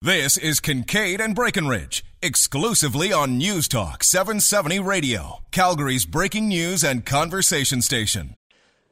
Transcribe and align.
This 0.00 0.36
is 0.36 0.60
Kincaid 0.60 1.20
and 1.20 1.34
Breckenridge, 1.34 2.04
exclusively 2.22 3.12
on 3.12 3.36
News 3.36 3.66
Talk 3.66 4.04
770 4.04 4.78
Radio, 4.78 5.40
Calgary's 5.50 6.06
breaking 6.06 6.46
news 6.46 6.84
and 6.84 7.04
conversation 7.04 7.82
station. 7.82 8.36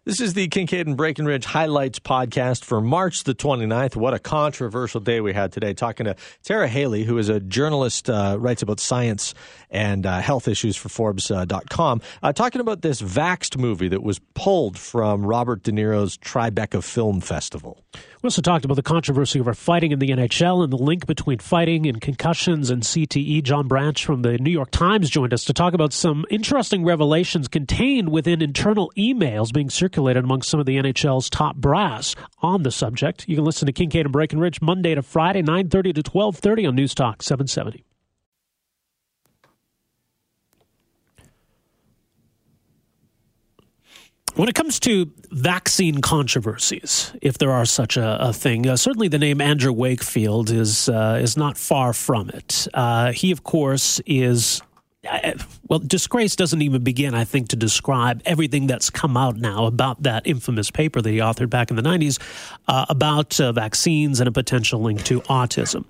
This 0.04 0.20
is 0.20 0.34
the 0.34 0.46
Kincaid 0.46 0.86
and 0.86 0.96
Breckenridge 0.96 1.44
Highlights 1.44 1.98
podcast 1.98 2.64
for 2.64 2.80
March 2.80 3.24
the 3.24 3.34
29th. 3.34 3.96
What 3.96 4.14
a 4.14 4.20
controversial 4.20 5.00
day 5.00 5.20
we 5.20 5.32
had 5.32 5.50
today. 5.50 5.74
Talking 5.74 6.06
to 6.06 6.14
Tara 6.44 6.68
Haelle, 6.68 7.04
who 7.04 7.18
is 7.18 7.28
a 7.28 7.40
journalist, 7.40 8.08
uh, 8.08 8.36
writes 8.38 8.62
about 8.62 8.78
science 8.78 9.34
and 9.68 10.06
uh, 10.06 10.20
health 10.20 10.46
issues 10.46 10.76
for 10.76 10.88
Forbes.com, 10.88 12.02
uh, 12.22 12.32
talking 12.32 12.60
about 12.60 12.82
this 12.82 13.02
Vaxxed 13.02 13.56
movie 13.58 13.88
that 13.88 14.02
was 14.02 14.20
pulled 14.34 14.78
from 14.78 15.26
Robert 15.26 15.64
De 15.64 15.72
Niro's 15.72 16.16
Tribeca 16.18 16.84
Film 16.84 17.20
Festival. 17.20 17.82
We 18.22 18.28
also 18.28 18.40
talked 18.40 18.64
about 18.64 18.76
the 18.76 18.82
controversy 18.82 19.40
over 19.40 19.52
fighting 19.52 19.92
in 19.92 19.98
the 19.98 20.08
NHL 20.08 20.64
and 20.64 20.72
the 20.72 20.78
link 20.78 21.06
between 21.06 21.38
fighting 21.38 21.86
and 21.86 22.00
concussions 22.00 22.70
and 22.70 22.82
CTE. 22.82 23.42
John 23.42 23.68
Branch 23.68 24.02
from 24.02 24.22
the 24.22 24.38
New 24.38 24.50
York 24.50 24.70
Times 24.70 25.10
joined 25.10 25.34
us 25.34 25.44
to 25.44 25.52
talk 25.52 25.74
about 25.74 25.92
some 25.92 26.24
interesting 26.30 26.84
revelations 26.84 27.46
contained 27.46 28.08
within 28.08 28.40
internal 28.40 28.90
emails 28.96 29.52
being 29.52 29.68
circulated 29.68 30.24
among 30.24 30.42
some 30.42 30.58
of 30.58 30.66
the 30.66 30.76
NHL's 30.76 31.28
top 31.28 31.56
brass 31.56 32.14
on 32.40 32.62
the 32.62 32.70
subject. 32.70 33.28
You 33.28 33.36
can 33.36 33.44
listen 33.44 33.66
to 33.66 33.72
Kincaid 33.72 34.06
and 34.06 34.12
Breckenridge 34.12 34.62
Monday 34.62 34.94
to 34.94 35.02
Friday, 35.02 35.42
9.30 35.42 35.94
to 35.96 36.02
12.30 36.02 36.68
on 36.68 36.74
News 36.74 36.94
Talk 36.94 37.22
770. 37.22 37.84
When 44.36 44.50
it 44.50 44.54
comes 44.54 44.78
to 44.80 45.10
vaccine 45.30 46.02
controversies, 46.02 47.14
if 47.22 47.38
there 47.38 47.50
are 47.50 47.64
such 47.64 47.96
a, 47.96 48.18
a 48.20 48.32
thing, 48.34 48.68
uh, 48.68 48.76
certainly 48.76 49.08
the 49.08 49.18
name 49.18 49.40
Andrew 49.40 49.72
Wakefield 49.72 50.50
is 50.50 50.90
uh, 50.90 51.18
is 51.22 51.38
not 51.38 51.56
far 51.56 51.94
from 51.94 52.28
it. 52.28 52.68
Uh, 52.74 53.12
he, 53.12 53.32
of 53.32 53.44
course, 53.44 53.98
is 54.04 54.60
uh, 55.10 55.32
well, 55.68 55.78
disgrace 55.78 56.36
doesn't 56.36 56.60
even 56.60 56.84
begin, 56.84 57.14
I 57.14 57.24
think, 57.24 57.48
to 57.48 57.56
describe 57.56 58.20
everything 58.26 58.66
that's 58.66 58.90
come 58.90 59.16
out 59.16 59.38
now 59.38 59.64
about 59.64 60.02
that 60.02 60.26
infamous 60.26 60.70
paper 60.70 61.00
that 61.00 61.10
he 61.10 61.16
authored 61.16 61.48
back 61.48 61.70
in 61.70 61.76
the 61.76 61.82
90s 61.82 62.20
uh, 62.68 62.84
about 62.90 63.40
uh, 63.40 63.52
vaccines 63.52 64.20
and 64.20 64.28
a 64.28 64.32
potential 64.32 64.82
link 64.82 65.02
to 65.04 65.22
autism. 65.22 65.86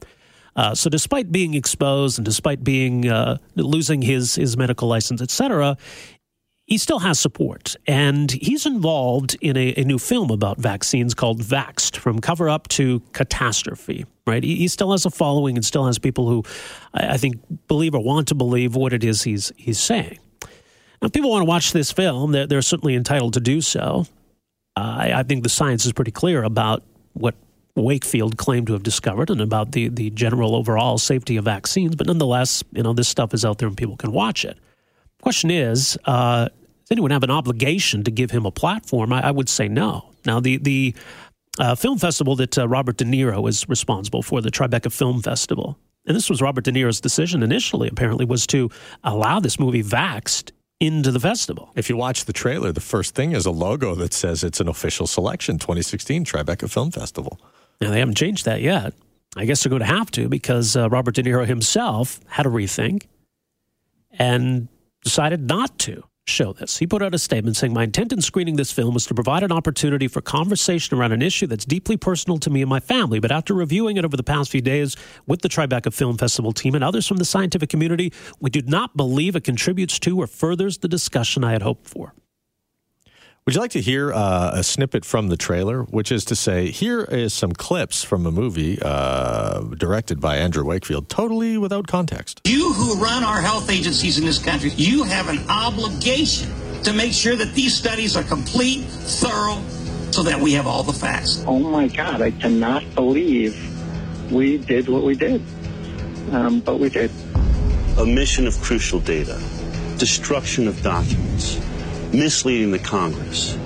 Uh, 0.54 0.74
so, 0.74 0.88
despite 0.88 1.30
being 1.30 1.54
exposed 1.54 2.18
and 2.18 2.24
despite 2.24 2.64
being 2.64 3.08
uh, 3.08 3.36
losing 3.56 4.00
his 4.00 4.36
his 4.36 4.56
medical 4.56 4.88
license, 4.88 5.20
etc., 5.20 5.76
he 6.66 6.78
still 6.78 6.98
has 6.98 7.18
support. 7.18 7.76
And 7.86 8.30
he's 8.30 8.66
involved 8.66 9.36
in 9.40 9.56
a, 9.56 9.74
a, 9.76 9.84
new 9.84 9.98
film 9.98 10.30
about 10.30 10.58
vaccines 10.58 11.14
called 11.14 11.40
Vaxxed 11.40 11.96
From 11.96 12.18
Cover 12.20 12.48
Up 12.48 12.66
to 12.68 13.00
Catastrophe, 13.12 14.04
right? 14.26 14.42
He, 14.42 14.56
he 14.56 14.68
still 14.68 14.90
has 14.90 15.06
a 15.06 15.10
following 15.10 15.56
and 15.56 15.64
still 15.64 15.86
has 15.86 15.98
people 15.98 16.28
who 16.28 16.42
I, 16.92 17.14
I, 17.14 17.16
think 17.16 17.36
believe 17.68 17.94
or 17.94 18.02
want 18.02 18.28
to 18.28 18.34
believe 18.34 18.74
what 18.74 18.92
it 18.92 19.04
is 19.04 19.22
he's, 19.22 19.52
he's 19.56 19.78
saying. 19.78 20.18
Now, 21.00 21.08
people 21.08 21.30
want 21.30 21.42
to 21.42 21.46
watch 21.46 21.72
this 21.72 21.92
film, 21.92 22.32
they're, 22.32 22.46
they're 22.46 22.62
certainly 22.62 22.96
entitled 22.96 23.34
to 23.34 23.40
do 23.40 23.60
so. 23.60 24.06
Uh, 24.76 24.96
I, 24.98 25.12
I 25.20 25.22
think 25.22 25.44
the 25.44 25.48
science 25.48 25.86
is 25.86 25.92
pretty 25.92 26.10
clear 26.10 26.42
about 26.42 26.82
what 27.12 27.36
Wakefield 27.76 28.38
claimed 28.38 28.66
to 28.66 28.72
have 28.72 28.82
discovered 28.82 29.30
and 29.30 29.40
about 29.40 29.72
the, 29.72 29.88
the 29.88 30.10
general 30.10 30.56
overall 30.56 30.98
safety 30.98 31.36
of 31.36 31.44
vaccines. 31.44 31.94
But 31.94 32.08
nonetheless, 32.08 32.64
you 32.72 32.82
know, 32.82 32.92
this 32.92 33.06
stuff 33.06 33.34
is 33.34 33.44
out 33.44 33.58
there 33.58 33.68
and 33.68 33.76
people 33.76 33.96
can 33.96 34.10
watch 34.10 34.44
it. 34.44 34.58
Question 35.26 35.50
is, 35.50 35.98
uh, 36.04 36.44
does 36.44 36.90
anyone 36.92 37.10
have 37.10 37.24
an 37.24 37.32
obligation 37.32 38.04
to 38.04 38.12
give 38.12 38.30
him 38.30 38.46
a 38.46 38.52
platform? 38.52 39.12
I, 39.12 39.26
I 39.26 39.30
would 39.32 39.48
say 39.48 39.66
no. 39.66 40.12
Now, 40.24 40.38
the 40.38 40.58
the 40.58 40.94
uh, 41.58 41.74
film 41.74 41.98
festival 41.98 42.36
that 42.36 42.56
uh, 42.56 42.68
Robert 42.68 42.96
De 42.96 43.04
Niro 43.04 43.48
is 43.48 43.68
responsible 43.68 44.22
for, 44.22 44.40
the 44.40 44.52
Tribeca 44.52 44.92
Film 44.92 45.20
Festival, 45.22 45.76
and 46.06 46.16
this 46.16 46.30
was 46.30 46.40
Robert 46.40 46.62
De 46.62 46.70
Niro's 46.70 47.00
decision 47.00 47.42
initially, 47.42 47.88
apparently, 47.88 48.24
was 48.24 48.46
to 48.46 48.70
allow 49.02 49.40
this 49.40 49.58
movie 49.58 49.82
Vaxxed 49.82 50.52
into 50.78 51.10
the 51.10 51.18
festival. 51.18 51.72
If 51.74 51.90
you 51.90 51.96
watch 51.96 52.26
the 52.26 52.32
trailer, 52.32 52.70
the 52.70 52.80
first 52.80 53.16
thing 53.16 53.32
is 53.32 53.46
a 53.46 53.50
logo 53.50 53.96
that 53.96 54.12
says 54.12 54.44
it's 54.44 54.60
an 54.60 54.68
official 54.68 55.08
selection 55.08 55.58
2016 55.58 56.24
Tribeca 56.24 56.70
Film 56.70 56.92
Festival. 56.92 57.40
Now, 57.80 57.90
they 57.90 57.98
haven't 57.98 58.16
changed 58.16 58.44
that 58.44 58.60
yet. 58.60 58.94
I 59.36 59.44
guess 59.44 59.64
they're 59.64 59.70
going 59.70 59.80
to 59.80 59.86
have 59.86 60.12
to 60.12 60.28
because 60.28 60.76
uh, 60.76 60.88
Robert 60.88 61.16
De 61.16 61.24
Niro 61.24 61.44
himself 61.44 62.20
had 62.28 62.46
a 62.46 62.48
rethink 62.48 63.06
and 64.12 64.68
decided 65.06 65.46
not 65.46 65.78
to 65.78 66.02
show 66.26 66.52
this. 66.52 66.78
He 66.78 66.86
put 66.88 67.00
out 67.00 67.14
a 67.14 67.18
statement 67.18 67.56
saying, 67.56 67.72
My 67.72 67.84
intent 67.84 68.12
in 68.12 68.20
screening 68.20 68.56
this 68.56 68.72
film 68.72 68.92
was 68.92 69.06
to 69.06 69.14
provide 69.14 69.44
an 69.44 69.52
opportunity 69.52 70.08
for 70.08 70.20
conversation 70.20 70.98
around 70.98 71.12
an 71.12 71.22
issue 71.22 71.46
that's 71.46 71.64
deeply 71.64 71.96
personal 71.96 72.38
to 72.38 72.50
me 72.50 72.60
and 72.60 72.68
my 72.68 72.80
family. 72.80 73.20
But 73.20 73.30
after 73.30 73.54
reviewing 73.54 73.98
it 73.98 74.04
over 74.04 74.16
the 74.16 74.24
past 74.24 74.50
few 74.50 74.60
days 74.60 74.96
with 75.24 75.42
the 75.42 75.48
Tribeca 75.48 75.94
Film 75.94 76.18
Festival 76.18 76.50
team 76.52 76.74
and 76.74 76.82
others 76.82 77.06
from 77.06 77.18
the 77.18 77.24
scientific 77.24 77.70
community, 77.70 78.12
we 78.40 78.50
do 78.50 78.62
not 78.62 78.96
believe 78.96 79.36
it 79.36 79.44
contributes 79.44 80.00
to 80.00 80.20
or 80.20 80.26
furthers 80.26 80.78
the 80.78 80.88
discussion 80.88 81.44
I 81.44 81.52
had 81.52 81.62
hoped 81.62 81.86
for. 81.88 82.12
Would 83.46 83.54
you 83.54 83.60
like 83.60 83.70
to 83.70 83.80
hear 83.80 84.12
uh, 84.12 84.50
a 84.54 84.64
snippet 84.64 85.04
from 85.04 85.28
the 85.28 85.36
trailer? 85.36 85.84
Which 85.84 86.10
is 86.10 86.24
to 86.24 86.34
say, 86.34 86.72
here 86.72 87.02
is 87.04 87.32
some 87.32 87.52
clips 87.52 88.02
from 88.02 88.26
a 88.26 88.32
movie 88.32 88.76
uh, 88.82 89.60
directed 89.60 90.20
by 90.20 90.38
Andrew 90.38 90.64
Wakefield, 90.64 91.08
totally 91.08 91.56
without 91.56 91.86
context. 91.86 92.40
You 92.44 92.72
who 92.72 93.00
run 93.00 93.22
our 93.22 93.40
health 93.40 93.70
agencies 93.70 94.18
in 94.18 94.24
this 94.24 94.40
country, 94.40 94.70
you 94.70 95.04
have 95.04 95.28
an 95.28 95.48
obligation 95.48 96.50
to 96.82 96.92
make 96.92 97.12
sure 97.12 97.36
that 97.36 97.54
these 97.54 97.72
studies 97.72 98.16
are 98.16 98.24
complete, 98.24 98.82
thorough, 98.82 99.62
so 100.10 100.24
that 100.24 100.40
we 100.40 100.52
have 100.54 100.66
all 100.66 100.82
the 100.82 100.92
facts. 100.92 101.44
Oh 101.46 101.60
my 101.60 101.86
God, 101.86 102.22
I 102.22 102.32
cannot 102.32 102.96
believe 102.96 103.54
we 104.32 104.58
did 104.58 104.88
what 104.88 105.04
we 105.04 105.14
did. 105.14 105.40
Um, 106.32 106.58
but 106.58 106.80
we 106.80 106.88
did. 106.88 107.12
Omission 107.96 108.48
of 108.48 108.60
crucial 108.60 108.98
data, 108.98 109.40
destruction 109.98 110.66
of 110.66 110.82
documents 110.82 111.60
misleading 112.16 112.70
the 112.70 112.78
Congress, 112.78 113.58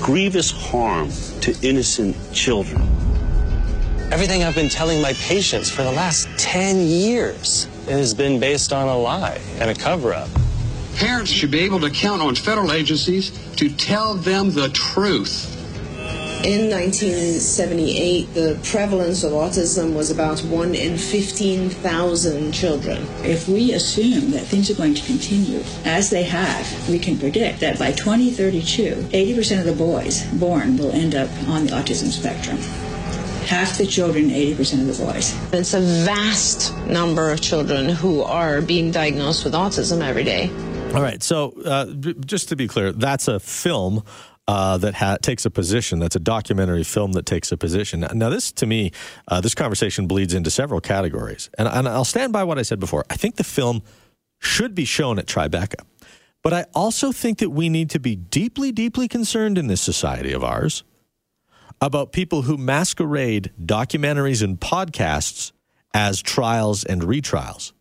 grievous 0.00 0.50
harm 0.50 1.10
to 1.40 1.56
innocent 1.62 2.16
children. 2.32 2.80
Everything 4.12 4.44
I've 4.44 4.54
been 4.54 4.68
telling 4.68 5.02
my 5.02 5.12
patients 5.14 5.70
for 5.70 5.82
the 5.82 5.90
last 5.90 6.28
10 6.38 6.78
years 6.86 7.64
has 7.88 8.14
been 8.14 8.38
based 8.38 8.72
on 8.72 8.88
a 8.88 8.96
lie 8.96 9.40
and 9.58 9.70
a 9.70 9.74
cover 9.74 10.14
up. 10.14 10.28
Parents 10.96 11.30
should 11.30 11.50
be 11.50 11.60
able 11.60 11.80
to 11.80 11.90
count 11.90 12.22
on 12.22 12.34
federal 12.34 12.72
agencies 12.72 13.30
to 13.56 13.68
tell 13.68 14.14
them 14.14 14.52
the 14.52 14.68
truth 14.68 15.55
in 16.46 16.70
1978, 16.70 18.32
the 18.32 18.56
prevalence 18.62 19.24
of 19.24 19.32
autism 19.32 19.96
was 19.96 20.12
about 20.12 20.38
1 20.38 20.76
in 20.76 20.96
15,000 20.96 22.52
children. 22.52 23.04
If 23.24 23.48
we 23.48 23.72
assume 23.72 24.30
that 24.30 24.42
things 24.42 24.70
are 24.70 24.74
going 24.74 24.94
to 24.94 25.04
continue 25.04 25.60
as 25.84 26.08
they 26.08 26.22
have, 26.22 26.88
we 26.88 27.00
can 27.00 27.18
predict 27.18 27.58
that 27.60 27.80
by 27.80 27.90
2032, 27.90 28.94
80% 29.10 29.58
of 29.58 29.64
the 29.64 29.72
boys 29.72 30.24
born 30.34 30.76
will 30.76 30.92
end 30.92 31.16
up 31.16 31.28
on 31.48 31.66
the 31.66 31.72
autism 31.72 32.12
spectrum. 32.12 32.58
Half 33.48 33.78
the 33.78 33.86
children, 33.86 34.30
80% 34.30 34.88
of 34.88 34.96
the 34.96 35.04
boys. 35.04 35.34
It's 35.52 35.74
a 35.74 35.80
vast 35.80 36.76
number 36.86 37.32
of 37.32 37.40
children 37.40 37.88
who 37.88 38.22
are 38.22 38.62
being 38.62 38.92
diagnosed 38.92 39.44
with 39.44 39.54
autism 39.54 40.00
every 40.00 40.22
day. 40.22 40.48
All 40.94 41.02
right. 41.02 41.20
So, 41.24 41.54
uh, 41.64 41.86
just 42.24 42.48
to 42.50 42.56
be 42.56 42.68
clear, 42.68 42.92
that's 42.92 43.26
a 43.26 43.40
film 43.40 44.04
uh, 44.48 44.78
that 44.78 44.94
ha- 44.94 45.18
takes 45.20 45.44
a 45.44 45.50
position. 45.50 45.98
That's 45.98 46.16
a 46.16 46.20
documentary 46.20 46.84
film 46.84 47.12
that 47.12 47.26
takes 47.26 47.50
a 47.52 47.56
position. 47.56 48.06
Now, 48.14 48.28
this 48.28 48.52
to 48.52 48.66
me, 48.66 48.92
uh, 49.28 49.40
this 49.40 49.54
conversation 49.54 50.06
bleeds 50.06 50.34
into 50.34 50.50
several 50.50 50.80
categories, 50.80 51.50
and, 51.58 51.68
and 51.68 51.88
I'll 51.88 52.04
stand 52.04 52.32
by 52.32 52.44
what 52.44 52.58
I 52.58 52.62
said 52.62 52.80
before. 52.80 53.04
I 53.10 53.16
think 53.16 53.36
the 53.36 53.44
film 53.44 53.82
should 54.38 54.74
be 54.74 54.84
shown 54.84 55.18
at 55.18 55.26
Tribeca, 55.26 55.84
but 56.42 56.52
I 56.52 56.66
also 56.74 57.12
think 57.12 57.38
that 57.38 57.50
we 57.50 57.68
need 57.68 57.90
to 57.90 57.98
be 57.98 58.14
deeply, 58.14 58.70
deeply 58.72 59.08
concerned 59.08 59.58
in 59.58 59.66
this 59.66 59.80
society 59.80 60.32
of 60.32 60.44
ours 60.44 60.84
about 61.80 62.12
people 62.12 62.42
who 62.42 62.56
masquerade 62.56 63.52
documentaries 63.62 64.42
and 64.42 64.58
podcasts 64.60 65.52
as 65.92 66.22
trials 66.22 66.84
and 66.84 67.02
retrials. 67.02 67.72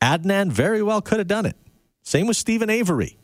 Adnan 0.00 0.50
very 0.50 0.82
well 0.82 1.00
could 1.00 1.18
have 1.18 1.28
done 1.28 1.46
it. 1.46 1.56
Same 2.02 2.26
with 2.26 2.36
Steven 2.36 2.68
Avery. 2.68 3.16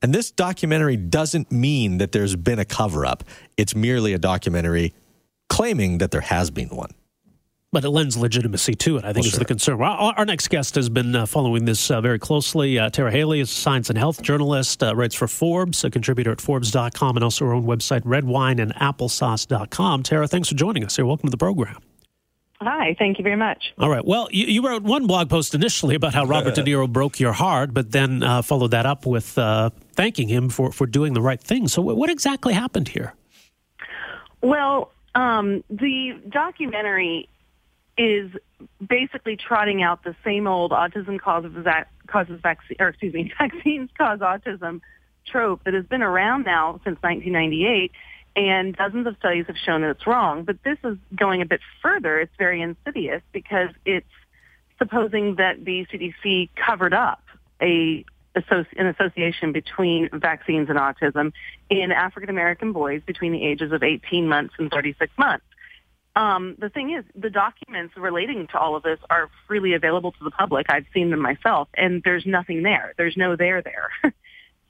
And 0.00 0.14
this 0.14 0.30
documentary 0.30 0.96
doesn't 0.96 1.50
mean 1.50 1.98
that 1.98 2.12
there's 2.12 2.36
been 2.36 2.58
a 2.58 2.64
cover 2.64 3.04
up. 3.04 3.24
It's 3.56 3.74
merely 3.74 4.12
a 4.12 4.18
documentary 4.18 4.94
claiming 5.48 5.98
that 5.98 6.10
there 6.12 6.20
has 6.20 6.50
been 6.50 6.68
one. 6.68 6.90
But 7.70 7.84
it 7.84 7.90
lends 7.90 8.16
legitimacy 8.16 8.76
to 8.76 8.96
it, 8.96 9.04
I 9.04 9.08
think, 9.12 9.16
Well, 9.16 9.26
is 9.26 9.30
sure. 9.32 9.38
the 9.40 9.44
concern. 9.44 9.82
Our, 9.82 10.14
our 10.16 10.24
next 10.24 10.48
guest 10.48 10.76
has 10.76 10.88
been 10.88 11.14
uh, 11.14 11.26
following 11.26 11.66
this 11.66 11.90
uh, 11.90 12.00
very 12.00 12.18
closely. 12.18 12.78
Uh, 12.78 12.88
Tara 12.88 13.10
Haelle 13.10 13.32
is 13.32 13.50
a 13.50 13.54
science 13.54 13.90
and 13.90 13.98
health 13.98 14.22
journalist, 14.22 14.82
uh, 14.82 14.96
writes 14.96 15.14
for 15.14 15.28
Forbes, 15.28 15.84
a 15.84 15.90
contributor 15.90 16.32
at 16.32 16.40
Forbes.com, 16.40 17.16
and 17.16 17.22
also 17.24 17.44
her 17.44 17.52
own 17.52 17.66
website, 17.66 18.02
redwineandapplesauce.com. 18.04 20.02
Tara, 20.02 20.26
thanks 20.28 20.48
for 20.48 20.54
joining 20.54 20.84
us 20.84 20.96
here. 20.96 21.04
Welcome 21.04 21.26
to 21.26 21.30
the 21.30 21.36
program. 21.36 21.76
Hi, 22.60 22.96
thank 22.98 23.18
you 23.18 23.22
very 23.22 23.36
much. 23.36 23.72
All 23.78 23.88
right. 23.88 24.04
Well, 24.04 24.28
you, 24.32 24.46
you 24.46 24.66
wrote 24.66 24.82
one 24.82 25.06
blog 25.06 25.30
post 25.30 25.54
initially 25.54 25.94
about 25.94 26.12
how 26.12 26.24
Robert 26.24 26.56
De 26.56 26.62
Niro 26.62 26.90
broke 26.90 27.20
your 27.20 27.32
heart, 27.32 27.72
but 27.72 27.92
then 27.92 28.24
uh, 28.24 28.42
followed 28.42 28.72
that 28.72 28.84
up 28.84 29.06
with 29.06 29.38
uh, 29.38 29.70
thanking 29.92 30.26
him 30.26 30.48
for, 30.48 30.72
for 30.72 30.84
doing 30.84 31.12
the 31.12 31.22
right 31.22 31.40
thing. 31.40 31.68
So, 31.68 31.82
what 31.82 32.10
exactly 32.10 32.54
happened 32.54 32.88
here? 32.88 33.14
Well, 34.42 34.90
um, 35.14 35.62
the 35.70 36.20
documentary 36.28 37.28
is 37.96 38.30
basically 38.84 39.36
trotting 39.36 39.82
out 39.82 40.02
the 40.02 40.16
same 40.24 40.46
old 40.46 40.72
autism 40.72 41.20
causes 41.20 41.54
causes 42.06 42.40
vaccine 42.40 42.76
or 42.80 42.88
excuse 42.88 43.12
me 43.12 43.32
vaccines 43.38 43.90
cause 43.98 44.20
autism 44.20 44.80
trope 45.26 45.62
that 45.64 45.74
has 45.74 45.84
been 45.84 46.02
around 46.02 46.44
now 46.44 46.80
since 46.84 46.96
1998 47.02 47.92
and 48.36 48.76
dozens 48.76 49.06
of 49.06 49.16
studies 49.18 49.46
have 49.46 49.56
shown 49.56 49.82
that 49.82 49.90
it's 49.90 50.06
wrong 50.06 50.44
but 50.44 50.56
this 50.64 50.78
is 50.84 50.96
going 51.14 51.42
a 51.42 51.46
bit 51.46 51.60
further 51.82 52.20
it's 52.20 52.34
very 52.38 52.62
insidious 52.62 53.22
because 53.32 53.70
it's 53.84 54.06
supposing 54.78 55.36
that 55.36 55.64
the 55.64 55.86
CDC 55.92 56.50
covered 56.54 56.94
up 56.94 57.22
a 57.60 58.04
an 58.78 58.86
association 58.86 59.52
between 59.52 60.08
vaccines 60.12 60.68
and 60.68 60.78
autism 60.78 61.32
in 61.70 61.90
African 61.90 62.30
American 62.30 62.72
boys 62.72 63.02
between 63.04 63.32
the 63.32 63.44
ages 63.44 63.72
of 63.72 63.82
18 63.82 64.28
months 64.28 64.54
and 64.58 64.70
36 64.70 65.10
months. 65.18 65.44
Um, 66.16 66.56
the 66.58 66.68
thing 66.68 66.92
is, 66.92 67.04
the 67.14 67.30
documents 67.30 67.96
relating 67.96 68.46
to 68.48 68.58
all 68.58 68.74
of 68.74 68.82
this 68.82 68.98
are 69.08 69.30
freely 69.46 69.74
available 69.74 70.12
to 70.12 70.24
the 70.24 70.30
public. 70.30 70.66
I've 70.68 70.86
seen 70.92 71.10
them 71.10 71.20
myself, 71.20 71.68
and 71.74 72.02
there's 72.04 72.26
nothing 72.26 72.62
there. 72.62 72.94
There's 72.96 73.16
no 73.16 73.36
there 73.36 73.62
there. 73.62 73.90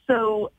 so 0.06 0.52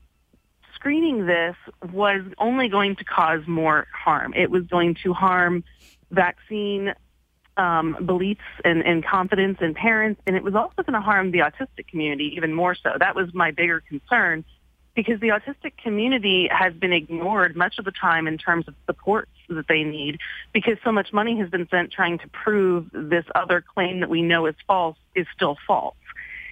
screening 0.80 1.26
this 1.26 1.54
was 1.92 2.22
only 2.38 2.68
going 2.68 2.96
to 2.96 3.04
cause 3.04 3.46
more 3.46 3.86
harm. 3.92 4.32
It 4.34 4.50
was 4.50 4.64
going 4.64 4.96
to 5.04 5.12
harm 5.12 5.62
vaccine 6.10 6.94
um, 7.56 7.96
beliefs 8.06 8.40
and, 8.64 8.82
and 8.82 9.04
confidence 9.04 9.58
in 9.60 9.74
parents, 9.74 10.22
and 10.26 10.36
it 10.36 10.42
was 10.42 10.54
also 10.54 10.82
going 10.82 10.94
to 10.94 11.00
harm 11.00 11.30
the 11.30 11.40
autistic 11.40 11.86
community 11.88 12.32
even 12.36 12.54
more 12.54 12.74
so. 12.74 12.90
That 12.98 13.14
was 13.14 13.32
my 13.34 13.50
bigger 13.50 13.82
concern 13.86 14.44
because 14.94 15.20
the 15.20 15.28
autistic 15.28 15.76
community 15.82 16.48
has 16.50 16.72
been 16.74 16.92
ignored 16.92 17.54
much 17.54 17.78
of 17.78 17.84
the 17.84 17.92
time 17.92 18.26
in 18.26 18.38
terms 18.38 18.66
of 18.66 18.74
supports 18.86 19.30
that 19.48 19.68
they 19.68 19.84
need 19.84 20.18
because 20.52 20.78
so 20.82 20.90
much 20.90 21.12
money 21.12 21.38
has 21.38 21.48
been 21.50 21.66
spent 21.66 21.92
trying 21.92 22.18
to 22.18 22.28
prove 22.28 22.86
this 22.92 23.24
other 23.34 23.62
claim 23.62 24.00
that 24.00 24.10
we 24.10 24.22
know 24.22 24.46
is 24.46 24.54
false 24.66 24.96
is 25.14 25.26
still 25.34 25.56
false. 25.66 25.94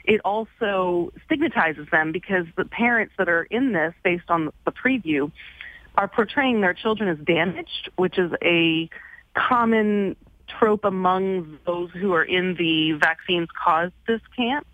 It 0.05 0.21
also 0.25 1.13
stigmatizes 1.27 1.87
them 1.91 2.13
because 2.13 2.47
the 2.57 2.65
parents 2.65 3.15
that 3.19 3.29
are 3.29 3.45
in 3.45 3.73
this, 3.73 3.95
based 4.03 4.29
on 4.29 4.51
the 4.65 4.73
preview, 4.73 5.31
are 5.97 6.09
portraying 6.09 6.61
their 6.61 6.75
children 6.75 7.09
as 7.09 7.19
damaged, 7.25 7.91
which 7.97 8.19
is 8.19 8.33
a 8.43 8.89
common 9.35 10.17
trope 10.59 10.85
among 10.85 11.59
those 11.67 11.91
who 11.91 12.13
are 12.15 12.25
in 12.25 12.55
the 12.55 12.93
vaccines 12.93 13.49
caused 13.65 13.93
this 14.07 14.21
camp, 14.37 14.67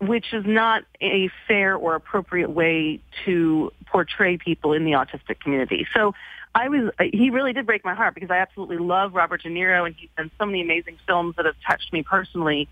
which 0.00 0.32
is 0.32 0.44
not 0.46 0.84
a 1.00 1.28
fair 1.46 1.74
or 1.74 1.94
appropriate 1.94 2.50
way 2.50 3.00
to 3.24 3.72
portray 3.86 4.36
people 4.36 4.72
in 4.72 4.84
the 4.84 4.92
autistic 4.92 5.40
community. 5.40 5.86
So 5.94 6.14
I 6.54 6.68
was, 6.68 6.90
he 7.12 7.30
really 7.30 7.52
did 7.52 7.66
break 7.66 7.84
my 7.84 7.94
heart 7.94 8.14
because 8.14 8.30
I 8.30 8.38
absolutely 8.38 8.78
love 8.78 9.14
Robert 9.14 9.42
De 9.42 9.48
Niro 9.48 9.86
and 9.86 9.94
he's 9.94 10.10
done 10.16 10.30
so 10.38 10.46
many 10.46 10.62
amazing 10.62 10.98
films 11.06 11.34
that 11.36 11.46
have 11.46 11.56
touched 11.68 11.92
me 11.92 12.02
personally. 12.02 12.68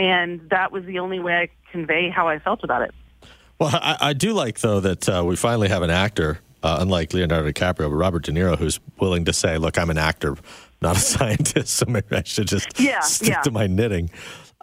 And 0.00 0.48
that 0.48 0.72
was 0.72 0.84
the 0.86 0.98
only 0.98 1.20
way 1.20 1.36
I 1.36 1.46
could 1.48 1.72
convey 1.72 2.08
how 2.08 2.26
I 2.26 2.38
felt 2.38 2.64
about 2.64 2.80
it. 2.82 2.94
Well, 3.58 3.68
I, 3.74 3.96
I 4.00 4.12
do 4.14 4.32
like 4.32 4.60
though 4.60 4.80
that 4.80 5.06
uh, 5.08 5.22
we 5.26 5.36
finally 5.36 5.68
have 5.68 5.82
an 5.82 5.90
actor, 5.90 6.40
uh, 6.62 6.78
unlike 6.80 7.12
Leonardo 7.12 7.50
DiCaprio, 7.52 7.90
but 7.90 7.96
Robert 7.96 8.22
De 8.24 8.32
Niro, 8.32 8.56
who's 8.56 8.80
willing 8.98 9.26
to 9.26 9.34
say, 9.34 9.58
"Look, 9.58 9.76
I'm 9.78 9.90
an 9.90 9.98
actor, 9.98 10.36
not 10.80 10.96
a 10.96 11.00
scientist, 11.14 11.74
so 11.74 11.84
maybe 11.86 12.06
I 12.16 12.22
should 12.22 12.48
just 12.48 12.80
Yeah, 12.80 13.00
stick 13.02 13.28
yeah. 13.28 13.42
to 13.42 13.50
my 13.50 13.66
knitting." 13.66 14.08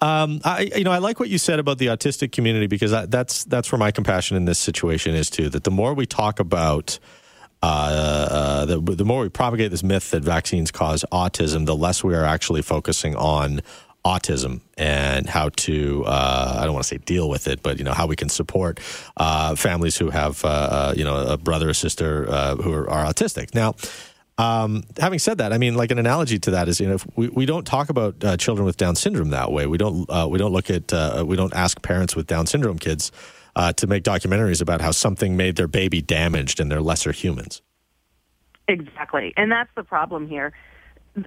Um, 0.02 0.42
I, 0.44 0.70
you 0.76 0.84
know, 0.84 0.92
I 0.92 0.98
like 0.98 1.20
what 1.20 1.30
you 1.30 1.38
said 1.38 1.60
about 1.60 1.78
the 1.78 1.88
autistic 1.88 2.32
community 2.32 2.66
because 2.66 2.92
I, 2.94 3.06
that's 3.06 3.44
that's 3.44 3.72
where 3.72 3.80
my 3.80 3.92
compassion 3.92 4.38
in 4.38 4.46
this 4.46 4.58
situation 4.58 5.14
is 5.14 5.30
too. 5.30 5.50
That 5.50 5.64
the 5.64 5.72
more 5.72 5.94
we 5.94 6.08
talk 6.08 6.40
about 6.40 6.98
uh, 7.62 7.66
uh, 8.32 8.66
the, 8.66 8.80
the 8.80 9.06
more 9.06 9.22
we 9.22 9.30
propagate 9.30 9.72
this 9.72 9.84
myth 9.84 10.12
that 10.12 10.24
vaccines 10.24 10.72
cause 10.72 11.04
autism, 11.12 11.66
the 11.66 11.76
less 11.76 12.04
we 12.04 12.16
are 12.16 12.24
actually 12.24 12.62
focusing 12.62 13.16
on 13.16 13.62
autism 14.08 14.62
and 14.78 15.28
how 15.28 15.50
to 15.50 16.04
uh, 16.06 16.58
I 16.60 16.66
don't 16.66 16.74
want 16.74 16.86
to 16.86 16.88
say 16.88 16.98
deal 16.98 17.30
with 17.30 17.48
it, 17.48 17.62
but 17.62 17.78
you 17.78 17.84
know 17.84 17.94
how 17.94 18.08
we 18.08 18.16
can 18.16 18.30
support 18.30 18.80
uh, 19.18 19.56
families 19.56 19.98
who 19.98 20.10
have 20.10 20.44
uh, 20.46 20.48
uh, 20.48 20.94
you 20.96 21.04
know 21.04 21.16
a 21.16 21.38
brother 21.38 21.70
or 21.70 21.74
sister 21.74 22.26
uh, 22.30 22.56
who 22.56 22.74
are, 22.74 22.90
are 22.90 23.06
autistic. 23.06 23.54
Now, 23.54 23.76
um, 24.38 24.84
having 24.98 25.20
said 25.20 25.40
that, 25.40 25.52
I 25.52 25.58
mean, 25.58 25.76
like 25.76 25.92
an 25.92 26.00
analogy 26.00 26.40
to 26.40 26.52
that 26.52 26.70
is, 26.70 26.80
you 26.80 26.88
know, 26.88 26.96
if 26.96 27.06
we, 27.16 27.28
we 27.30 27.46
don't 27.46 27.66
talk 27.66 27.90
about 27.90 28.24
uh, 28.24 28.38
children 28.38 28.66
with 28.66 28.78
Down 28.78 28.96
syndrome 28.96 29.32
that 29.32 29.52
way. 29.52 29.68
We 29.68 29.78
don't 29.78 30.08
we 30.32 30.38
don't 30.38 30.54
look 30.54 30.70
at 30.70 30.92
we 31.26 31.36
don't 31.36 31.54
ask 31.54 31.82
parents 31.82 32.16
with 32.16 32.28
Down 32.28 32.48
syndrome 32.48 32.80
kids 32.80 33.12
to 33.76 33.88
make 33.88 34.04
documentaries 34.04 34.62
about 34.62 34.82
how 34.82 34.92
something 34.92 35.36
made 35.36 35.56
their 35.56 35.68
baby 35.68 36.02
damaged 36.02 36.60
and 36.60 36.72
they're 36.72 36.82
lesser 36.82 37.12
humans. 37.12 37.62
Exactly. 38.68 39.34
And 39.38 39.52
that's 39.52 39.70
the 39.76 39.84
problem 39.84 40.28
here. 40.28 40.54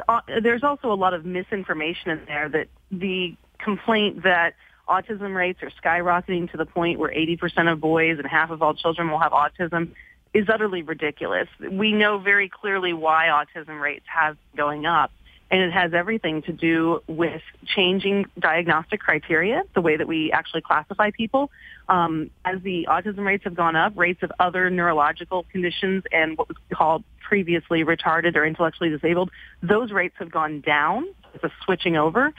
Uh, 0.09 0.21
There's 0.43 0.63
also 0.63 0.93
a 0.93 0.95
lot 0.95 1.15
of 1.15 1.25
misinformation 1.25 2.11
in 2.11 2.21
there 2.27 2.49
that 2.49 2.69
the 2.91 3.37
complaint 3.59 4.23
that 4.23 4.55
autism 4.89 5.35
rates 5.35 5.61
are 5.63 5.71
skyrocketing 5.83 6.51
to 6.51 6.57
the 6.57 6.67
point 6.67 6.99
where 6.99 7.11
80% 7.11 7.73
of 7.73 7.81
boys 7.81 8.19
and 8.19 8.27
half 8.27 8.51
of 8.51 8.63
all 8.63 8.75
children 8.75 9.11
will 9.11 9.19
have 9.19 9.33
autism 9.33 9.93
is 10.35 10.49
utterly 10.49 10.83
ridiculous. 10.83 11.49
We 11.71 11.93
know 11.93 12.19
very 12.19 12.49
clearly 12.49 12.93
why 12.93 13.27
autism 13.27 13.81
rates 13.81 14.05
have 14.07 14.37
been 14.53 14.65
going 14.65 14.87
up. 14.87 15.13
And 15.51 15.61
it 15.63 15.73
has 15.73 15.93
everything 15.95 16.43
to 16.43 16.53
do 16.53 17.03
with 17.09 17.43
changing 17.67 18.27
diagnostic 18.39 19.01
criteria, 19.01 19.63
the 19.75 19.81
way 19.81 19.97
that 19.97 20.07
we 20.07 20.31
actually 20.31 20.61
classify 20.61 21.11
people. 21.11 21.51
Um, 21.89 22.31
as 22.45 22.63
the 22.63 22.87
autism 22.89 23.25
rates 23.25 23.45
have 23.45 23.57
gone 23.57 23.75
up, 23.75 23.95
rates 23.97 24.23
of 24.23 24.31
other 24.39 24.71
neurological 24.71 25.45
conditions 25.51 26.05
and 26.13 26.39
what 26.39 26.49
was 26.49 26.57
called 26.73 27.03
previously 27.21 27.85
retarded 27.85 28.37
or 28.37 28.45
intellectually 28.45 28.91
disabled, 28.91 29.31
those 29.63 29.91
rates 29.91 30.15
have 30.19 30.31
gone 30.31 30.61
down. 30.61 31.07
It's 31.35 31.45
a 31.45 31.51
switching 31.65 31.97
over. 31.97 32.33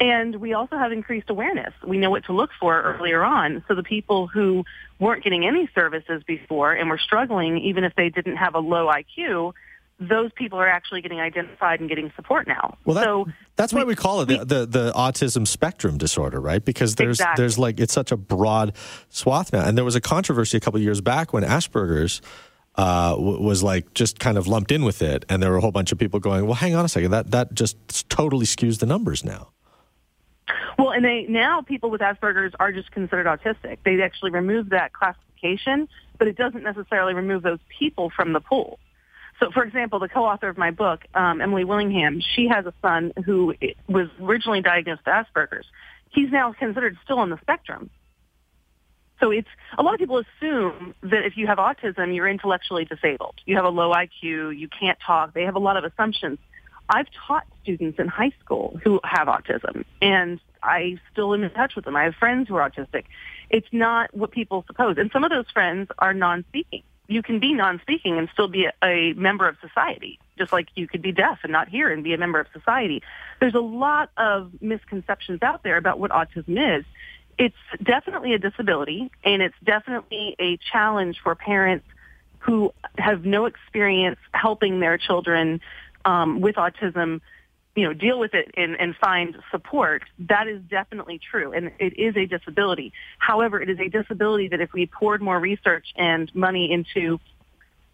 And 0.00 0.36
we 0.36 0.52
also 0.52 0.76
have 0.76 0.92
increased 0.92 1.28
awareness. 1.28 1.74
We 1.84 1.98
know 1.98 2.10
what 2.10 2.24
to 2.26 2.32
look 2.32 2.50
for 2.60 2.80
earlier 2.82 3.24
on. 3.24 3.64
So 3.66 3.74
the 3.74 3.82
people 3.82 4.28
who 4.28 4.64
weren't 5.00 5.24
getting 5.24 5.44
any 5.44 5.68
services 5.74 6.22
before 6.24 6.72
and 6.72 6.88
were 6.88 6.98
struggling, 6.98 7.58
even 7.58 7.82
if 7.82 7.94
they 7.96 8.08
didn't 8.08 8.36
have 8.36 8.54
a 8.54 8.60
low 8.60 8.88
IQ, 8.88 9.54
those 10.00 10.30
people 10.32 10.58
are 10.60 10.68
actually 10.68 11.00
getting 11.02 11.20
identified 11.20 11.80
and 11.80 11.88
getting 11.88 12.12
support 12.14 12.46
now. 12.46 12.76
Well, 12.84 12.94
that, 12.94 13.04
so 13.04 13.26
that's 13.56 13.72
why 13.72 13.84
we 13.84 13.96
call 13.96 14.20
it 14.22 14.26
the, 14.26 14.44
the 14.44 14.66
the 14.66 14.92
autism 14.92 15.46
spectrum 15.46 15.98
disorder, 15.98 16.40
right? 16.40 16.64
Because 16.64 16.94
there's 16.94 17.18
Exactly. 17.18 17.42
there's 17.42 17.58
like 17.58 17.80
it's 17.80 17.92
such 17.92 18.12
a 18.12 18.16
broad 18.16 18.74
swath 19.08 19.52
now, 19.52 19.64
and 19.66 19.76
there 19.76 19.84
was 19.84 19.96
a 19.96 20.00
controversy 20.00 20.56
a 20.56 20.60
couple 20.60 20.78
of 20.78 20.84
years 20.84 21.00
back 21.00 21.32
when 21.32 21.42
Asperger's. 21.42 22.20
Uh, 22.76 23.16
w- 23.16 23.42
was 23.42 23.60
like 23.60 23.92
just 23.92 24.20
kind 24.20 24.38
of 24.38 24.46
lumped 24.46 24.70
in 24.70 24.84
with 24.84 25.02
it, 25.02 25.24
and 25.28 25.42
there 25.42 25.50
were 25.50 25.56
a 25.56 25.60
whole 25.60 25.72
bunch 25.72 25.90
of 25.90 25.98
people 25.98 26.20
going, 26.20 26.44
"Well, 26.46 26.54
hang 26.54 26.76
on 26.76 26.84
a 26.84 26.88
second, 26.88 27.10
that 27.10 27.32
that 27.32 27.52
just 27.52 28.08
totally 28.08 28.46
skews 28.46 28.78
the 28.78 28.86
numbers 28.86 29.24
now." 29.24 29.48
Well, 30.78 30.90
and 30.90 31.04
they 31.04 31.26
now 31.28 31.60
people 31.60 31.90
with 31.90 32.00
Asperger's 32.00 32.54
are 32.60 32.70
just 32.70 32.92
considered 32.92 33.26
autistic. 33.26 33.78
They 33.84 34.00
actually 34.00 34.30
remove 34.30 34.68
that 34.68 34.92
classification, 34.92 35.88
but 36.18 36.28
it 36.28 36.36
doesn't 36.36 36.62
necessarily 36.62 37.14
remove 37.14 37.42
those 37.42 37.58
people 37.80 38.10
from 38.14 38.32
the 38.32 38.38
pool. 38.38 38.78
So, 39.40 39.50
for 39.52 39.62
example, 39.62 39.98
the 39.98 40.08
co-author 40.08 40.48
of 40.48 40.58
my 40.58 40.70
book, 40.70 41.04
um, 41.14 41.40
Emily 41.40 41.64
Willingham, 41.64 42.20
she 42.34 42.48
has 42.48 42.66
a 42.66 42.74
son 42.82 43.12
who 43.24 43.54
was 43.88 44.08
originally 44.20 44.62
diagnosed 44.62 45.02
with 45.06 45.14
Asperger's. 45.14 45.66
He's 46.10 46.30
now 46.30 46.52
considered 46.52 46.96
still 47.04 47.18
on 47.18 47.30
the 47.30 47.38
spectrum. 47.40 47.90
So 49.20 49.30
it's 49.30 49.48
a 49.76 49.82
lot 49.82 49.94
of 49.94 50.00
people 50.00 50.18
assume 50.18 50.94
that 51.02 51.24
if 51.24 51.36
you 51.36 51.46
have 51.46 51.58
autism, 51.58 52.14
you're 52.14 52.28
intellectually 52.28 52.84
disabled. 52.84 53.34
You 53.46 53.56
have 53.56 53.64
a 53.64 53.70
low 53.70 53.92
IQ, 53.92 54.56
you 54.56 54.68
can't 54.68 54.98
talk. 55.04 55.34
They 55.34 55.44
have 55.44 55.56
a 55.56 55.60
lot 55.60 55.76
of 55.76 55.84
assumptions. 55.84 56.38
I've 56.88 57.08
taught 57.26 57.44
students 57.62 57.98
in 57.98 58.08
high 58.08 58.32
school 58.42 58.80
who 58.82 59.00
have 59.04 59.28
autism, 59.28 59.84
and 60.00 60.40
I 60.62 60.98
still 61.12 61.34
am 61.34 61.44
in 61.44 61.50
touch 61.50 61.74
with 61.76 61.84
them. 61.84 61.96
I 61.96 62.04
have 62.04 62.14
friends 62.14 62.48
who 62.48 62.56
are 62.56 62.70
autistic. 62.70 63.04
It's 63.50 63.66
not 63.72 64.14
what 64.14 64.30
people 64.30 64.64
suppose. 64.66 64.96
And 64.98 65.10
some 65.12 65.24
of 65.24 65.30
those 65.30 65.50
friends 65.52 65.90
are 65.98 66.14
non-speaking. 66.14 66.82
You 67.08 67.22
can 67.22 67.40
be 67.40 67.54
non-speaking 67.54 68.18
and 68.18 68.28
still 68.32 68.48
be 68.48 68.66
a, 68.66 68.72
a 68.84 69.12
member 69.14 69.48
of 69.48 69.56
society, 69.60 70.18
just 70.36 70.52
like 70.52 70.68
you 70.74 70.86
could 70.86 71.02
be 71.02 71.10
deaf 71.10 71.40
and 71.42 71.50
not 71.50 71.68
hear 71.68 71.90
and 71.90 72.04
be 72.04 72.12
a 72.14 72.18
member 72.18 72.38
of 72.38 72.46
society. 72.52 73.02
There's 73.40 73.54
a 73.54 73.60
lot 73.60 74.10
of 74.16 74.52
misconceptions 74.60 75.42
out 75.42 75.62
there 75.62 75.78
about 75.78 75.98
what 75.98 76.10
autism 76.10 76.78
is. 76.78 76.84
It's 77.38 77.56
definitely 77.82 78.34
a 78.34 78.38
disability, 78.38 79.10
and 79.24 79.42
it's 79.42 79.54
definitely 79.64 80.36
a 80.38 80.58
challenge 80.70 81.18
for 81.22 81.34
parents 81.34 81.86
who 82.40 82.72
have 82.96 83.24
no 83.24 83.46
experience 83.46 84.18
helping 84.32 84.80
their 84.80 84.98
children 84.98 85.60
um, 86.04 86.40
with 86.40 86.56
autism 86.56 87.20
you 87.78 87.84
know, 87.84 87.92
deal 87.92 88.18
with 88.18 88.34
it 88.34 88.50
and, 88.56 88.74
and 88.80 88.96
find 88.96 89.36
support, 89.52 90.02
that 90.18 90.48
is 90.48 90.60
definitely 90.68 91.20
true. 91.30 91.52
And 91.52 91.70
it 91.78 91.96
is 91.96 92.16
a 92.16 92.26
disability. 92.26 92.92
However, 93.18 93.62
it 93.62 93.70
is 93.70 93.78
a 93.78 93.88
disability 93.88 94.48
that 94.48 94.60
if 94.60 94.72
we 94.72 94.86
poured 94.86 95.22
more 95.22 95.38
research 95.38 95.86
and 95.96 96.28
money 96.34 96.72
into 96.72 97.20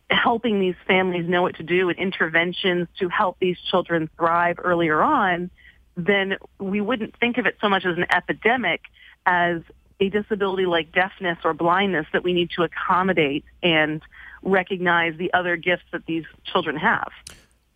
helping 0.09 0.59
these 0.59 0.75
families 0.87 1.29
know 1.29 1.43
what 1.43 1.57
to 1.57 1.63
do 1.63 1.91
and 1.91 1.99
interventions 1.99 2.89
to 2.99 3.11
help 3.11 3.39
these 3.41 3.59
children 3.71 4.09
thrive 4.17 4.57
earlier 4.65 5.03
on, 5.03 5.51
then 5.99 6.39
we 6.59 6.81
wouldn't 6.81 7.15
think 7.21 7.37
of 7.37 7.45
it 7.45 7.59
so 7.61 7.69
much 7.69 7.85
as 7.85 7.99
an 7.99 8.07
epidemic 8.11 8.81
as 9.27 9.61
a 10.01 10.09
disability 10.09 10.65
like 10.65 10.93
deafness 10.93 11.37
or 11.45 11.53
blindness 11.53 12.07
that 12.15 12.25
we 12.25 12.33
need 12.33 12.49
to 12.57 12.63
accommodate 12.63 13.45
and 13.63 14.01
recognize 14.43 15.15
the 15.19 15.31
other 15.35 15.57
gifts 15.57 15.85
that 15.93 16.07
these 16.07 16.25
children 16.51 16.77
have. 16.77 17.11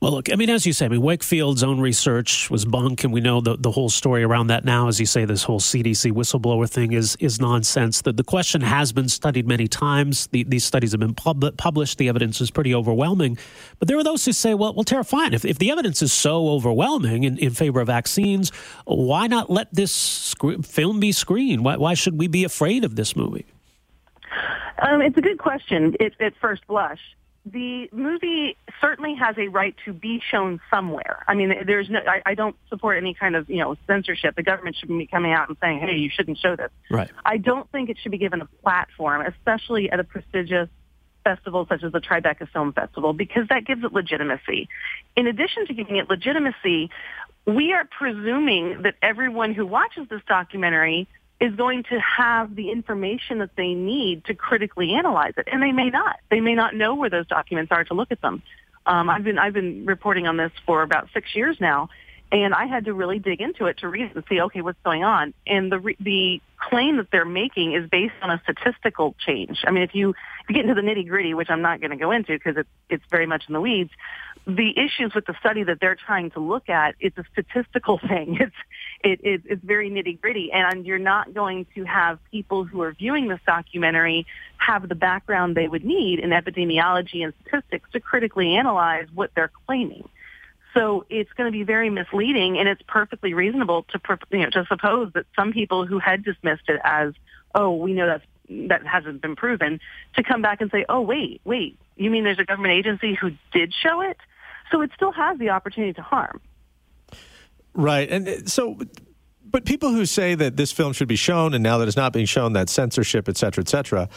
Well, 0.01 0.13
look, 0.13 0.33
I 0.33 0.37
mean, 0.37 0.49
as 0.49 0.65
you 0.65 0.73
say, 0.73 0.85
I 0.85 0.89
mean, 0.91 1.03
Wakefield's 1.03 1.65
own 1.65 1.81
research 1.81 2.49
was 2.51 2.65
bunk, 2.65 3.03
and 3.03 3.13
we 3.13 3.21
know 3.21 3.41
the, 3.41 3.57
the 3.57 3.73
whole 3.73 3.89
story 3.89 4.23
around 4.23 4.47
that 4.47 4.65
now. 4.65 4.87
As 4.87 5.01
you 5.01 5.07
say, 5.07 5.25
this 5.25 5.43
whole 5.43 5.59
CDC 5.59 6.13
whistleblower 6.13 6.71
thing 6.71 6.93
is 6.93 7.17
is 7.19 7.41
nonsense. 7.41 8.03
The, 8.03 8.13
the 8.13 8.23
question 8.23 8.61
has 8.61 8.93
been 8.93 9.09
studied 9.09 9.49
many 9.49 9.67
times. 9.67 10.29
The, 10.29 10.45
these 10.45 10.65
studies 10.65 10.93
have 10.93 11.01
been 11.01 11.15
pub- 11.15 11.57
published. 11.57 11.99
The 11.99 12.09
evidence 12.09 12.41
is 12.41 12.49
pretty 12.49 12.73
overwhelming. 12.77 13.39
But 13.81 13.89
there 13.89 13.99
are 13.99 14.05
those 14.05 14.25
who 14.25 14.33
say, 14.33 14.55
well, 14.55 14.73
well, 14.73 14.85
Tara, 14.85 15.03
fine. 15.03 15.35
If, 15.35 15.45
if 15.45 15.59
the 15.59 15.73
evidence 15.73 16.01
is 16.01 16.13
so 16.13 16.49
overwhelming 16.51 17.25
in, 17.25 17.37
in 17.37 17.51
favor 17.51 17.81
of 17.81 17.89
vaccines, 17.89 18.51
why 18.85 19.27
not 19.27 19.51
let 19.51 19.75
this 19.75 19.91
sc- 19.91 20.63
film 20.63 21.01
be 21.01 21.11
screened? 21.11 21.65
Why, 21.65 21.77
why 21.77 21.95
should 21.95 22.17
we 22.17 22.29
be 22.29 22.45
afraid 22.45 22.85
of 22.85 22.95
this 22.95 23.17
movie? 23.17 23.47
Um, 24.81 25.03
it's 25.03 25.19
a 25.19 25.23
good 25.23 25.39
question 25.39 25.97
at 26.01 26.35
first 26.41 26.65
blush 26.69 27.01
the 27.53 27.89
movie 27.93 28.57
certainly 28.81 29.15
has 29.15 29.37
a 29.39 29.49
right 29.49 29.75
to 29.85 29.93
be 29.93 30.21
shown 30.31 30.61
somewhere. 30.71 31.25
I 31.27 31.35
mean, 31.35 31.55
there's 31.67 31.89
no, 31.89 32.01
I, 32.07 32.23
I 32.27 32.35
don't 32.35 32.57
support 32.69 32.97
any 32.99 33.15
kind 33.15 33.37
of, 33.37 33.49
you 33.49 33.59
know, 33.59 33.77
censorship. 33.87 34.37
The 34.37 34.43
government 34.43 34.77
shouldn't 34.79 34.99
be 34.99 35.07
coming 35.07 35.33
out 35.33 35.49
and 35.49 35.57
saying, 35.61 35.81
hey, 35.81 35.97
you 35.97 36.11
shouldn't 36.13 36.39
show 36.39 36.57
this. 36.57 36.71
Right. 36.91 37.11
I 37.25 37.39
don't 37.39 37.71
think 37.71 37.91
it 37.91 37.99
should 38.03 38.13
be 38.13 38.19
given 38.19 38.41
a 38.41 38.47
platform, 38.63 39.23
especially 39.27 39.91
at 39.91 40.01
a 40.01 40.05
prestigious 40.05 40.69
festival 41.25 41.67
such 41.69 41.83
as 41.83 41.93
the 41.93 42.01
Tribeca 42.01 42.49
Film 42.51 42.73
Festival, 42.73 43.13
because 43.13 43.49
that 43.49 43.67
gives 43.67 43.85
it 43.85 43.93
legitimacy. 43.93 44.69
In 45.17 45.27
addition 45.27 45.67
to 45.67 45.75
giving 45.75 45.97
it 45.97 46.09
legitimacy, 46.09 46.91
we 47.47 47.73
are 47.73 47.85
presuming 47.87 48.83
that 48.83 48.95
everyone 49.03 49.55
who 49.55 49.67
watches 49.67 50.07
this 50.09 50.23
documentary 50.27 51.09
is 51.41 51.55
going 51.55 51.85
to 51.85 52.01
have 52.01 52.57
the 52.57 52.71
information 52.71 53.39
that 53.39 53.51
they 53.57 53.75
need 53.75 54.25
to 54.25 54.35
critically 54.35 54.95
analyze 54.95 55.35
it, 55.37 55.49
and 55.51 55.63
they 55.63 55.73
may 55.73 55.89
not. 55.91 56.19
They 56.31 56.41
may 56.41 56.55
not 56.55 56.75
know 56.75 56.95
where 56.97 57.11
those 57.11 57.27
documents 57.27 57.71
are 57.71 57.85
to 57.85 57.95
look 57.95 58.11
at 58.11 58.21
them. 58.21 58.43
Um, 58.87 59.09
I've 59.09 59.23
been 59.23 59.39
I've 59.39 59.53
been 59.53 59.87
reporting 59.87 60.27
on 60.27 60.37
this 60.37 60.53
for 60.67 60.83
about 60.83 61.09
six 61.15 61.35
years 61.37 61.57
now, 61.61 61.91
and 62.31 62.53
I 62.53 62.67
had 62.67 62.85
to 62.85 62.95
really 62.95 63.19
dig 63.19 63.41
into 63.41 63.67
it 63.67 63.79
to 63.79 63.89
read 63.89 64.13
and 64.15 64.25
see, 64.29 64.41
okay, 64.41 64.61
what's 64.61 64.79
going 64.85 65.03
on. 65.03 65.33
And 65.47 65.73
the 65.73 65.95
the 66.01 66.41
claim 66.59 66.97
that 66.99 67.11
they're 67.11 67.25
making 67.25 67.73
is 67.73 67.89
based 67.89 68.15
on 68.21 68.31
a 68.31 68.41
statistical 68.43 69.15
change. 69.25 69.59
I 69.67 69.71
mean, 69.71 69.83
if 69.83 69.95
you 69.95 70.11
if 70.11 70.49
you 70.49 70.55
get 70.55 70.69
into 70.69 70.75
the 70.75 70.87
nitty 70.87 71.09
gritty, 71.09 71.33
which 71.33 71.49
I'm 71.51 71.63
not 71.63 71.81
going 71.81 71.91
to 71.91 71.97
go 71.97 72.11
into 72.11 72.33
because 72.33 72.57
it's 72.57 72.69
it's 72.91 73.05
very 73.11 73.27
much 73.27 73.45
in 73.49 73.55
the 73.55 73.61
weeds, 73.61 73.91
the 74.47 74.79
issues 74.79 75.15
with 75.15 75.27
the 75.27 75.35
study 75.41 75.63
that 75.65 75.79
they're 75.81 75.97
trying 75.97 76.31
to 76.33 76.41
look 76.41 76.69
at, 76.69 76.97
it's 77.01 77.17
a 77.17 77.25
statistical 77.33 77.99
thing. 78.09 78.39
It's 78.41 78.57
it, 79.03 79.21
it, 79.23 79.43
it's 79.47 79.65
very 79.65 79.91
nitty 79.91 80.21
gritty, 80.21 80.51
and 80.53 80.85
you're 80.85 80.99
not 80.99 81.33
going 81.33 81.67
to 81.77 81.85
have 81.85 82.19
people 82.31 82.65
who 82.65 82.83
are 82.83 82.93
viewing 82.93 83.29
this 83.29 83.41
documentary 83.47 84.27
have 84.59 84.89
the 84.89 84.95
background 84.95 85.57
they 85.57 85.69
would 85.69 85.85
need 85.85 86.19
in 86.19 86.31
epidemiology 86.31 87.25
and 87.25 87.33
statistics 87.43 87.89
to 87.93 88.01
critically 88.01 88.57
analyze 88.57 89.07
what 89.15 89.31
they're 89.35 89.53
claiming. 89.67 90.09
So 90.79 91.05
it's 91.11 91.33
going 91.33 91.51
to 91.51 91.59
be 91.59 91.65
very 91.65 91.91
misleading, 91.91 92.59
and 92.59 92.69
it's 92.69 92.83
perfectly 92.87 93.35
reasonable 93.35 93.85
to 93.91 94.01
you 94.31 94.39
know 94.39 94.51
to 94.51 94.65
suppose 94.69 95.13
that 95.15 95.27
some 95.35 95.53
people 95.53 95.87
who 95.87 95.99
had 95.99 96.25
dismissed 96.25 96.69
it 96.69 96.81
as, 96.85 97.15
oh, 97.55 97.75
we 97.75 97.95
know 97.95 98.07
that 98.07 98.23
that 98.69 98.87
hasn't 98.87 99.21
been 99.21 99.35
proven, 99.35 99.81
to 100.15 100.23
come 100.23 100.41
back 100.41 100.61
and 100.61 100.71
say, 100.71 100.85
oh, 100.89 101.01
wait, 101.01 101.41
wait, 101.45 101.79
you 101.97 102.11
mean 102.11 102.23
there's 102.25 102.39
a 102.39 102.45
government 102.45 102.75
agency 102.75 103.15
who 103.15 103.33
did 103.53 103.75
show 103.75 104.01
it? 104.01 104.17
So 104.71 104.81
it 104.81 104.91
still 104.95 105.13
has 105.13 105.39
the 105.39 105.51
opportunity 105.51 105.93
to 105.95 106.03
harm. 106.03 106.41
Right. 107.75 108.09
And 108.09 108.29
uh, 108.29 108.47
so, 108.47 108.79
but 109.45 109.65
people 109.65 109.91
who 109.91 110.07
say 110.07 110.35
that 110.35 110.57
this 110.57 110.73
film 110.73 110.93
should 110.93 111.09
be 111.09 111.17
shown 111.17 111.55
and 111.55 111.63
now 111.63 111.79
that 111.79 111.89
it's 111.89 111.97
not 111.97 112.13
being 112.13 112.27
shown, 112.27 112.53
that 112.53 112.69
censorship, 112.69 113.29
et 113.29 113.37
cetera, 113.37 113.63
et 113.63 113.69
cetera, 113.69 114.09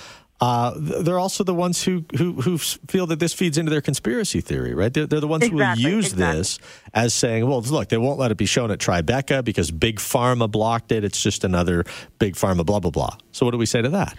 uh, 0.41 0.73
they're 0.75 1.19
also 1.19 1.43
the 1.43 1.53
ones 1.53 1.83
who, 1.83 2.03
who, 2.17 2.41
who 2.41 2.57
feel 2.57 3.05
that 3.07 3.19
this 3.19 3.31
feeds 3.31 3.59
into 3.59 3.69
their 3.69 3.81
conspiracy 3.81 4.41
theory, 4.41 4.73
right? 4.73 4.91
They're, 4.91 5.05
they're 5.05 5.19
the 5.19 5.27
ones 5.27 5.43
exactly, 5.43 5.83
who 5.83 5.89
will 5.89 5.95
use 5.97 6.13
exactly. 6.13 6.37
this 6.39 6.59
as 6.95 7.13
saying, 7.13 7.47
well, 7.47 7.61
look, 7.61 7.89
they 7.89 7.97
won't 7.97 8.17
let 8.17 8.31
it 8.31 8.37
be 8.37 8.47
shown 8.47 8.71
at 8.71 8.79
Tribeca 8.79 9.43
because 9.43 9.69
Big 9.69 9.97
Pharma 9.97 10.49
blocked 10.49 10.91
it. 10.91 11.03
It's 11.03 11.21
just 11.21 11.43
another 11.43 11.85
Big 12.17 12.33
Pharma 12.33 12.65
blah, 12.65 12.79
blah, 12.79 12.89
blah. 12.89 13.15
So 13.31 13.45
what 13.45 13.51
do 13.51 13.59
we 13.59 13.67
say 13.67 13.83
to 13.83 13.89
that? 13.89 14.17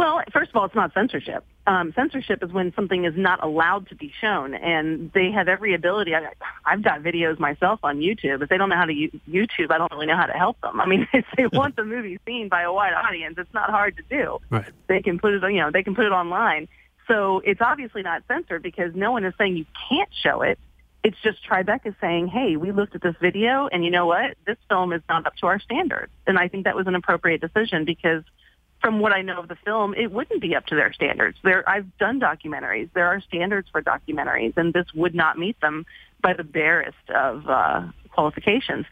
Well, 0.00 0.22
first 0.32 0.48
of 0.48 0.56
all, 0.56 0.64
it's 0.64 0.74
not 0.74 0.94
censorship. 0.94 1.44
Um, 1.66 1.92
censorship 1.94 2.42
is 2.42 2.50
when 2.50 2.72
something 2.72 3.04
is 3.04 3.12
not 3.18 3.44
allowed 3.44 3.86
to 3.90 3.94
be 3.94 4.10
shown, 4.18 4.54
and 4.54 5.12
they 5.12 5.30
have 5.30 5.46
every 5.46 5.74
ability. 5.74 6.14
I, 6.14 6.30
I've 6.64 6.82
got 6.82 7.02
videos 7.02 7.38
myself 7.38 7.80
on 7.82 7.98
YouTube. 7.98 8.42
If 8.42 8.48
they 8.48 8.56
don't 8.56 8.70
know 8.70 8.76
how 8.76 8.86
to 8.86 8.94
use 8.94 9.12
YouTube, 9.28 9.70
I 9.70 9.76
don't 9.76 9.92
really 9.92 10.06
know 10.06 10.16
how 10.16 10.24
to 10.24 10.32
help 10.32 10.58
them. 10.62 10.80
I 10.80 10.86
mean, 10.86 11.06
if 11.12 11.26
they 11.36 11.48
want 11.48 11.76
the 11.76 11.84
movie 11.84 12.18
seen 12.24 12.48
by 12.48 12.62
a 12.62 12.72
wide 12.72 12.94
audience, 12.94 13.34
it's 13.36 13.52
not 13.52 13.68
hard 13.68 13.98
to 13.98 14.02
do. 14.08 14.38
Right. 14.48 14.64
They 14.86 15.02
can 15.02 15.18
put 15.18 15.34
it, 15.34 15.42
you 15.42 15.60
know, 15.60 15.70
they 15.70 15.82
can 15.82 15.94
put 15.94 16.06
it 16.06 16.12
online. 16.12 16.66
So 17.06 17.42
it's 17.44 17.60
obviously 17.60 18.00
not 18.00 18.22
censored 18.26 18.62
because 18.62 18.94
no 18.94 19.12
one 19.12 19.26
is 19.26 19.34
saying 19.36 19.58
you 19.58 19.66
can't 19.90 20.08
show 20.22 20.40
it. 20.40 20.58
It's 21.04 21.18
just 21.22 21.46
Tribeca 21.46 21.94
saying, 22.00 22.28
hey, 22.28 22.56
we 22.56 22.72
looked 22.72 22.94
at 22.94 23.02
this 23.02 23.16
video, 23.20 23.68
and 23.70 23.84
you 23.84 23.90
know 23.90 24.06
what? 24.06 24.34
This 24.46 24.56
film 24.70 24.94
is 24.94 25.02
not 25.10 25.26
up 25.26 25.36
to 25.36 25.46
our 25.46 25.60
standards. 25.60 26.12
And 26.26 26.38
I 26.38 26.48
think 26.48 26.64
that 26.64 26.74
was 26.74 26.86
an 26.86 26.94
appropriate 26.94 27.42
decision 27.42 27.84
because– 27.84 28.22
from 28.80 29.00
what 29.00 29.12
I 29.12 29.22
know 29.22 29.40
of 29.40 29.48
the 29.48 29.56
film, 29.56 29.94
it 29.94 30.10
wouldn't 30.10 30.40
be 30.40 30.54
up 30.54 30.66
to 30.66 30.74
their 30.74 30.92
standards. 30.92 31.36
There, 31.44 31.68
I've 31.68 31.96
done 31.98 32.20
documentaries. 32.20 32.88
There 32.94 33.06
are 33.06 33.20
standards 33.20 33.68
for 33.70 33.82
documentaries, 33.82 34.56
and 34.56 34.72
this 34.72 34.86
would 34.94 35.14
not 35.14 35.38
meet 35.38 35.60
them 35.60 35.84
by 36.22 36.32
the 36.32 36.44
barest 36.44 37.10
of 37.14 37.48
uh, 37.48 37.88
qualifications. 38.10 38.86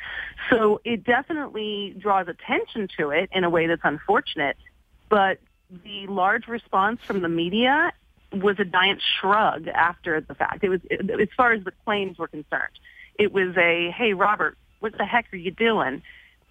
So 0.50 0.80
it 0.84 1.04
definitely 1.04 1.94
draws 1.98 2.28
attention 2.28 2.88
to 2.98 3.10
it 3.10 3.30
in 3.32 3.44
a 3.44 3.50
way 3.50 3.66
that's 3.66 3.82
unfortunate. 3.84 4.56
But 5.08 5.38
the 5.70 6.06
large 6.06 6.48
response 6.48 7.00
from 7.06 7.22
the 7.22 7.28
media 7.28 7.92
was 8.32 8.58
a 8.58 8.64
giant 8.64 9.00
shrug 9.20 9.68
after 9.68 10.20
the 10.20 10.34
fact. 10.34 10.62
It 10.64 10.68
was, 10.68 10.80
as 10.90 11.28
far 11.36 11.52
as 11.52 11.64
the 11.64 11.72
claims 11.84 12.18
were 12.18 12.28
concerned, 12.28 12.78
it 13.18 13.32
was 13.32 13.56
a, 13.56 13.90
"Hey, 13.90 14.12
Robert, 14.12 14.56
what 14.80 14.96
the 14.96 15.04
heck 15.04 15.32
are 15.32 15.36
you 15.36 15.50
doing?" 15.50 16.02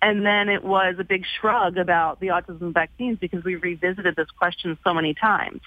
And 0.01 0.25
then 0.25 0.49
it 0.49 0.63
was 0.63 0.95
a 0.99 1.03
big 1.03 1.25
shrug 1.39 1.77
about 1.77 2.19
the 2.19 2.27
autism 2.27 2.73
vaccines 2.73 3.17
because 3.19 3.43
we 3.43 3.55
revisited 3.55 4.15
this 4.15 4.29
question 4.37 4.77
so 4.83 4.93
many 4.93 5.13
times. 5.13 5.61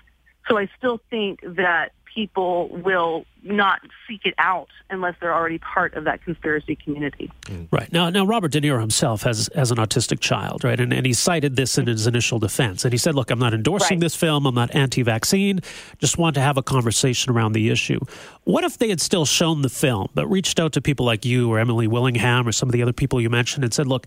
So 0.48 0.56
I 0.56 0.68
still 0.78 1.00
think 1.10 1.40
that 1.42 1.92
people 2.12 2.68
will 2.68 3.24
not 3.42 3.80
seek 4.06 4.20
it 4.24 4.34
out 4.38 4.68
unless 4.90 5.14
they're 5.20 5.34
already 5.34 5.58
part 5.58 5.94
of 5.94 6.04
that 6.04 6.22
conspiracy 6.22 6.76
community. 6.76 7.30
Mm. 7.44 7.68
Right. 7.70 7.90
Now, 7.92 8.10
now 8.10 8.26
Robert 8.26 8.52
De 8.52 8.60
Niro 8.60 8.80
himself 8.80 9.22
has, 9.22 9.48
has 9.54 9.70
an 9.70 9.78
autistic 9.78 10.20
child, 10.20 10.64
right? 10.64 10.78
And, 10.78 10.92
and 10.92 11.06
he 11.06 11.12
cited 11.12 11.56
this 11.56 11.78
in 11.78 11.86
his 11.86 12.06
initial 12.06 12.38
defense. 12.38 12.84
And 12.84 12.92
he 12.92 12.98
said, 12.98 13.14
look, 13.14 13.30
I'm 13.30 13.38
not 13.38 13.54
endorsing 13.54 13.96
right. 13.96 14.00
this 14.00 14.14
film. 14.14 14.46
I'm 14.46 14.54
not 14.54 14.74
anti 14.74 15.02
vaccine. 15.02 15.60
Just 15.98 16.18
want 16.18 16.34
to 16.34 16.40
have 16.40 16.56
a 16.56 16.62
conversation 16.62 17.32
around 17.32 17.52
the 17.52 17.70
issue. 17.70 18.00
What 18.44 18.64
if 18.64 18.78
they 18.78 18.88
had 18.88 19.00
still 19.00 19.24
shown 19.24 19.62
the 19.62 19.68
film, 19.68 20.08
but 20.14 20.26
reached 20.26 20.60
out 20.60 20.72
to 20.74 20.80
people 20.80 21.06
like 21.06 21.24
you 21.24 21.50
or 21.50 21.58
Emily 21.58 21.86
Willingham 21.86 22.46
or 22.46 22.52
some 22.52 22.68
of 22.68 22.72
the 22.72 22.82
other 22.82 22.92
people 22.92 23.20
you 23.20 23.30
mentioned 23.30 23.64
and 23.64 23.72
said, 23.72 23.86
look, 23.86 24.06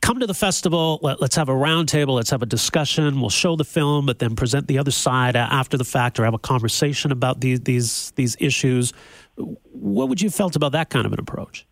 come 0.00 0.20
to 0.20 0.26
the 0.26 0.34
festival. 0.34 0.98
Let, 1.02 1.20
us 1.22 1.34
have 1.34 1.48
a 1.48 1.52
roundtable. 1.52 2.14
Let's 2.14 2.30
have 2.30 2.42
a 2.42 2.46
discussion. 2.46 3.20
We'll 3.20 3.30
show 3.30 3.56
the 3.56 3.64
film, 3.64 4.06
but 4.06 4.18
then 4.18 4.36
present 4.36 4.66
the 4.66 4.78
other 4.78 4.90
side 4.90 5.36
after 5.36 5.76
the 5.76 5.84
fact, 5.84 6.18
or 6.18 6.24
have 6.24 6.34
a 6.34 6.38
conversation 6.38 7.12
about 7.12 7.40
these 7.40 7.60
these 7.60 8.12
these 8.12 8.36
issues. 8.40 8.92
What 9.36 10.08
would 10.08 10.20
you 10.20 10.30
felt 10.30 10.56
about 10.56 10.72
that 10.72 10.90
kind 10.90 11.06
of 11.06 11.12
an 11.12 11.20
approach? 11.20 11.66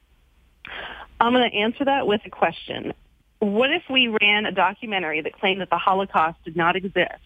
I'm 1.21 1.33
going 1.33 1.51
to 1.51 1.57
answer 1.57 1.85
that 1.85 2.07
with 2.07 2.21
a 2.25 2.31
question. 2.31 2.93
What 3.39 3.71
if 3.71 3.83
we 3.91 4.09
ran 4.09 4.47
a 4.47 4.53
documentary 4.53 5.21
that 5.23 5.33
claimed 5.35 5.61
that 5.61 5.71
the 5.71 5.79
Holocaust 5.79 6.39
did 6.45 6.57
not 6.57 6.77
exist, 6.77 7.23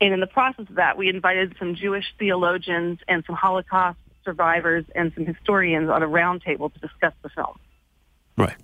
and 0.00 0.12
in 0.12 0.20
the 0.20 0.26
process 0.26 0.66
of 0.68 0.76
that, 0.76 0.96
we 0.96 1.08
invited 1.08 1.54
some 1.58 1.74
Jewish 1.74 2.04
theologians 2.18 2.98
and 3.08 3.24
some 3.26 3.36
Holocaust 3.36 3.98
survivors 4.24 4.84
and 4.94 5.12
some 5.14 5.26
historians 5.26 5.88
on 5.90 6.02
a 6.02 6.08
roundtable 6.08 6.72
to 6.72 6.78
discuss 6.80 7.12
the 7.22 7.28
film? 7.28 7.58
Right. 8.36 8.56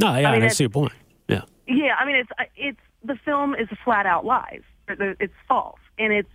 No, 0.00 0.16
yeah, 0.16 0.30
I, 0.30 0.32
mean, 0.34 0.42
I 0.42 0.48
see 0.48 0.64
your 0.64 0.70
point. 0.70 0.92
Yeah. 1.28 1.42
Yeah, 1.66 1.94
I 1.98 2.06
mean, 2.06 2.16
it's 2.16 2.30
it's 2.56 2.80
the 3.04 3.16
film 3.24 3.54
is 3.54 3.68
flat 3.84 4.06
out 4.06 4.24
lies. 4.24 4.62
It's 4.88 5.34
false, 5.46 5.78
and 5.98 6.12
it's 6.12 6.28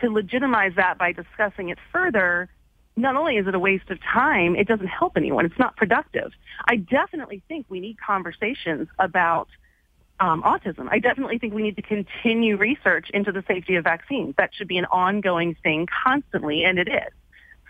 to 0.00 0.10
legitimize 0.10 0.72
that 0.76 0.98
by 0.98 1.12
discussing 1.12 1.68
it 1.68 1.78
further. 1.92 2.48
Not 2.94 3.16
only 3.16 3.38
is 3.38 3.46
it 3.46 3.54
a 3.54 3.58
waste 3.58 3.88
of 3.88 3.98
time, 4.02 4.54
it 4.54 4.68
doesn't 4.68 4.86
help 4.86 5.16
anyone. 5.16 5.46
It's 5.46 5.58
not 5.58 5.78
productive. 5.78 6.32
I 6.68 6.76
definitely 6.76 7.42
think 7.48 7.64
we 7.70 7.80
need 7.80 7.96
conversations 7.98 8.86
about 8.98 9.48
um, 10.20 10.42
autism. 10.42 10.88
I 10.90 10.98
definitely 10.98 11.38
think 11.38 11.54
we 11.54 11.62
need 11.62 11.76
to 11.76 11.82
continue 11.82 12.58
research 12.58 13.08
into 13.14 13.32
the 13.32 13.42
safety 13.48 13.76
of 13.76 13.84
vaccines. 13.84 14.34
That 14.36 14.50
should 14.54 14.68
be 14.68 14.76
an 14.76 14.84
ongoing 14.86 15.56
thing 15.62 15.88
constantly, 16.04 16.64
and 16.64 16.78
it 16.78 16.86
is. 16.86 17.12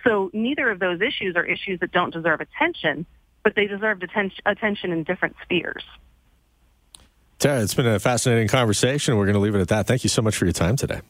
So 0.05 0.31
neither 0.33 0.71
of 0.71 0.81
those 0.81 1.01
issues 1.01 1.37
are 1.37 1.45
issues 1.45 1.79
that 1.81 1.93
don't 1.93 2.13
deserve 2.13 2.41
attention 2.41 3.07
but 3.43 3.55
they 3.55 3.67
deserved 3.67 4.03
atten- 4.03 4.33
attention 4.47 4.93
in 4.93 5.05
different 5.05 5.37
spheres. 5.43 5.85
Tara, 7.39 7.61
it's 7.61 7.75
been 7.75 7.87
a 7.87 7.99
fascinating 7.99 8.47
conversation. 8.47 9.17
We're 9.17 9.27
going 9.27 9.35
to 9.35 9.41
leave 9.41 9.55
it 9.57 9.61
at 9.61 9.69
that. 9.69 9.87
Thank 9.87 10.05
you 10.05 10.09
so 10.09 10.23
much 10.23 10.37
for 10.37 10.45
your 10.45 10.53
time 10.53 10.77
today. 10.77 11.01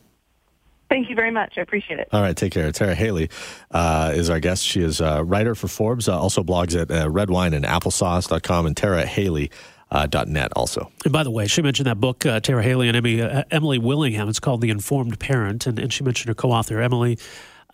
Thank 0.89 1.09
you 1.09 1.15
very 1.15 1.31
much. 1.31 1.55
I 1.57 1.63
appreciate 1.63 2.01
it. 2.01 2.09
All 2.13 2.21
right, 2.21 2.37
take 2.37 2.53
care. 2.53 2.71
Tara 2.71 2.95
Haelle 2.95 3.29
uh, 3.71 4.13
is 4.15 4.29
our 4.29 4.41
guest. 4.41 4.65
She 4.65 4.83
is 4.83 5.01
a 5.01 5.25
writer 5.25 5.55
for 5.55 5.69
Forbes, 5.69 6.09
uh, 6.09 6.19
also 6.19 6.43
blogs 6.43 6.79
at 6.79 6.91
uh, 6.91 7.09
redwine 7.09 7.55
and 7.55 7.65
applesauce.com 7.65 8.67
and 8.67 8.77
Tara 8.77 9.05
Haelle. 9.07 9.49
Uh, 9.91 10.07
.net 10.27 10.51
also. 10.57 10.91
And 11.05 11.13
by 11.13 11.23
the 11.23 11.31
way, 11.31 11.47
she 11.47 11.61
mentioned 11.61 11.87
that 11.87 12.01
book, 12.01 12.25
uh, 12.25 12.41
Tara 12.41 12.63
Haelle 12.63 12.81
and 12.81 12.97
Emily, 12.97 13.21
uh, 13.21 13.45
Emily 13.51 13.77
Willingham. 13.77 14.27
It's 14.31 14.41
called 14.41 14.63
The 14.63 14.71
Informed 14.71 15.21
Parent, 15.21 15.67
and, 15.67 15.79
and 15.79 15.93
she 15.93 16.03
mentioned 16.03 16.29
her 16.29 16.35
co-author 16.35 16.81
Emily, 16.81 17.19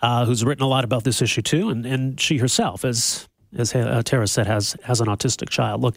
uh, 0.03 0.25
who's 0.25 0.45
written 0.45 0.65
a 0.65 0.69
lot 0.69 0.83
about 0.83 1.05
this 1.05 1.23
issue 1.23 1.43
too, 1.43 1.71
and, 1.71 1.87
and 1.87 2.21
she 2.21 2.38
herself, 2.38 2.85
as 2.85 3.27
as 3.57 3.75
uh, 3.75 4.02
Tara 4.05 4.26
said, 4.26 4.47
has 4.47 4.76
has 4.85 5.00
an 5.00 5.07
autistic 5.07 5.49
child. 5.49 5.81
Look, 5.81 5.97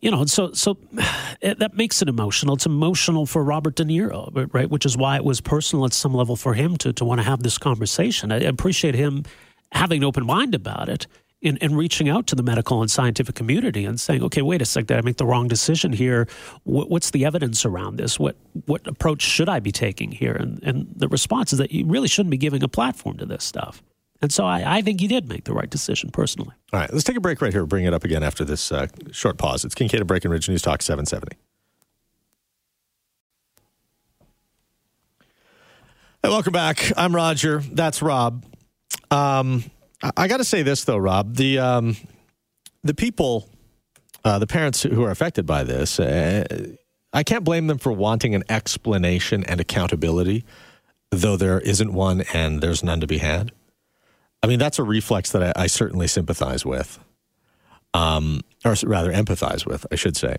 you 0.00 0.10
know, 0.10 0.24
so 0.26 0.52
so 0.52 0.78
it, 1.40 1.58
that 1.58 1.74
makes 1.74 2.02
it 2.02 2.08
emotional. 2.08 2.54
It's 2.54 2.66
emotional 2.66 3.26
for 3.26 3.42
Robert 3.42 3.76
De 3.76 3.84
Niro, 3.84 4.48
right? 4.52 4.68
Which 4.68 4.86
is 4.86 4.96
why 4.96 5.16
it 5.16 5.24
was 5.24 5.40
personal 5.40 5.84
at 5.84 5.92
some 5.92 6.14
level 6.14 6.36
for 6.36 6.54
him 6.54 6.76
to 6.78 6.92
to 6.92 7.04
want 7.04 7.20
to 7.20 7.24
have 7.24 7.42
this 7.42 7.58
conversation. 7.58 8.32
I 8.32 8.38
appreciate 8.40 8.94
him 8.94 9.24
having 9.72 9.98
an 9.98 10.04
open 10.04 10.24
mind 10.24 10.54
about 10.54 10.88
it 10.88 11.06
and, 11.44 11.58
in 11.58 11.76
reaching 11.76 12.08
out 12.08 12.26
to 12.28 12.34
the 12.34 12.42
medical 12.42 12.80
and 12.80 12.90
scientific 12.90 13.34
community 13.34 13.84
and 13.84 14.00
saying, 14.00 14.22
okay, 14.22 14.42
wait 14.42 14.62
a 14.62 14.64
sec, 14.64 14.86
did 14.86 14.96
I 14.96 15.02
make 15.02 15.18
the 15.18 15.26
wrong 15.26 15.46
decision 15.46 15.92
here? 15.92 16.26
What, 16.64 16.90
what's 16.90 17.10
the 17.10 17.24
evidence 17.24 17.64
around 17.64 17.96
this? 17.96 18.18
What 18.18 18.36
what 18.66 18.86
approach 18.86 19.22
should 19.22 19.48
I 19.48 19.60
be 19.60 19.72
taking 19.72 20.10
here? 20.10 20.32
And 20.32 20.62
and 20.62 20.92
the 20.96 21.08
response 21.08 21.52
is 21.52 21.58
that 21.58 21.70
you 21.70 21.86
really 21.86 22.08
shouldn't 22.08 22.30
be 22.30 22.38
giving 22.38 22.62
a 22.62 22.68
platform 22.68 23.18
to 23.18 23.26
this 23.26 23.44
stuff. 23.44 23.82
And 24.24 24.32
so 24.32 24.46
I, 24.46 24.78
I 24.78 24.80
think 24.80 25.02
you 25.02 25.08
did 25.08 25.28
make 25.28 25.44
the 25.44 25.52
right 25.52 25.68
decision 25.68 26.08
personally. 26.08 26.54
All 26.72 26.80
right, 26.80 26.90
let's 26.90 27.04
take 27.04 27.18
a 27.18 27.20
break 27.20 27.42
right 27.42 27.52
here. 27.52 27.66
Bring 27.66 27.84
it 27.84 27.92
up 27.92 28.04
again 28.04 28.22
after 28.22 28.42
this 28.42 28.72
uh, 28.72 28.86
short 29.12 29.36
pause. 29.36 29.66
It's 29.66 29.74
Kincaid 29.74 30.00
and 30.00 30.08
Breckenridge 30.08 30.48
News 30.48 30.62
Talk 30.62 30.80
770. 30.80 31.36
Hey, 36.22 36.30
welcome 36.30 36.54
back. 36.54 36.90
I'm 36.96 37.14
Roger. 37.14 37.58
That's 37.58 38.00
Rob. 38.00 38.46
Um, 39.10 39.62
I 40.16 40.26
got 40.26 40.38
to 40.38 40.44
say 40.44 40.62
this 40.62 40.84
though, 40.84 40.96
Rob. 40.96 41.36
The 41.36 41.58
um, 41.58 41.94
the 42.82 42.94
people, 42.94 43.46
uh, 44.24 44.38
the 44.38 44.46
parents 44.46 44.84
who 44.84 45.04
are 45.04 45.10
affected 45.10 45.44
by 45.44 45.64
this, 45.64 46.00
uh, 46.00 46.46
I 47.12 47.24
can't 47.24 47.44
blame 47.44 47.66
them 47.66 47.76
for 47.76 47.92
wanting 47.92 48.34
an 48.34 48.44
explanation 48.48 49.44
and 49.44 49.60
accountability, 49.60 50.46
though 51.10 51.36
there 51.36 51.60
isn't 51.60 51.92
one 51.92 52.22
and 52.32 52.62
there's 52.62 52.82
none 52.82 53.00
to 53.00 53.06
be 53.06 53.18
had. 53.18 53.52
I 54.44 54.46
mean, 54.46 54.58
that's 54.58 54.78
a 54.78 54.82
reflex 54.82 55.32
that 55.32 55.56
I, 55.56 55.62
I 55.62 55.66
certainly 55.68 56.06
sympathize 56.06 56.66
with, 56.66 56.98
um, 57.94 58.42
or 58.62 58.74
rather 58.84 59.10
empathize 59.10 59.64
with, 59.64 59.86
I 59.90 59.94
should 59.94 60.18
say. 60.18 60.36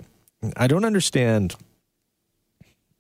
I 0.56 0.68
don't 0.68 0.86
understand. 0.86 1.56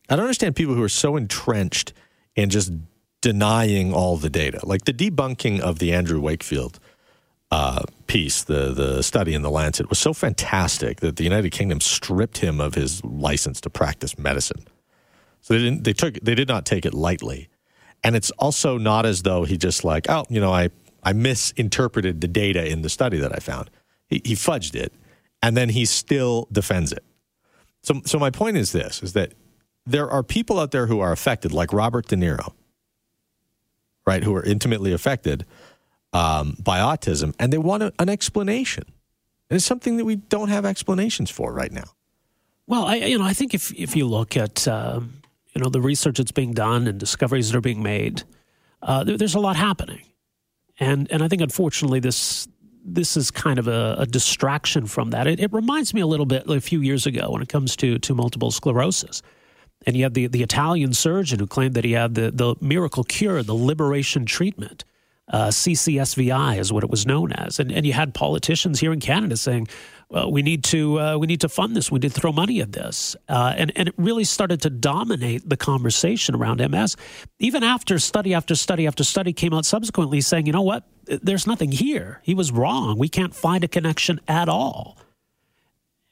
I 0.09 0.15
don't 0.15 0.25
understand 0.25 0.55
people 0.55 0.73
who 0.73 0.81
are 0.81 0.89
so 0.89 1.15
entrenched 1.15 1.93
in 2.35 2.49
just 2.49 2.73
denying 3.21 3.93
all 3.93 4.17
the 4.17 4.31
data. 4.31 4.61
Like 4.63 4.85
the 4.85 4.93
debunking 4.93 5.59
of 5.59 5.77
the 5.77 5.93
Andrew 5.93 6.19
Wakefield 6.19 6.79
uh, 7.51 7.83
piece, 8.07 8.41
the 8.41 8.71
the 8.71 9.03
study 9.03 9.35
in 9.35 9.43
the 9.43 9.51
Lancet 9.51 9.89
was 9.89 9.99
so 9.99 10.11
fantastic 10.11 11.01
that 11.01 11.17
the 11.17 11.23
United 11.23 11.51
Kingdom 11.51 11.81
stripped 11.81 12.39
him 12.39 12.59
of 12.59 12.73
his 12.73 13.03
license 13.05 13.61
to 13.61 13.69
practice 13.69 14.17
medicine. 14.17 14.65
So 15.41 15.53
they 15.53 15.59
didn't 15.59 15.83
they 15.83 15.93
took 15.93 16.15
they 16.21 16.33
did 16.33 16.47
not 16.47 16.65
take 16.65 16.83
it 16.83 16.95
lightly. 16.95 17.47
And 18.03 18.15
it's 18.15 18.31
also 18.31 18.79
not 18.79 19.05
as 19.05 19.21
though 19.21 19.45
he 19.45 19.55
just 19.55 19.83
like, 19.83 20.09
oh, 20.09 20.25
you 20.29 20.39
know, 20.39 20.51
I 20.51 20.69
I 21.05 21.13
misinterpreted 21.13 22.19
the 22.19 22.27
data 22.27 22.69
in 22.69 22.81
the 22.81 22.89
study 22.89 23.17
that 23.19 23.31
I 23.33 23.39
found. 23.39 23.69
He, 24.07 24.21
he 24.25 24.33
fudged 24.33 24.75
it, 24.75 24.93
and 25.41 25.55
then 25.55 25.69
he 25.69 25.85
still 25.85 26.47
defends 26.51 26.91
it. 26.91 27.03
So 27.83 28.01
so 28.05 28.19
my 28.19 28.31
point 28.31 28.57
is 28.57 28.71
this: 28.71 29.01
is 29.03 29.13
that 29.13 29.33
there 29.85 30.09
are 30.09 30.23
people 30.23 30.59
out 30.59 30.71
there 30.71 30.87
who 30.87 30.99
are 30.99 31.11
affected, 31.11 31.53
like 31.53 31.71
Robert 31.71 32.07
De 32.07 32.15
Niro, 32.15 32.53
right, 34.05 34.23
who 34.23 34.35
are 34.35 34.43
intimately 34.43 34.91
affected 34.91 35.45
um, 36.11 36.57
by 36.59 36.79
autism, 36.79 37.35
and 37.39 37.53
they 37.53 37.57
want 37.57 37.83
a, 37.83 37.93
an 37.99 38.09
explanation. 38.09 38.83
And 39.49 39.57
it's 39.57 39.65
something 39.65 39.97
that 39.97 40.05
we 40.05 40.15
don't 40.15 40.49
have 40.49 40.65
explanations 40.65 41.29
for 41.29 41.53
right 41.53 41.71
now. 41.71 41.91
Well, 42.67 42.85
I 42.85 42.95
you 42.95 43.19
know 43.19 43.25
I 43.25 43.33
think 43.33 43.53
if 43.53 43.71
if 43.73 43.95
you 43.95 44.07
look 44.07 44.35
at 44.35 44.67
um, 44.67 45.21
you 45.53 45.61
know 45.61 45.69
the 45.69 45.81
research 45.81 46.17
that's 46.17 46.31
being 46.31 46.53
done 46.53 46.87
and 46.87 46.99
discoveries 46.99 47.51
that 47.51 47.57
are 47.57 47.61
being 47.61 47.83
made, 47.83 48.23
uh, 48.81 49.03
there, 49.03 49.17
there's 49.17 49.35
a 49.35 49.39
lot 49.39 49.55
happening, 49.55 50.01
and 50.79 51.11
and 51.11 51.23
I 51.23 51.27
think 51.27 51.41
unfortunately 51.41 51.99
this 51.99 52.47
this 52.87 53.17
is 53.17 53.31
kind 53.31 53.57
of 53.57 53.67
a, 53.67 53.95
a 53.99 54.05
distraction 54.05 54.85
from 54.85 55.09
that. 55.09 55.25
It, 55.25 55.39
it, 55.39 55.51
reminds 55.51 55.91
me 55.91 56.01
a 56.01 56.05
little 56.05 56.27
bit 56.27 56.47
a 56.47 56.61
few 56.61 56.81
years 56.81 57.07
ago 57.07 57.31
when 57.31 57.41
it 57.41 57.49
comes 57.49 57.75
to 57.77 57.97
to 57.99 58.13
multiple 58.13 58.51
sclerosis. 58.51 59.21
And 59.85 59.95
you 59.95 60.03
had 60.03 60.13
the, 60.13 60.27
the 60.27 60.41
Italian 60.41 60.93
surgeon 60.93 61.39
who 61.39 61.47
claimed 61.47 61.75
that 61.75 61.83
he 61.83 61.91
had 61.91 62.15
the, 62.15 62.31
the 62.31 62.55
miracle 62.61 63.03
cure, 63.03 63.43
the 63.43 63.53
liberation 63.53 64.25
treatment. 64.25 64.83
Uh, 65.27 65.47
CCSVI 65.47 66.57
is 66.57 66.71
what 66.71 66.83
it 66.83 66.89
was 66.89 67.05
known 67.05 67.31
as. 67.33 67.59
And, 67.59 67.71
and 67.71 67.85
you 67.85 67.93
had 67.93 68.13
politicians 68.13 68.79
here 68.79 68.93
in 68.93 68.99
Canada 68.99 69.37
saying, 69.37 69.67
well, 70.15 70.31
we 70.31 70.41
need 70.41 70.63
to 70.63 70.97
uh, 70.97 71.17
we 71.17 71.27
need 71.27 71.41
to 71.41 71.49
fund 71.49 71.75
this. 71.75 71.91
We 71.91 71.99
need 71.99 72.13
to 72.13 72.19
throw 72.21 72.31
money 72.31 72.61
at 72.61 72.71
this, 72.71 73.17
uh, 73.27 73.53
and 73.57 73.73
and 73.75 73.89
it 73.89 73.95
really 73.97 74.23
started 74.23 74.61
to 74.61 74.69
dominate 74.69 75.49
the 75.49 75.57
conversation 75.57 76.35
around 76.35 76.61
MS. 76.71 76.95
Even 77.39 77.63
after 77.63 77.99
study 77.99 78.33
after 78.33 78.55
study 78.55 78.87
after 78.87 79.03
study 79.03 79.33
came 79.33 79.53
out 79.53 79.65
subsequently 79.65 80.21
saying, 80.21 80.45
you 80.45 80.53
know 80.53 80.61
what, 80.61 80.85
there's 81.03 81.45
nothing 81.45 81.69
here. 81.69 82.21
He 82.23 82.33
was 82.33 82.53
wrong. 82.53 82.97
We 82.97 83.09
can't 83.09 83.35
find 83.35 83.65
a 83.65 83.67
connection 83.67 84.21
at 84.25 84.47
all. 84.47 84.97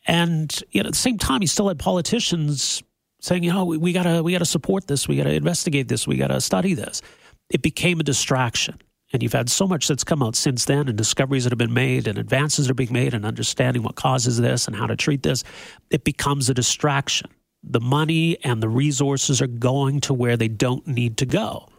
And 0.05 0.53
yet 0.71 0.85
at 0.85 0.91
the 0.91 0.97
same 0.97 1.17
time, 1.17 1.39
he 1.39 1.47
still 1.47 1.69
had 1.69 1.79
politicians 1.79 2.83
saying, 3.21 3.43
you 3.43 3.53
know, 3.53 3.63
we, 3.63 3.77
we 3.77 3.93
gotta 3.93 4.21
we 4.21 4.33
gotta 4.33 4.43
support 4.43 4.85
this. 4.85 5.07
We 5.07 5.15
gotta 5.15 5.33
investigate 5.33 5.87
this. 5.87 6.05
We 6.05 6.17
gotta 6.17 6.41
study 6.41 6.73
this. 6.73 7.01
It 7.49 7.61
became 7.61 8.01
a 8.01 8.03
distraction. 8.03 8.81
And 9.13 9.21
you've 9.21 9.33
had 9.33 9.49
so 9.49 9.67
much 9.67 9.87
that's 9.87 10.03
come 10.03 10.23
out 10.23 10.35
since 10.35 10.65
then, 10.65 10.89
and 10.89 10.97
discoveries 10.97 11.43
that 11.43 11.51
have 11.51 11.59
been 11.59 11.73
made, 11.73 12.07
and 12.07 12.17
advances 12.17 12.65
that 12.65 12.71
are 12.71 12.73
being 12.73 12.91
made, 12.91 13.13
and 13.13 13.25
understanding 13.25 13.83
what 13.83 13.95
causes 13.95 14.39
this 14.39 14.65
and 14.67 14.75
how 14.75 14.87
to 14.87 14.95
treat 14.95 15.21
this. 15.21 15.43
It 15.91 16.03
becomes 16.03 16.49
a 16.49 16.53
distraction. 16.53 17.29
The 17.63 17.79
money 17.79 18.43
and 18.43 18.61
the 18.61 18.67
resources 18.67 19.39
are 19.39 19.47
going 19.47 20.01
to 20.01 20.15
where 20.15 20.35
they 20.35 20.47
don't 20.47 20.85
need 20.87 21.17
to 21.17 21.27
go. 21.27 21.69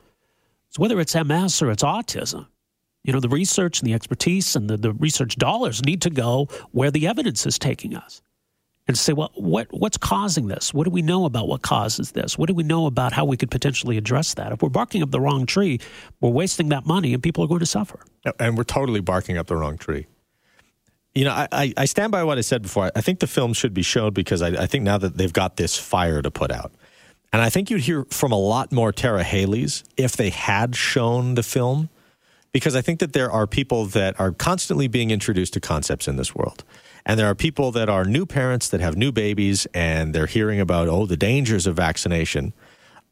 So 0.71 0.81
whether 0.81 1.01
it's 1.01 1.15
MS 1.15 1.61
or 1.61 1.73
it's 1.73 1.83
autism, 1.83 2.47
you 3.03 3.13
know, 3.13 3.21
the 3.21 3.29
research 3.29 3.81
and 3.81 3.89
the 3.89 3.95
expertise 3.95 4.57
and 4.57 4.71
the, 4.71 4.77
the 4.77 4.93
research 4.93 5.37
dollars 5.37 5.85
need 5.85 6.03
to 6.03 6.11
go 6.11 6.49
where 6.71 6.91
the 6.91 7.07
evidence 7.07 7.47
is 7.47 7.59
taking 7.59 7.95
us 7.95 8.23
and 8.87 8.99
say, 8.99 9.13
well, 9.13 9.31
what, 9.35 9.67
what's 9.71 9.97
causing 9.97 10.49
this? 10.49 10.75
What 10.75 10.85
do 10.85 10.91
we 10.91 11.01
know 11.01 11.25
about 11.25 11.49
what 11.49 11.63
causes 11.63 12.13
this? 12.13 12.37
What 12.37 12.49
do 12.49 12.55
we 12.55 12.63
know 12.63 12.87
about 12.87 13.13
how 13.13 13.25
we 13.25 13.37
could 13.37 13.51
potentially 13.51 13.97
address 13.97 14.35
that? 14.35 14.53
If 14.53 14.63
we're 14.63 14.69
barking 14.69 15.03
up 15.03 15.11
the 15.11 15.21
wrong 15.21 15.47
tree, 15.47 15.81
we're 16.21 16.31
wasting 16.31 16.69
that 16.69 16.85
money 16.85 17.15
and 17.15 17.23
people 17.23 17.43
are 17.45 17.47
going 17.47 17.61
to 17.61 17.67
suffer. 17.67 18.01
And 18.39 18.59
we're 18.59 18.65
totally 18.65 19.01
barking 19.01 19.39
up 19.39 19.47
the 19.47 19.57
wrong 19.57 19.79
tree. 19.79 20.07
You 21.15 21.25
know, 21.25 21.47
I, 21.53 21.73
I 21.77 21.85
stand 21.85 22.11
by 22.13 22.25
what 22.25 22.39
I 22.39 22.41
said 22.41 22.61
before. 22.61 22.91
I 22.95 23.01
think 23.01 23.21
the 23.21 23.27
film 23.27 23.53
should 23.53 23.73
be 23.73 23.83
shown 23.83 24.13
because 24.13 24.43
I, 24.43 24.49
I 24.49 24.67
think 24.67 24.85
now 24.85 24.99
that 24.99 25.17
they've 25.17 25.33
got 25.33 25.57
this 25.57 25.79
fire 25.79 26.21
to 26.21 26.31
put 26.31 26.51
out. 26.51 26.73
And 27.33 27.41
I 27.41 27.51
think 27.51 27.71
you'd 27.71 27.83
hear 27.83 28.05
from 28.11 28.33
a 28.33 28.39
lot 28.39 28.71
more 28.71 28.93
Tara 28.93 29.25
Haelle's 29.25 29.83
if 29.97 30.17
they 30.17 30.31
had 30.31 30.77
shown 30.77 31.35
the 31.35 31.43
film, 31.43 31.89
because 32.55 32.77
I 32.77 32.83
think 32.83 33.01
that 33.01 33.13
there 33.13 33.33
are 33.33 33.49
people 33.49 33.85
that 33.87 34.19
are 34.21 34.31
constantly 34.31 34.87
being 34.87 35.11
introduced 35.11 35.55
to 35.55 35.61
concepts 35.61 36.07
in 36.07 36.15
this 36.17 36.37
world. 36.37 36.63
And 37.05 37.19
there 37.19 37.27
are 37.27 37.35
people 37.35 37.73
that 37.73 37.89
are 37.89 38.05
new 38.05 38.25
parents 38.25 38.69
that 38.69 38.81
have 38.81 38.97
new 38.97 39.11
babies 39.11 39.67
and 39.75 40.15
they're 40.15 40.27
hearing 40.27 40.61
about, 40.61 40.89
oh, 40.89 41.05
the 41.05 41.17
dangers 41.17 41.67
of 41.67 41.75
vaccination, 41.75 42.55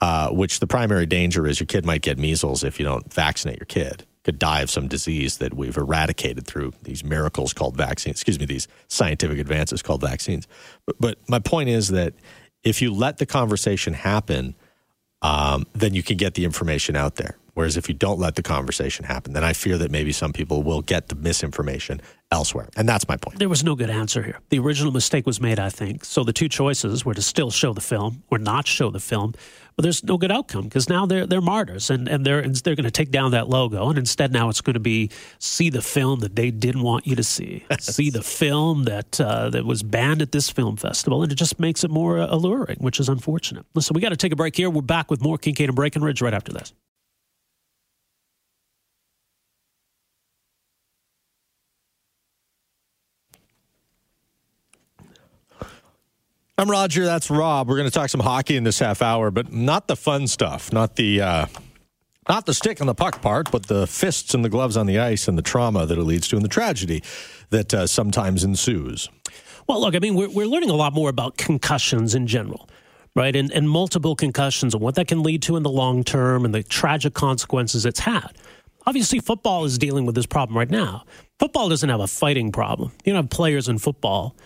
uh, 0.00 0.30
which 0.30 0.60
the 0.60 0.68
primary 0.68 1.06
danger 1.06 1.44
is 1.46 1.58
your 1.58 1.66
kid 1.66 1.84
might 1.84 2.02
get 2.02 2.18
measles 2.18 2.62
if 2.62 2.78
you 2.78 2.86
don't 2.86 3.12
vaccinate 3.12 3.58
your 3.58 3.66
kid. 3.66 4.06
Could 4.22 4.38
die 4.38 4.60
of 4.60 4.70
some 4.70 4.86
disease 4.86 5.38
that 5.38 5.54
we've 5.54 5.76
eradicated 5.76 6.46
through 6.46 6.74
these 6.82 7.02
miracles 7.02 7.52
called 7.52 7.76
vaccines, 7.76 8.18
excuse 8.18 8.38
me, 8.38 8.46
these 8.46 8.68
scientific 8.86 9.40
advances 9.40 9.82
called 9.82 10.00
vaccines. 10.02 10.46
But, 10.86 10.96
but 11.00 11.18
my 11.28 11.40
point 11.40 11.68
is 11.68 11.88
that 11.88 12.14
if 12.62 12.80
you 12.80 12.94
let 12.94 13.18
the 13.18 13.26
conversation 13.26 13.94
happen, 13.94 14.54
um, 15.20 15.66
then 15.72 15.94
you 15.94 16.04
can 16.04 16.16
get 16.16 16.34
the 16.34 16.44
information 16.44 16.94
out 16.94 17.16
there. 17.16 17.36
Whereas 17.54 17.76
if 17.76 17.88
you 17.88 17.94
don't 17.94 18.18
let 18.18 18.36
the 18.36 18.42
conversation 18.42 19.04
happen, 19.04 19.34
then 19.34 19.44
I 19.44 19.52
fear 19.52 19.76
that 19.78 19.90
maybe 19.90 20.12
some 20.12 20.32
people 20.32 20.62
will 20.62 20.80
get 20.80 21.08
the 21.08 21.14
misinformation 21.14 22.00
elsewhere. 22.30 22.68
And 22.76 22.88
that's 22.88 23.06
my 23.06 23.16
point. 23.16 23.38
There 23.38 23.48
was 23.48 23.62
no 23.62 23.74
good 23.74 23.90
answer 23.90 24.22
here. 24.22 24.40
The 24.48 24.58
original 24.58 24.90
mistake 24.90 25.26
was 25.26 25.40
made, 25.40 25.58
I 25.58 25.68
think. 25.68 26.04
So 26.04 26.24
the 26.24 26.32
two 26.32 26.48
choices 26.48 27.04
were 27.04 27.14
to 27.14 27.22
still 27.22 27.50
show 27.50 27.74
the 27.74 27.82
film 27.82 28.22
or 28.30 28.38
not 28.38 28.66
show 28.66 28.90
the 28.90 29.00
film. 29.00 29.34
But 29.76 29.84
there's 29.84 30.04
no 30.04 30.18
good 30.18 30.30
outcome 30.30 30.64
because 30.64 30.90
now 30.90 31.06
they're 31.06 31.26
they're 31.26 31.40
martyrs 31.40 31.88
and, 31.88 32.06
and 32.06 32.26
they're 32.26 32.42
they're 32.42 32.74
going 32.74 32.84
to 32.84 32.90
take 32.90 33.10
down 33.10 33.30
that 33.30 33.48
logo 33.48 33.88
and 33.88 33.98
instead 33.98 34.30
now 34.30 34.50
it's 34.50 34.60
going 34.60 34.74
to 34.74 34.80
be 34.80 35.10
see 35.38 35.70
the 35.70 35.80
film 35.80 36.20
that 36.20 36.36
they 36.36 36.50
didn't 36.50 36.82
want 36.82 37.06
you 37.06 37.16
to 37.16 37.24
see, 37.24 37.64
see 37.80 38.10
the 38.10 38.22
film 38.22 38.84
that 38.84 39.18
uh, 39.18 39.48
that 39.48 39.64
was 39.64 39.82
banned 39.82 40.20
at 40.20 40.30
this 40.30 40.50
film 40.50 40.76
festival, 40.76 41.22
and 41.22 41.32
it 41.32 41.36
just 41.36 41.58
makes 41.58 41.84
it 41.84 41.90
more 41.90 42.18
uh, 42.18 42.26
alluring, 42.28 42.76
which 42.80 43.00
is 43.00 43.08
unfortunate. 43.08 43.64
Listen, 43.74 43.94
we 43.94 44.02
got 44.02 44.10
to 44.10 44.16
take 44.16 44.32
a 44.32 44.36
break 44.36 44.54
here. 44.54 44.68
We're 44.68 44.82
back 44.82 45.10
with 45.10 45.22
more 45.22 45.38
Kincaid 45.38 45.70
and 45.70 45.76
Breckenridge 45.76 46.20
right 46.20 46.34
after 46.34 46.52
this. 46.52 46.74
I'm 56.62 56.70
Roger. 56.70 57.04
That's 57.04 57.28
Rob. 57.28 57.68
We're 57.68 57.78
going 57.78 57.90
to 57.90 57.92
talk 57.92 58.08
some 58.08 58.20
hockey 58.20 58.54
in 58.54 58.62
this 58.62 58.78
half 58.78 59.02
hour, 59.02 59.32
but 59.32 59.52
not 59.52 59.88
the 59.88 59.96
fun 59.96 60.28
stuff, 60.28 60.72
not 60.72 60.94
the 60.94 61.20
uh, 61.20 61.46
not 62.28 62.46
the 62.46 62.54
stick 62.54 62.78
and 62.78 62.88
the 62.88 62.94
puck 62.94 63.20
part, 63.20 63.50
but 63.50 63.66
the 63.66 63.84
fists 63.88 64.32
and 64.32 64.44
the 64.44 64.48
gloves 64.48 64.76
on 64.76 64.86
the 64.86 64.96
ice 65.00 65.26
and 65.26 65.36
the 65.36 65.42
trauma 65.42 65.86
that 65.86 65.98
it 65.98 66.02
leads 66.02 66.28
to 66.28 66.36
and 66.36 66.44
the 66.44 66.48
tragedy 66.48 67.02
that 67.50 67.74
uh, 67.74 67.88
sometimes 67.88 68.44
ensues. 68.44 69.08
Well, 69.66 69.80
look, 69.80 69.96
I 69.96 69.98
mean, 69.98 70.14
we're, 70.14 70.30
we're 70.30 70.46
learning 70.46 70.70
a 70.70 70.74
lot 70.74 70.92
more 70.92 71.08
about 71.08 71.36
concussions 71.36 72.14
in 72.14 72.28
general, 72.28 72.68
right? 73.16 73.34
And, 73.34 73.50
and 73.50 73.68
multiple 73.68 74.14
concussions 74.14 74.72
and 74.72 74.80
what 74.80 74.94
that 74.94 75.08
can 75.08 75.24
lead 75.24 75.42
to 75.42 75.56
in 75.56 75.64
the 75.64 75.70
long 75.70 76.04
term 76.04 76.44
and 76.44 76.54
the 76.54 76.62
tragic 76.62 77.12
consequences 77.12 77.84
it's 77.84 77.98
had. 77.98 78.38
Obviously, 78.86 79.18
football 79.18 79.64
is 79.64 79.78
dealing 79.78 80.06
with 80.06 80.14
this 80.14 80.26
problem 80.26 80.56
right 80.56 80.70
now. 80.70 81.06
Football 81.40 81.70
doesn't 81.70 81.88
have 81.88 81.98
a 81.98 82.06
fighting 82.06 82.52
problem. 82.52 82.92
You 83.04 83.14
don't 83.14 83.24
have 83.24 83.30
players 83.30 83.68
in 83.68 83.78
football 83.78 84.36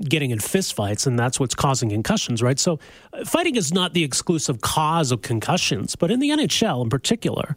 getting 0.00 0.30
in 0.30 0.38
fistfights, 0.38 1.06
and 1.06 1.18
that's 1.18 1.38
what's 1.38 1.54
causing 1.54 1.90
concussions, 1.90 2.42
right? 2.42 2.58
So, 2.58 2.78
uh, 3.12 3.24
fighting 3.24 3.56
is 3.56 3.72
not 3.72 3.94
the 3.94 4.04
exclusive 4.04 4.60
cause 4.60 5.12
of 5.12 5.22
concussions, 5.22 5.96
but 5.96 6.10
in 6.10 6.20
the 6.20 6.30
NHL 6.30 6.82
in 6.82 6.90
particular, 6.90 7.56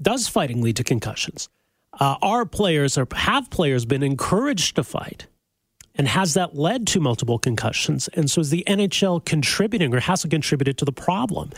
does 0.00 0.28
fighting 0.28 0.62
lead 0.62 0.76
to 0.76 0.84
concussions? 0.84 1.48
Uh, 1.98 2.16
are 2.22 2.46
players 2.46 2.96
or 2.96 3.06
have 3.12 3.50
players 3.50 3.84
been 3.84 4.02
encouraged 4.02 4.76
to 4.76 4.84
fight? 4.84 5.26
And 5.96 6.06
has 6.08 6.34
that 6.34 6.54
led 6.56 6.86
to 6.88 7.00
multiple 7.00 7.38
concussions? 7.38 8.08
And 8.14 8.30
so 8.30 8.40
is 8.40 8.50
the 8.50 8.64
NHL 8.66 9.24
contributing 9.24 9.92
or 9.94 10.00
has 10.00 10.24
it 10.24 10.30
contributed 10.30 10.78
to 10.78 10.84
the 10.84 10.92
problem? 10.92 11.50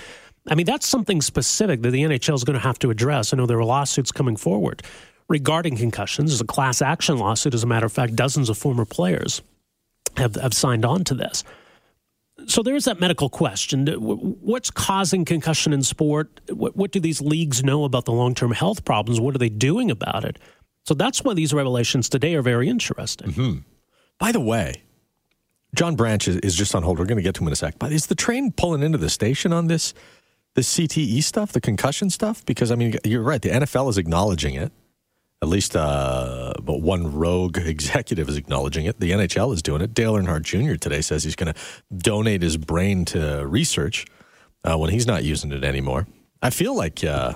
I 0.48 0.54
mean, 0.54 0.66
that's 0.66 0.86
something 0.86 1.20
specific 1.20 1.82
that 1.82 1.90
the 1.90 2.02
NHL 2.02 2.34
is 2.34 2.42
going 2.42 2.58
to 2.58 2.66
have 2.66 2.78
to 2.80 2.90
address. 2.90 3.32
I 3.32 3.36
know 3.36 3.46
there 3.46 3.58
are 3.58 3.64
lawsuits 3.64 4.10
coming 4.10 4.36
forward 4.36 4.82
regarding 5.28 5.76
concussions. 5.76 6.30
There's 6.30 6.40
a 6.40 6.44
class 6.44 6.82
action 6.82 7.18
lawsuit. 7.18 7.54
As 7.54 7.62
a 7.62 7.66
matter 7.66 7.86
of 7.86 7.92
fact, 7.92 8.16
dozens 8.16 8.48
of 8.48 8.58
former 8.58 8.84
players 8.84 9.42
have, 10.16 10.34
have 10.36 10.54
signed 10.54 10.84
on 10.84 11.04
to 11.04 11.14
this. 11.14 11.44
So 12.46 12.62
there's 12.62 12.86
that 12.86 13.00
medical 13.00 13.28
question. 13.28 13.86
What's 13.86 14.70
causing 14.70 15.24
concussion 15.24 15.72
in 15.72 15.82
sport? 15.82 16.40
What, 16.48 16.76
what 16.76 16.90
do 16.90 16.98
these 16.98 17.20
leagues 17.20 17.62
know 17.62 17.84
about 17.84 18.04
the 18.04 18.12
long 18.12 18.34
term 18.34 18.52
health 18.52 18.84
problems? 18.84 19.20
What 19.20 19.34
are 19.34 19.38
they 19.38 19.48
doing 19.48 19.90
about 19.90 20.24
it? 20.24 20.38
So 20.84 20.94
that's 20.94 21.22
why 21.22 21.34
these 21.34 21.54
revelations 21.54 22.08
today 22.08 22.34
are 22.34 22.42
very 22.42 22.68
interesting. 22.68 23.30
Mm-hmm. 23.30 23.58
By 24.18 24.32
the 24.32 24.40
way, 24.40 24.82
John 25.74 25.94
Branch 25.94 26.26
is, 26.26 26.36
is 26.36 26.56
just 26.56 26.74
on 26.74 26.82
hold. 26.82 26.98
We're 26.98 27.06
going 27.06 27.16
to 27.16 27.22
get 27.22 27.34
to 27.36 27.42
him 27.42 27.46
in 27.46 27.52
a 27.52 27.56
sec. 27.56 27.78
But 27.78 27.92
is 27.92 28.06
the 28.06 28.14
train 28.14 28.52
pulling 28.52 28.82
into 28.82 28.98
the 28.98 29.10
station 29.10 29.52
on 29.52 29.68
this, 29.68 29.94
this 30.54 30.76
CTE 30.76 31.22
stuff, 31.22 31.52
the 31.52 31.60
concussion 31.60 32.10
stuff? 32.10 32.44
Because 32.44 32.70
I 32.70 32.74
mean, 32.74 32.96
you're 33.04 33.22
right. 33.22 33.40
The 33.40 33.50
NFL 33.50 33.90
is 33.90 33.98
acknowledging 33.98 34.54
it. 34.54 34.72
At 35.42 35.48
least, 35.48 35.74
uh, 35.74 36.52
but 36.62 36.82
one 36.82 37.12
rogue 37.12 37.58
executive 37.64 38.28
is 38.28 38.36
acknowledging 38.36 38.86
it. 38.86 39.00
The 39.00 39.10
NHL 39.10 39.52
is 39.52 39.60
doing 39.60 39.82
it. 39.82 39.92
Dale 39.92 40.14
Earnhardt 40.14 40.42
Jr. 40.42 40.76
today 40.76 41.00
says 41.00 41.24
he's 41.24 41.34
going 41.34 41.52
to 41.52 41.60
donate 41.94 42.42
his 42.42 42.56
brain 42.56 43.04
to 43.06 43.44
research 43.44 44.06
uh, 44.62 44.78
when 44.78 44.90
he's 44.90 45.06
not 45.06 45.24
using 45.24 45.50
it 45.50 45.64
anymore. 45.64 46.06
I 46.42 46.50
feel 46.50 46.76
like 46.76 47.02
uh, 47.02 47.34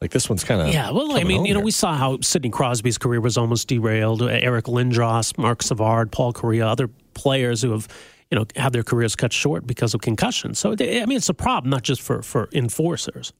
like 0.00 0.12
this 0.12 0.28
one's 0.28 0.44
kind 0.44 0.60
of 0.60 0.68
yeah. 0.68 0.90
Well, 0.90 1.16
I 1.16 1.24
mean, 1.24 1.44
you 1.44 1.52
know, 1.52 1.60
we 1.60 1.72
saw 1.72 1.94
how 1.96 2.20
Sidney 2.20 2.50
Crosby's 2.50 2.96
career 2.96 3.20
was 3.20 3.36
almost 3.36 3.66
derailed. 3.66 4.22
Eric 4.22 4.66
Lindros, 4.66 5.36
Marc 5.36 5.62
Savard, 5.62 6.12
Paul 6.12 6.32
Kariya, 6.32 6.66
other 6.66 6.88
players 7.14 7.60
who 7.60 7.72
have 7.72 7.88
you 8.30 8.38
know 8.38 8.46
had 8.54 8.72
their 8.72 8.84
careers 8.84 9.16
cut 9.16 9.32
short 9.32 9.66
because 9.66 9.94
of 9.94 10.00
concussions. 10.00 10.60
So 10.60 10.72
I 10.78 11.06
mean, 11.06 11.16
it's 11.16 11.28
a 11.28 11.34
problem 11.34 11.70
not 11.70 11.82
just 11.82 12.02
for 12.02 12.22
for 12.22 12.48
enforcers. 12.52 13.32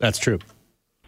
That's 0.00 0.18
true. 0.18 0.38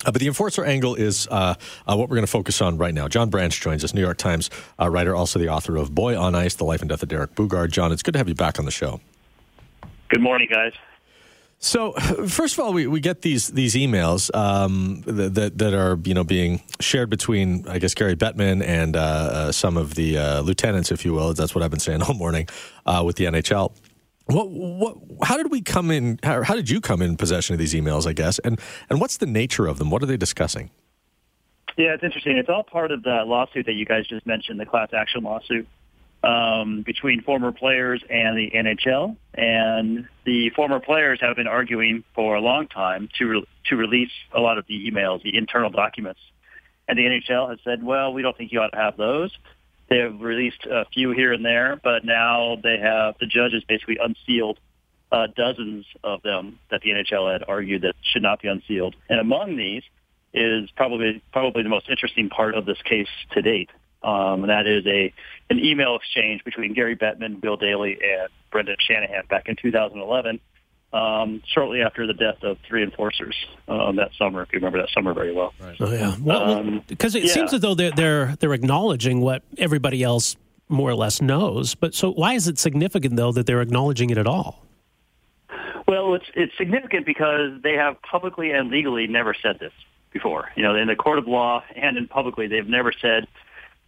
Uh, 0.04 0.10
but 0.12 0.20
the 0.20 0.26
enforcer 0.26 0.64
angle 0.64 0.94
is 0.94 1.28
uh, 1.30 1.54
uh, 1.86 1.96
what 1.96 2.08
we're 2.08 2.16
going 2.16 2.26
to 2.26 2.30
focus 2.30 2.62
on 2.62 2.78
right 2.78 2.94
now. 2.94 3.06
John 3.08 3.28
Branch 3.28 3.58
joins 3.60 3.84
us, 3.84 3.92
New 3.92 4.00
York 4.00 4.16
Times 4.16 4.50
uh, 4.78 4.88
writer, 4.88 5.14
also 5.14 5.38
the 5.38 5.48
author 5.48 5.76
of 5.76 5.94
Boy 5.94 6.18
on 6.18 6.34
Ice: 6.34 6.54
The 6.54 6.64
Life 6.64 6.80
and 6.80 6.88
Death 6.88 7.02
of 7.02 7.08
Derek 7.08 7.34
Boogaard. 7.34 7.70
John, 7.70 7.92
it's 7.92 8.02
good 8.02 8.12
to 8.12 8.18
have 8.18 8.28
you 8.28 8.34
back 8.34 8.58
on 8.58 8.64
the 8.64 8.70
show. 8.70 9.00
Good 10.08 10.22
morning, 10.22 10.48
guys. 10.50 10.72
So, 11.62 11.92
first 12.26 12.54
of 12.54 12.64
all, 12.64 12.72
we, 12.72 12.86
we 12.86 13.00
get 13.00 13.20
these 13.20 13.48
these 13.48 13.74
emails 13.74 14.34
um, 14.34 15.02
that, 15.02 15.34
that, 15.34 15.58
that 15.58 15.74
are 15.74 15.98
you 16.04 16.14
know 16.14 16.24
being 16.24 16.62
shared 16.80 17.10
between 17.10 17.68
I 17.68 17.78
guess 17.78 17.92
Gary 17.92 18.16
Bettman 18.16 18.64
and 18.64 18.96
uh, 18.96 19.00
uh, 19.00 19.52
some 19.52 19.76
of 19.76 19.94
the 19.94 20.16
uh, 20.16 20.40
lieutenants, 20.40 20.90
if 20.90 21.04
you 21.04 21.12
will. 21.12 21.34
That's 21.34 21.54
what 21.54 21.62
I've 21.62 21.70
been 21.70 21.78
saying 21.78 22.02
all 22.08 22.14
morning 22.14 22.48
uh, 22.86 23.02
with 23.04 23.16
the 23.16 23.26
NHL. 23.26 23.72
What 24.30 24.50
what? 24.50 24.96
How 25.22 25.36
did 25.36 25.50
we 25.50 25.60
come 25.60 25.90
in? 25.90 26.18
How, 26.22 26.42
how 26.42 26.54
did 26.54 26.70
you 26.70 26.80
come 26.80 27.02
in 27.02 27.16
possession 27.16 27.54
of 27.54 27.58
these 27.58 27.74
emails? 27.74 28.06
I 28.06 28.12
guess, 28.12 28.38
and 28.40 28.60
and 28.88 29.00
what's 29.00 29.16
the 29.16 29.26
nature 29.26 29.66
of 29.66 29.78
them? 29.78 29.90
What 29.90 30.02
are 30.02 30.06
they 30.06 30.16
discussing? 30.16 30.70
Yeah, 31.76 31.94
it's 31.94 32.02
interesting. 32.02 32.36
It's 32.36 32.48
all 32.48 32.62
part 32.62 32.90
of 32.90 33.02
the 33.02 33.22
lawsuit 33.26 33.66
that 33.66 33.72
you 33.72 33.86
guys 33.86 34.06
just 34.06 34.26
mentioned, 34.26 34.60
the 34.60 34.66
class 34.66 34.90
action 34.92 35.22
lawsuit 35.22 35.66
um, 36.22 36.82
between 36.82 37.22
former 37.22 37.52
players 37.52 38.02
and 38.10 38.36
the 38.36 38.50
NHL. 38.50 39.16
And 39.34 40.08
the 40.24 40.50
former 40.50 40.80
players 40.80 41.20
have 41.20 41.36
been 41.36 41.46
arguing 41.46 42.04
for 42.14 42.36
a 42.36 42.40
long 42.40 42.68
time 42.68 43.08
to 43.18 43.26
re- 43.26 43.46
to 43.66 43.76
release 43.76 44.10
a 44.32 44.40
lot 44.40 44.58
of 44.58 44.66
the 44.66 44.90
emails, 44.90 45.22
the 45.22 45.36
internal 45.36 45.70
documents. 45.70 46.20
And 46.88 46.98
the 46.98 47.02
NHL 47.02 47.50
has 47.50 47.58
said, 47.62 47.82
well, 47.82 48.12
we 48.12 48.22
don't 48.22 48.36
think 48.36 48.52
you 48.52 48.60
ought 48.60 48.70
to 48.70 48.78
have 48.78 48.96
those. 48.96 49.36
They 49.90 49.98
have 49.98 50.20
released 50.20 50.66
a 50.70 50.84
few 50.94 51.10
here 51.10 51.32
and 51.32 51.44
there, 51.44 51.80
but 51.82 52.04
now 52.04 52.56
they 52.62 52.78
have 52.78 53.16
the 53.18 53.26
judges 53.26 53.64
basically 53.68 53.98
unsealed 54.00 54.58
uh, 55.10 55.26
dozens 55.36 55.84
of 56.04 56.22
them 56.22 56.60
that 56.70 56.80
the 56.82 56.90
NHL 56.90 57.32
had 57.32 57.42
argued 57.46 57.82
that 57.82 57.94
should 58.02 58.22
not 58.22 58.40
be 58.40 58.48
unsealed. 58.48 58.94
And 59.08 59.18
among 59.18 59.56
these 59.56 59.82
is 60.32 60.70
probably 60.76 61.22
probably 61.32 61.64
the 61.64 61.68
most 61.68 61.88
interesting 61.90 62.28
part 62.28 62.54
of 62.54 62.66
this 62.66 62.80
case 62.82 63.08
to 63.32 63.42
date. 63.42 63.70
Um, 64.02 64.44
and 64.44 64.50
that 64.50 64.66
is 64.66 64.86
a 64.86 65.12
an 65.50 65.58
email 65.58 65.96
exchange 65.96 66.44
between 66.44 66.72
Gary 66.72 66.96
Bettman, 66.96 67.40
Bill 67.40 67.56
Daly, 67.56 67.98
and 68.00 68.28
Brendan 68.52 68.76
Shanahan 68.78 69.24
back 69.28 69.48
in 69.48 69.56
2011, 69.56 70.40
um, 70.92 71.42
shortly 71.46 71.82
after 71.82 72.06
the 72.06 72.14
death 72.14 72.42
of 72.42 72.58
three 72.66 72.82
enforcers 72.82 73.36
um, 73.68 73.96
that 73.96 74.10
summer. 74.18 74.42
If 74.42 74.52
you 74.52 74.58
remember 74.58 74.78
that 74.78 74.90
summer 74.90 75.14
very 75.14 75.32
well. 75.32 75.54
Right. 75.60 75.76
Oh 75.80 75.92
yeah, 75.92 76.16
well, 76.20 76.80
because 76.88 77.14
um, 77.14 77.22
it 77.22 77.26
yeah. 77.26 77.32
seems 77.32 77.52
as 77.52 77.60
though 77.60 77.74
they're, 77.74 77.92
they're 77.92 78.36
they're 78.36 78.52
acknowledging 78.52 79.20
what 79.20 79.42
everybody 79.58 80.02
else 80.02 80.36
more 80.68 80.90
or 80.90 80.94
less 80.94 81.20
knows. 81.20 81.74
But 81.74 81.94
so 81.94 82.12
why 82.12 82.34
is 82.34 82.48
it 82.48 82.58
significant 82.58 83.16
though 83.16 83.32
that 83.32 83.46
they're 83.46 83.62
acknowledging 83.62 84.10
it 84.10 84.18
at 84.18 84.26
all? 84.26 84.66
Well, 85.86 86.14
it's 86.14 86.26
it's 86.34 86.56
significant 86.56 87.06
because 87.06 87.60
they 87.62 87.74
have 87.74 88.00
publicly 88.02 88.50
and 88.52 88.70
legally 88.70 89.06
never 89.06 89.34
said 89.34 89.58
this 89.58 89.72
before. 90.12 90.50
You 90.56 90.62
know, 90.62 90.74
in 90.74 90.88
the 90.88 90.96
court 90.96 91.18
of 91.18 91.28
law 91.28 91.62
and 91.76 91.96
in 91.96 92.08
publicly, 92.08 92.46
they've 92.48 92.68
never 92.68 92.92
said 92.92 93.26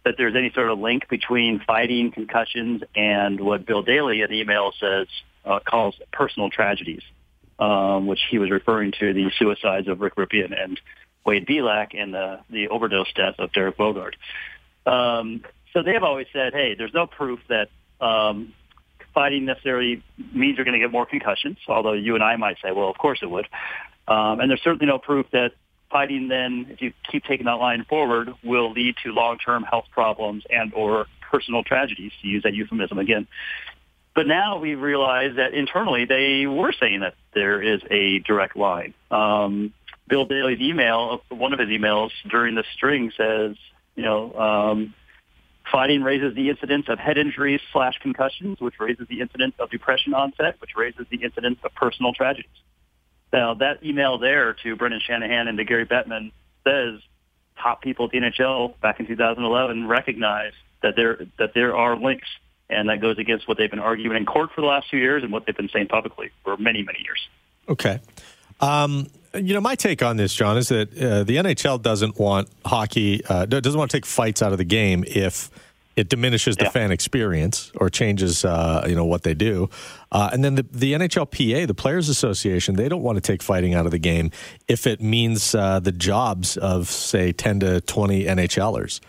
that 0.05 0.15
there's 0.17 0.35
any 0.35 0.51
sort 0.51 0.69
of 0.69 0.79
link 0.79 1.07
between 1.07 1.61
fighting, 1.65 2.11
concussions, 2.11 2.83
and 2.95 3.39
what 3.39 3.65
Bill 3.65 3.83
Daly 3.83 4.21
in 4.21 4.29
the 4.29 4.39
email 4.41 4.73
says 4.79 5.07
uh, 5.45 5.59
calls 5.59 5.95
personal 6.11 6.49
tragedies, 6.49 7.01
um, 7.59 8.07
which 8.07 8.21
he 8.29 8.37
was 8.37 8.49
referring 8.51 8.91
to 8.99 9.13
the 9.13 9.31
suicides 9.37 9.87
of 9.87 10.01
Rick 10.01 10.15
Rypien 10.15 10.53
and 10.57 10.79
Wade 11.25 11.45
Belak 11.45 11.99
and 11.99 12.13
the, 12.13 12.39
the 12.49 12.67
overdose 12.67 13.11
death 13.13 13.35
of 13.39 13.51
Derek 13.53 13.77
Boogaard. 13.77 14.13
Um, 14.85 15.43
so 15.71 15.81
they 15.81 15.93
have 15.93 16.03
always 16.03 16.27
said, 16.33 16.53
hey, 16.53 16.75
there's 16.75 16.93
no 16.93 17.07
proof 17.07 17.39
that 17.49 17.69
um, 18.01 18.53
fighting 19.13 19.45
necessarily 19.45 20.03
means 20.33 20.57
you're 20.57 20.65
going 20.65 20.79
to 20.79 20.85
get 20.85 20.91
more 20.91 21.05
concussions, 21.05 21.57
although 21.67 21.93
you 21.93 22.15
and 22.15 22.23
I 22.23 22.35
might 22.35 22.57
say, 22.63 22.71
well, 22.71 22.89
of 22.89 22.97
course 22.97 23.19
it 23.21 23.29
would. 23.29 23.47
Um, 24.07 24.39
and 24.39 24.49
there's 24.49 24.61
certainly 24.61 24.85
no 24.85 24.97
proof 24.97 25.27
that 25.31 25.53
fighting 25.89 26.27
then, 26.27 26.67
if 26.69 26.81
you 26.81 26.91
keep 27.09 27.23
taking 27.23 27.45
that 27.45 27.53
line 27.53 27.85
forward, 27.87 28.33
will 28.43 28.71
lead 28.71 28.95
to 29.03 29.11
long-term 29.11 29.63
health 29.63 29.85
problems 29.91 30.43
and 30.49 30.73
or 30.73 31.05
personal 31.31 31.63
tragedies, 31.63 32.11
to 32.21 32.27
use 32.27 32.43
that 32.43 32.53
euphemism 32.53 32.99
again. 32.99 33.27
But 34.15 34.27
now 34.27 34.59
we 34.59 34.75
realize 34.75 35.37
that 35.37 35.53
internally 35.53 36.05
they 36.05 36.45
were 36.45 36.73
saying 36.79 36.99
that 36.99 37.15
there 37.33 37.61
is 37.61 37.81
a 37.89 38.19
direct 38.19 38.55
line. 38.55 38.93
Um, 39.09 39.73
Bill 40.07 40.25
Daly's 40.25 40.59
email, 40.61 41.21
one 41.29 41.53
of 41.53 41.59
his 41.59 41.69
emails 41.69 42.11
during 42.29 42.55
the 42.55 42.63
string 42.75 43.11
says, 43.17 43.55
you 43.95 44.03
know, 44.03 44.33
um, 44.33 44.93
fighting 45.71 46.03
raises 46.03 46.35
the 46.35 46.49
incidence 46.49 46.85
of 46.89 46.99
head 46.99 47.17
injuries 47.17 47.61
slash 47.71 47.95
concussions, 48.01 48.59
which 48.59 48.75
raises 48.79 49.07
the 49.07 49.21
incidence 49.21 49.55
of 49.59 49.71
depression 49.71 50.13
onset, 50.13 50.55
which 50.59 50.71
raises 50.75 51.05
the 51.09 51.23
incidence 51.23 51.57
of 51.63 51.73
personal 51.73 52.13
tragedies. 52.13 52.51
Now, 53.31 53.55
that 53.55 53.83
email 53.83 54.19
there 54.19 54.55
to 54.63 54.75
Brendan 54.75 55.01
Shanahan 55.05 55.47
and 55.47 55.57
to 55.57 55.63
Gary 55.63 55.85
Bettman 55.85 56.31
says 56.63 57.01
top 57.61 57.81
people 57.81 58.05
at 58.05 58.11
the 58.11 58.19
NHL 58.19 58.79
back 58.81 58.99
in 58.99 59.07
2011 59.07 59.87
recognized 59.87 60.55
that 60.81 60.95
there 60.95 61.17
that 61.39 61.53
there 61.55 61.75
are 61.75 61.97
links, 61.97 62.27
and 62.73 62.89
that 62.89 63.01
goes 63.01 63.17
against 63.17 63.47
what 63.47 63.57
they've 63.57 63.69
been 63.69 63.79
arguing 63.79 64.17
in 64.17 64.25
court 64.25 64.51
for 64.53 64.61
the 64.61 64.67
last 64.67 64.89
few 64.89 64.99
years 64.99 65.23
and 65.23 65.31
what 65.31 65.45
they've 65.45 65.55
been 65.55 65.69
saying 65.69 65.87
publicly 65.87 66.31
for 66.43 66.57
many, 66.57 66.83
many 66.83 66.99
years. 67.03 67.27
Okay. 67.69 67.99
Um, 68.59 69.07
you 69.33 69.53
know, 69.53 69.61
my 69.61 69.75
take 69.75 70.03
on 70.03 70.17
this, 70.17 70.33
John, 70.33 70.57
is 70.57 70.69
that 70.69 70.89
uh, 70.97 71.23
the 71.23 71.37
NHL 71.37 71.81
doesn't 71.81 72.19
want 72.19 72.49
hockey, 72.65 73.23
uh, 73.25 73.45
doesn't 73.45 73.77
want 73.77 73.89
to 73.91 73.97
take 73.97 74.05
fights 74.05 74.41
out 74.41 74.51
of 74.51 74.57
the 74.57 74.65
game 74.65 75.03
if 75.07 75.49
it 75.95 76.09
diminishes 76.09 76.57
the 76.57 76.65
yeah. 76.65 76.69
fan 76.71 76.91
experience 76.91 77.71
or 77.75 77.89
changes 77.89 78.43
uh, 78.45 78.83
you 78.87 78.95
know 78.95 79.05
what 79.05 79.23
they 79.23 79.33
do 79.33 79.69
uh, 80.11 80.29
and 80.33 80.43
then 80.43 80.55
the, 80.55 80.65
the 80.71 80.93
nhlpa 80.93 81.67
the 81.67 81.73
players 81.73 82.09
association 82.09 82.75
they 82.75 82.89
don't 82.89 83.03
want 83.03 83.15
to 83.15 83.21
take 83.21 83.43
fighting 83.43 83.73
out 83.73 83.85
of 83.85 83.91
the 83.91 83.99
game 83.99 84.31
if 84.67 84.87
it 84.87 85.01
means 85.01 85.53
uh, 85.53 85.79
the 85.79 85.91
jobs 85.91 86.57
of 86.57 86.87
say 86.87 87.31
10 87.31 87.59
to 87.59 87.81
20 87.81 88.25
nhlers 88.25 88.99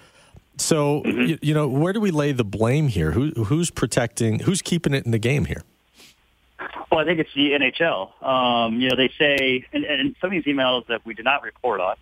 so 0.56 1.02
mm-hmm. 1.02 1.20
you, 1.22 1.38
you, 1.42 1.54
know 1.54 1.68
where 1.68 1.92
do 1.92 2.00
we 2.00 2.10
lay 2.10 2.32
the 2.32 2.44
blame 2.44 2.88
here 2.88 3.12
Who, 3.12 3.30
who's 3.44 3.70
protecting 3.70 4.40
who's 4.40 4.62
keeping 4.62 4.94
it 4.94 5.04
in 5.04 5.10
the 5.10 5.18
game 5.18 5.44
here 5.46 5.62
Well, 6.90 7.00
I 7.00 7.04
think 7.04 7.18
it's 7.18 7.34
the 7.34 7.50
NHL. 7.50 8.22
Um, 8.24 8.80
you 8.80 8.88
know, 8.88 8.96
they 8.96 9.10
say, 9.18 9.66
and, 9.72 9.84
and 9.84 10.14
some 10.20 10.28
of 10.28 10.32
these 10.32 10.44
emails 10.44 10.86
that 10.86 11.04
we 11.04 11.14
did 11.14 11.24
not 11.24 11.42
report 11.42 11.80
on, 11.80 11.96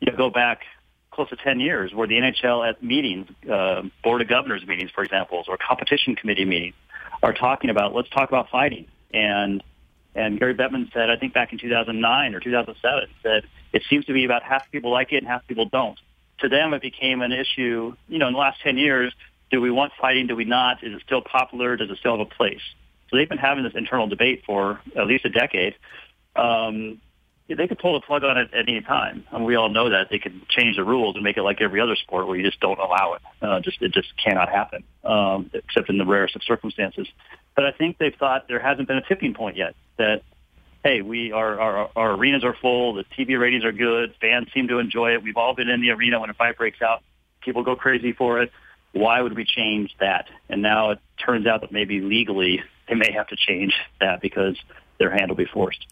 you 0.00 0.10
know, 0.10 0.16
go 0.16 0.30
back 0.30 0.62
close 1.10 1.28
to 1.28 1.36
10 1.36 1.60
years 1.60 1.92
where 1.92 2.06
the 2.06 2.14
NHL 2.14 2.68
at 2.68 2.82
meetings, 2.82 3.28
uh, 3.50 3.82
board 4.02 4.22
of 4.22 4.28
governors 4.28 4.64
meetings, 4.66 4.90
for 4.90 5.02
example, 5.02 5.42
or 5.48 5.56
competition 5.56 6.14
committee 6.14 6.44
meetings 6.44 6.74
are 7.22 7.32
talking 7.32 7.70
about, 7.70 7.94
let's 7.94 8.08
talk 8.08 8.28
about 8.28 8.48
fighting. 8.50 8.86
And, 9.12 9.62
and 10.14 10.38
Gary 10.38 10.54
Bettman 10.54 10.92
said, 10.92 11.10
I 11.10 11.16
think 11.16 11.34
back 11.34 11.52
in 11.52 11.58
2009 11.58 12.34
or 12.34 12.40
2007, 12.40 13.08
said, 13.22 13.42
it 13.72 13.82
seems 13.90 14.04
to 14.06 14.12
be 14.12 14.24
about 14.24 14.42
half 14.42 14.70
people 14.70 14.90
like 14.90 15.12
it 15.12 15.18
and 15.18 15.26
half 15.26 15.46
people 15.46 15.66
don't. 15.66 15.98
To 16.40 16.48
them, 16.48 16.72
it 16.72 16.82
became 16.82 17.22
an 17.22 17.32
issue, 17.32 17.94
you 18.08 18.18
know, 18.18 18.28
in 18.28 18.32
the 18.32 18.38
last 18.38 18.60
10 18.62 18.78
years, 18.78 19.12
do 19.50 19.60
we 19.60 19.70
want 19.70 19.92
fighting? 20.00 20.26
Do 20.26 20.36
we 20.36 20.44
not? 20.44 20.84
Is 20.84 20.94
it 20.94 21.02
still 21.04 21.22
popular? 21.22 21.76
Does 21.76 21.90
it 21.90 21.98
still 21.98 22.16
have 22.16 22.26
a 22.26 22.30
place? 22.30 22.60
So 23.10 23.16
they've 23.16 23.28
been 23.28 23.38
having 23.38 23.64
this 23.64 23.72
internal 23.74 24.06
debate 24.06 24.42
for 24.44 24.80
at 24.96 25.06
least 25.06 25.24
a 25.24 25.30
decade. 25.30 25.74
Um, 26.36 27.00
they 27.48 27.66
could 27.66 27.78
pull 27.78 27.94
the 27.94 28.00
plug 28.00 28.24
on 28.24 28.36
it 28.36 28.52
at 28.52 28.68
any 28.68 28.82
time, 28.82 29.24
and 29.32 29.44
we 29.46 29.54
all 29.54 29.70
know 29.70 29.88
that 29.88 30.08
they 30.10 30.18
could 30.18 30.46
change 30.48 30.76
the 30.76 30.84
rules 30.84 31.14
and 31.14 31.24
make 31.24 31.38
it 31.38 31.42
like 31.42 31.62
every 31.62 31.80
other 31.80 31.96
sport 31.96 32.28
where 32.28 32.36
you 32.36 32.44
just 32.44 32.60
don't 32.60 32.78
allow 32.78 33.14
it. 33.14 33.22
Uh, 33.40 33.60
just 33.60 33.80
it 33.80 33.92
just 33.92 34.08
cannot 34.22 34.50
happen, 34.50 34.84
um, 35.02 35.50
except 35.54 35.88
in 35.88 35.96
the 35.96 36.04
rarest 36.04 36.36
of 36.36 36.42
circumstances. 36.42 37.08
But 37.56 37.64
I 37.64 37.72
think 37.72 37.96
they've 37.96 38.14
thought 38.14 38.48
there 38.48 38.60
hasn't 38.60 38.86
been 38.86 38.98
a 38.98 39.02
tipping 39.08 39.32
point 39.32 39.56
yet. 39.56 39.74
That 39.96 40.22
hey, 40.84 41.02
we 41.02 41.32
our, 41.32 41.60
our 41.60 41.90
our 41.96 42.10
arenas 42.12 42.44
are 42.44 42.54
full, 42.54 42.94
the 42.94 43.04
TV 43.16 43.38
ratings 43.38 43.64
are 43.64 43.72
good, 43.72 44.14
fans 44.20 44.48
seem 44.52 44.68
to 44.68 44.78
enjoy 44.78 45.14
it. 45.14 45.22
We've 45.22 45.36
all 45.36 45.54
been 45.54 45.68
in 45.68 45.80
the 45.80 45.90
arena 45.90 46.20
when 46.20 46.30
a 46.30 46.34
fight 46.34 46.56
breaks 46.56 46.82
out, 46.82 47.02
people 47.42 47.62
go 47.62 47.76
crazy 47.76 48.12
for 48.12 48.42
it. 48.42 48.52
Why 48.92 49.20
would 49.20 49.36
we 49.36 49.44
change 49.44 49.94
that? 50.00 50.28
And 50.48 50.62
now 50.62 50.90
it 50.90 50.98
turns 51.24 51.46
out 51.46 51.60
that 51.60 51.72
maybe 51.72 52.00
legally 52.00 52.62
they 52.88 52.94
may 52.94 53.12
have 53.12 53.28
to 53.28 53.36
change 53.36 53.74
that 54.00 54.20
because 54.20 54.56
their 54.98 55.10
hand 55.10 55.30
will 55.30 55.36
be 55.36 55.44
forced. 55.44 55.86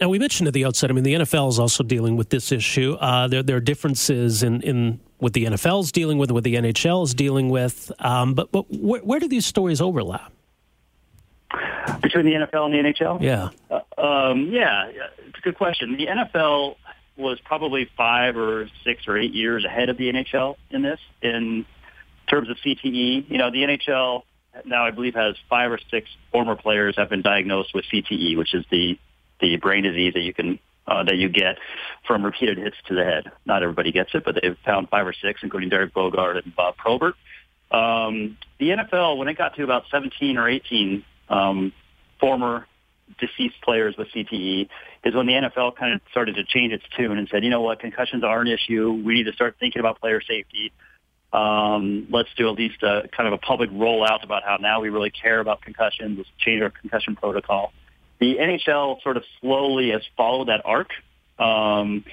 Now, 0.00 0.08
we 0.08 0.18
mentioned 0.18 0.46
at 0.46 0.54
the 0.54 0.64
outset, 0.64 0.90
I 0.90 0.92
mean, 0.92 1.02
the 1.02 1.14
NFL 1.14 1.48
is 1.48 1.58
also 1.58 1.82
dealing 1.82 2.16
with 2.16 2.28
this 2.30 2.52
issue. 2.52 2.94
Uh, 3.00 3.26
there, 3.26 3.42
there, 3.42 3.56
are 3.56 3.60
differences 3.60 4.42
in, 4.44 4.62
in 4.62 5.00
what 5.18 5.32
the 5.32 5.46
NFL 5.46 5.82
is 5.82 5.90
dealing 5.90 6.18
with, 6.18 6.30
what 6.30 6.44
the 6.44 6.54
NHL 6.54 7.02
is 7.02 7.12
dealing 7.12 7.48
with. 7.48 7.90
Um, 7.98 8.34
but 8.34 8.52
but 8.52 8.66
where, 8.70 9.00
where, 9.00 9.18
do 9.18 9.26
these 9.26 9.46
stories 9.46 9.80
overlap? 9.80 10.32
Between 12.02 12.24
the 12.24 12.34
NFL 12.34 12.66
and 12.66 12.74
the 12.74 12.90
NHL? 12.90 13.20
Yeah. 13.20 13.48
Uh, 13.68 13.80
um, 14.00 14.50
yeah, 14.50 14.86
it's 14.88 15.38
a 15.38 15.42
good 15.42 15.56
question. 15.56 15.96
The 15.96 16.06
NFL 16.06 16.76
was 17.16 17.38
probably 17.44 17.88
five 17.96 18.36
or 18.36 18.68
six 18.84 19.06
or 19.06 19.18
eight 19.18 19.34
years 19.34 19.64
ahead 19.64 19.88
of 19.88 19.98
the 19.98 20.10
NHL 20.10 20.56
in 20.70 20.82
this, 20.82 21.00
in 21.22 21.66
terms 22.28 22.48
of 22.48 22.56
CTE. 22.58 23.30
You 23.30 23.38
know, 23.38 23.50
the 23.50 23.62
NHL 23.62 24.22
now 24.64 24.84
I 24.84 24.90
believe 24.90 25.14
has 25.14 25.36
five 25.48 25.70
or 25.70 25.78
six 25.90 26.08
former 26.32 26.56
players 26.56 26.96
have 26.96 27.10
been 27.10 27.22
diagnosed 27.22 27.74
with 27.74 27.84
CTE, 27.92 28.36
which 28.36 28.54
is 28.54 28.64
the 28.70 28.98
the 29.40 29.56
brain 29.56 29.84
disease 29.84 30.14
that 30.14 30.20
you 30.20 30.34
can 30.34 30.58
uh, 30.86 31.04
that 31.04 31.16
you 31.16 31.28
get 31.28 31.58
from 32.06 32.24
repeated 32.24 32.58
hits 32.58 32.76
to 32.88 32.94
the 32.94 33.04
head. 33.04 33.30
Not 33.44 33.62
everybody 33.62 33.92
gets 33.92 34.10
it, 34.14 34.24
but 34.24 34.38
they've 34.40 34.56
found 34.64 34.88
five 34.88 35.06
or 35.06 35.12
six, 35.12 35.40
including 35.42 35.68
Derek 35.68 35.94
Boogaard 35.94 36.42
and 36.42 36.54
Bob 36.54 36.76
Probert. 36.76 37.14
Um, 37.70 38.36
the 38.58 38.70
NFL, 38.70 39.16
when 39.16 39.28
it 39.28 39.38
got 39.38 39.54
to 39.56 39.62
about 39.62 39.84
17 39.90 40.36
or 40.36 40.48
18 40.48 41.04
um, 41.28 41.72
former 42.18 42.66
deceased 43.18 43.60
players 43.62 43.96
with 43.96 44.08
CTE, 44.08 44.68
is 45.04 45.14
when 45.14 45.26
the 45.26 45.32
NFL 45.32 45.76
kind 45.76 45.94
of 45.94 46.00
started 46.10 46.36
to 46.36 46.44
change 46.44 46.72
its 46.72 46.84
tune 46.96 47.18
and 47.18 47.28
said, 47.30 47.44
you 47.44 47.50
know 47.50 47.62
what, 47.62 47.80
concussions 47.80 48.24
are 48.24 48.40
an 48.40 48.48
issue. 48.48 48.92
We 49.04 49.14
need 49.14 49.24
to 49.24 49.32
start 49.32 49.56
thinking 49.58 49.80
about 49.80 50.00
player 50.00 50.20
safety. 50.20 50.72
Um, 51.32 52.08
let's 52.10 52.28
do 52.36 52.48
at 52.48 52.56
least 52.56 52.82
a 52.82 53.08
kind 53.16 53.28
of 53.28 53.32
a 53.32 53.38
public 53.38 53.70
rollout 53.70 54.24
about 54.24 54.42
how 54.42 54.56
now 54.56 54.80
we 54.80 54.88
really 54.88 55.10
care 55.10 55.38
about 55.40 55.62
concussions. 55.62 56.18
Let's 56.18 56.30
change 56.38 56.62
our 56.62 56.70
concussion 56.70 57.16
protocol. 57.16 57.72
The 58.18 58.36
NHL 58.36 59.02
sort 59.02 59.16
of 59.16 59.24
slowly 59.40 59.90
has 59.90 60.02
followed 60.16 60.48
that 60.48 60.62
arc. 60.64 60.90
Um, 61.38 62.04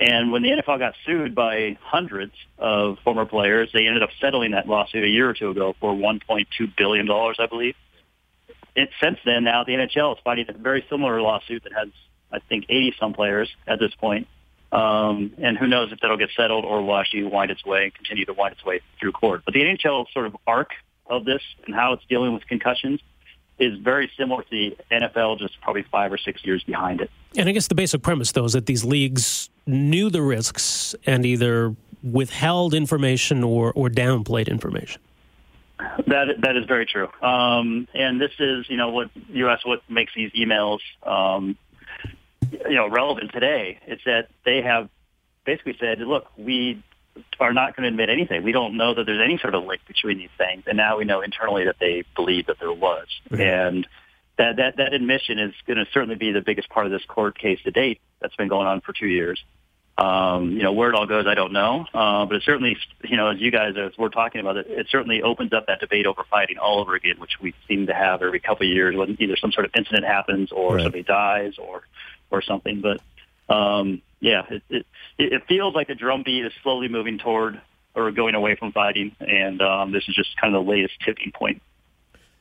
and 0.00 0.30
when 0.30 0.42
the 0.42 0.50
NFL 0.50 0.78
got 0.78 0.94
sued 1.04 1.34
by 1.34 1.76
hundreds 1.82 2.32
of 2.58 2.98
former 3.02 3.24
players, 3.24 3.70
they 3.72 3.86
ended 3.86 4.02
up 4.02 4.10
settling 4.20 4.52
that 4.52 4.68
lawsuit 4.68 5.02
a 5.02 5.08
year 5.08 5.28
or 5.28 5.34
two 5.34 5.50
ago 5.50 5.74
for 5.80 5.92
$1.2 5.92 6.46
billion, 6.76 7.10
I 7.10 7.46
believe. 7.48 7.74
It, 8.76 8.90
since 9.02 9.18
then, 9.24 9.44
now 9.44 9.64
the 9.64 9.72
NHL 9.72 10.16
is 10.16 10.18
fighting 10.24 10.46
a 10.48 10.52
very 10.52 10.84
similar 10.88 11.20
lawsuit 11.20 11.64
that 11.64 11.72
has, 11.72 11.88
I 12.32 12.38
think, 12.48 12.66
80 12.68 12.94
some 12.98 13.12
players 13.12 13.48
at 13.66 13.78
this 13.78 13.94
point. 13.94 14.26
Um, 14.72 15.32
and 15.38 15.58
who 15.58 15.66
knows 15.66 15.90
if 15.90 15.98
that'll 16.00 16.16
get 16.16 16.30
settled 16.36 16.64
or 16.64 16.82
will 16.82 16.96
actually 16.96 17.24
wind 17.24 17.50
its 17.50 17.64
way, 17.64 17.90
continue 17.90 18.24
to 18.26 18.32
wind 18.32 18.52
its 18.52 18.64
way 18.64 18.80
through 19.00 19.12
court. 19.12 19.42
But 19.44 19.54
the 19.54 19.62
NHL 19.62 20.06
sort 20.12 20.26
of 20.26 20.36
arc 20.46 20.70
of 21.06 21.24
this 21.24 21.42
and 21.66 21.74
how 21.74 21.92
it's 21.92 22.04
dealing 22.08 22.32
with 22.32 22.46
concussions 22.46 23.00
is 23.58 23.78
very 23.78 24.10
similar 24.16 24.42
to 24.42 24.50
the 24.50 24.76
NFL, 24.90 25.38
just 25.38 25.60
probably 25.60 25.82
five 25.90 26.12
or 26.12 26.18
six 26.18 26.44
years 26.44 26.62
behind 26.64 27.00
it. 27.00 27.10
And 27.36 27.48
I 27.48 27.52
guess 27.52 27.68
the 27.68 27.74
basic 27.74 28.02
premise, 28.02 28.32
though, 28.32 28.44
is 28.44 28.54
that 28.54 28.66
these 28.66 28.84
leagues 28.84 29.50
knew 29.66 30.08
the 30.08 30.22
risks 30.22 30.94
and 31.04 31.26
either 31.26 31.74
withheld 32.02 32.72
information 32.72 33.44
or, 33.44 33.72
or 33.72 33.88
downplayed 33.88 34.48
information. 34.48 35.00
That 36.06 36.40
that 36.42 36.56
is 36.56 36.64
very 36.66 36.86
true. 36.86 37.08
Um, 37.22 37.88
and 37.94 38.20
this 38.20 38.32
is, 38.38 38.66
you 38.68 38.76
know, 38.76 38.90
what 38.90 39.10
you 39.28 39.48
asked 39.48 39.66
what 39.66 39.82
makes 39.88 40.12
these 40.14 40.30
emails 40.32 40.80
um, 41.02 41.56
you 42.50 42.74
know 42.74 42.88
relevant 42.88 43.32
today. 43.32 43.78
It's 43.86 44.02
that 44.04 44.28
they 44.44 44.62
have 44.62 44.88
basically 45.44 45.76
said, 45.80 46.00
look, 46.00 46.26
we 46.36 46.82
are 47.38 47.52
not 47.52 47.76
going 47.76 47.84
to 47.84 47.88
admit 47.88 48.08
anything. 48.08 48.42
We 48.42 48.52
don't 48.52 48.76
know 48.76 48.94
that 48.94 49.04
there's 49.04 49.20
any 49.22 49.38
sort 49.38 49.54
of 49.54 49.64
link 49.64 49.82
between 49.86 50.18
these 50.18 50.30
things, 50.38 50.64
and 50.66 50.76
now 50.76 50.98
we 50.98 51.04
know 51.04 51.20
internally 51.20 51.64
that 51.64 51.76
they 51.80 52.04
believe 52.14 52.46
that 52.46 52.58
there 52.60 52.72
was, 52.72 53.06
mm-hmm. 53.30 53.40
and 53.40 53.86
that 54.38 54.56
that 54.56 54.76
that 54.76 54.92
admission 54.92 55.38
is 55.38 55.54
going 55.66 55.78
to 55.78 55.86
certainly 55.92 56.16
be 56.16 56.32
the 56.32 56.40
biggest 56.40 56.68
part 56.68 56.86
of 56.86 56.92
this 56.92 57.04
court 57.06 57.38
case 57.38 57.58
to 57.64 57.70
date. 57.70 58.00
That's 58.20 58.36
been 58.36 58.48
going 58.48 58.66
on 58.66 58.80
for 58.80 58.92
two 58.92 59.08
years. 59.08 59.42
Um, 60.00 60.52
you 60.52 60.62
know, 60.62 60.72
where 60.72 60.88
it 60.88 60.94
all 60.94 61.04
goes, 61.04 61.26
I 61.26 61.34
don't 61.34 61.52
know. 61.52 61.84
Uh, 61.92 62.24
but 62.24 62.36
it 62.36 62.42
certainly, 62.44 62.78
you 63.04 63.18
know, 63.18 63.28
as 63.28 63.38
you 63.38 63.50
guys, 63.50 63.74
as 63.76 63.92
we're 63.98 64.08
talking 64.08 64.40
about 64.40 64.56
it, 64.56 64.66
it 64.68 64.86
certainly 64.88 65.20
opens 65.20 65.52
up 65.52 65.66
that 65.66 65.80
debate 65.80 66.06
over 66.06 66.24
fighting 66.30 66.56
all 66.56 66.80
over 66.80 66.94
again, 66.94 67.16
which 67.18 67.32
we 67.38 67.52
seem 67.68 67.86
to 67.86 67.92
have 67.92 68.22
every 68.22 68.40
couple 68.40 68.66
of 68.66 68.72
years 68.72 68.96
when 68.96 69.18
either 69.20 69.36
some 69.36 69.52
sort 69.52 69.66
of 69.66 69.72
incident 69.76 70.06
happens 70.06 70.52
or 70.52 70.76
right. 70.76 70.84
somebody 70.84 71.02
dies 71.02 71.58
or 71.58 71.82
or 72.30 72.40
something. 72.40 72.80
But 72.80 73.54
um, 73.54 74.00
yeah, 74.20 74.46
it, 74.48 74.62
it 74.70 74.86
it 75.18 75.42
feels 75.46 75.74
like 75.74 75.88
the 75.88 75.94
drumbeat 75.94 76.46
is 76.46 76.52
slowly 76.62 76.88
moving 76.88 77.18
toward 77.18 77.60
or 77.94 78.10
going 78.10 78.34
away 78.34 78.54
from 78.54 78.72
fighting, 78.72 79.14
and 79.20 79.60
um, 79.60 79.92
this 79.92 80.08
is 80.08 80.14
just 80.14 80.34
kind 80.40 80.54
of 80.54 80.64
the 80.64 80.70
latest 80.70 80.94
tipping 81.04 81.30
point. 81.32 81.60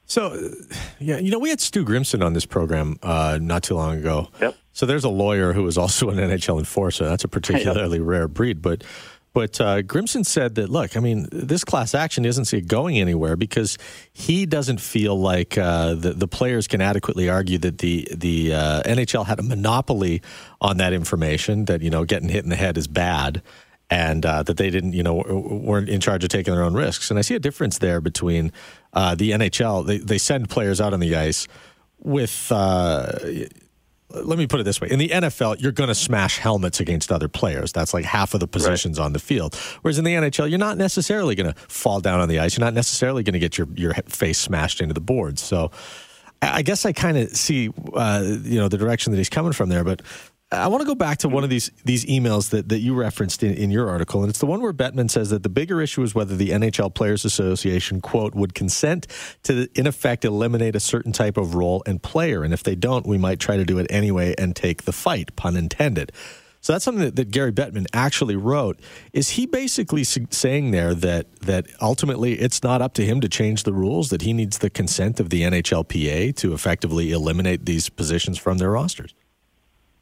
So, 0.09 0.53
yeah, 0.99 1.19
you 1.19 1.29
know, 1.29 1.37
we 1.37 1.49
had 1.49 1.61
Stu 1.61 1.85
Grimson 1.85 2.25
on 2.25 2.33
this 2.33 2.45
program 2.45 2.97
uh, 3.03 3.37
not 3.39 3.61
too 3.61 3.75
long 3.75 3.95
ago. 3.99 4.29
Yep. 4.41 4.55
So 4.73 4.87
there's 4.87 5.03
a 5.03 5.09
lawyer 5.09 5.53
who 5.53 5.61
was 5.61 5.77
also 5.77 6.09
an 6.09 6.17
NHL 6.17 6.57
enforcer. 6.57 7.05
That's 7.05 7.23
a 7.23 7.27
particularly 7.29 7.99
rare 7.99 8.27
breed, 8.27 8.61
but 8.61 8.83
but 9.31 9.61
uh, 9.61 9.83
Grimson 9.83 10.25
said 10.25 10.55
that, 10.55 10.69
look, 10.69 10.97
I 10.97 10.99
mean, 10.99 11.27
this 11.31 11.63
class 11.63 11.93
action 11.93 12.25
isn't 12.25 12.45
see 12.45 12.57
it 12.57 12.67
going 12.67 12.99
anywhere 12.99 13.35
because 13.35 13.77
he 14.11 14.47
doesn't 14.47 14.81
feel 14.81 15.19
like 15.19 15.55
uh, 15.55 15.93
the, 15.93 16.13
the 16.13 16.27
players 16.27 16.67
can 16.67 16.81
adequately 16.81 17.29
argue 17.29 17.59
that 17.59 17.77
the 17.77 18.07
the 18.11 18.55
uh, 18.55 18.81
NHL 18.83 19.27
had 19.27 19.39
a 19.39 19.43
monopoly 19.43 20.23
on 20.59 20.77
that 20.77 20.93
information. 20.93 21.65
That 21.65 21.83
you 21.83 21.91
know, 21.91 22.05
getting 22.05 22.29
hit 22.29 22.43
in 22.43 22.49
the 22.49 22.55
head 22.55 22.75
is 22.79 22.87
bad, 22.87 23.43
and 23.89 24.25
uh, 24.25 24.43
that 24.43 24.57
they 24.57 24.69
didn't, 24.69 24.93
you 24.93 25.03
know, 25.03 25.15
weren't 25.15 25.89
in 25.89 25.99
charge 25.99 26.23
of 26.23 26.29
taking 26.29 26.53
their 26.53 26.63
own 26.63 26.73
risks. 26.73 27.09
And 27.09 27.17
I 27.17 27.21
see 27.21 27.35
a 27.35 27.39
difference 27.39 27.79
there 27.79 28.01
between 28.01 28.51
uh, 28.93 29.15
the 29.15 29.31
NHL. 29.31 29.85
They 29.85 29.97
they 29.97 30.17
send 30.17 30.49
players 30.49 30.79
out 30.79 30.93
on 30.93 30.99
the 30.99 31.15
ice 31.15 31.47
with 31.99 32.51
uh, 32.51 33.11
let 34.11 34.39
me 34.39 34.47
put 34.47 34.59
it 34.59 34.63
this 34.63 34.81
way 34.81 34.89
in 34.89 34.97
the 34.97 35.09
NFL, 35.09 35.61
you're 35.61 35.71
going 35.71 35.87
to 35.87 35.95
smash 35.95 36.39
helmets 36.39 36.79
against 36.79 37.11
other 37.11 37.27
players. 37.27 37.71
That's 37.71 37.93
like 37.93 38.05
half 38.05 38.33
of 38.33 38.39
the 38.39 38.47
positions 38.47 38.97
right. 38.97 39.05
on 39.05 39.13
the 39.13 39.19
field. 39.19 39.55
Whereas 39.81 39.99
in 39.99 40.05
the 40.05 40.13
NHL, 40.13 40.49
you're 40.49 40.57
not 40.57 40.77
necessarily 40.77 41.35
going 41.35 41.53
to 41.53 41.59
fall 41.67 41.99
down 41.99 42.19
on 42.19 42.27
the 42.27 42.39
ice. 42.39 42.57
You're 42.57 42.65
not 42.65 42.73
necessarily 42.73 43.23
going 43.23 43.33
to 43.33 43.39
get 43.39 43.57
your, 43.57 43.67
your 43.75 43.93
face 44.07 44.39
smashed 44.39 44.81
into 44.81 44.93
the 44.93 45.01
boards. 45.01 45.43
So 45.43 45.71
I 46.41 46.61
guess 46.63 46.85
I 46.85 46.93
kind 46.93 47.17
of 47.17 47.29
see, 47.35 47.69
uh, 47.93 48.23
you 48.43 48.59
know, 48.59 48.67
the 48.67 48.77
direction 48.77 49.11
that 49.11 49.17
he's 49.17 49.29
coming 49.29 49.51
from 49.51 49.69
there. 49.69 49.83
But 49.83 50.01
I 50.51 50.67
want 50.67 50.81
to 50.81 50.87
go 50.87 50.95
back 50.95 51.19
to 51.19 51.29
one 51.29 51.43
of 51.43 51.51
these 51.51 51.69
these 51.85 52.05
emails 52.05 52.49
that, 52.49 52.69
that 52.69 52.79
you 52.79 52.95
referenced 52.95 53.43
in, 53.43 53.53
in 53.53 53.69
your 53.69 53.87
article, 53.87 54.21
and 54.21 54.31
it's 54.31 54.39
the 54.39 54.47
one 54.47 54.61
where 54.61 54.73
Bettman 54.73 55.09
says 55.09 55.29
that 55.29 55.43
the 55.43 55.49
bigger 55.49 55.79
issue 55.79 56.01
is 56.01 56.15
whether 56.15 56.35
the 56.35 56.49
NHL 56.49 56.93
Players 56.95 57.23
Association 57.23 58.01
quote 58.01 58.33
would 58.33 58.55
consent 58.55 59.05
to 59.43 59.69
in 59.75 59.85
effect 59.85 60.25
eliminate 60.25 60.75
a 60.75 60.79
certain 60.79 61.11
type 61.11 61.37
of 61.37 61.53
role 61.53 61.83
and 61.85 62.01
player, 62.01 62.43
and 62.43 62.51
if 62.51 62.63
they 62.63 62.73
don't, 62.73 63.05
we 63.05 63.17
might 63.17 63.39
try 63.39 63.57
to 63.57 63.65
do 63.65 63.77
it 63.77 63.85
anyway 63.91 64.33
and 64.39 64.55
take 64.55 64.83
the 64.83 64.91
fight, 64.91 65.35
pun 65.35 65.55
intended. 65.55 66.11
So 66.61 66.73
that's 66.73 66.83
something 66.83 67.05
that, 67.05 67.15
that 67.15 67.29
Gary 67.29 67.51
Bettman 67.51 67.85
actually 67.93 68.35
wrote. 68.35 68.79
Is 69.13 69.31
he 69.31 69.45
basically 69.45 70.03
saying 70.03 70.71
there 70.71 70.95
that 70.95 71.41
that 71.41 71.67
ultimately 71.79 72.33
it's 72.33 72.63
not 72.63 72.81
up 72.81 72.95
to 72.95 73.05
him 73.05 73.21
to 73.21 73.29
change 73.29 73.63
the 73.63 73.73
rules; 73.73 74.09
that 74.09 74.23
he 74.23 74.33
needs 74.33 74.57
the 74.57 74.71
consent 74.71 75.19
of 75.19 75.29
the 75.29 75.43
NHLPA 75.43 76.35
to 76.37 76.53
effectively 76.53 77.11
eliminate 77.11 77.67
these 77.67 77.87
positions 77.89 78.39
from 78.39 78.57
their 78.57 78.71
rosters? 78.71 79.13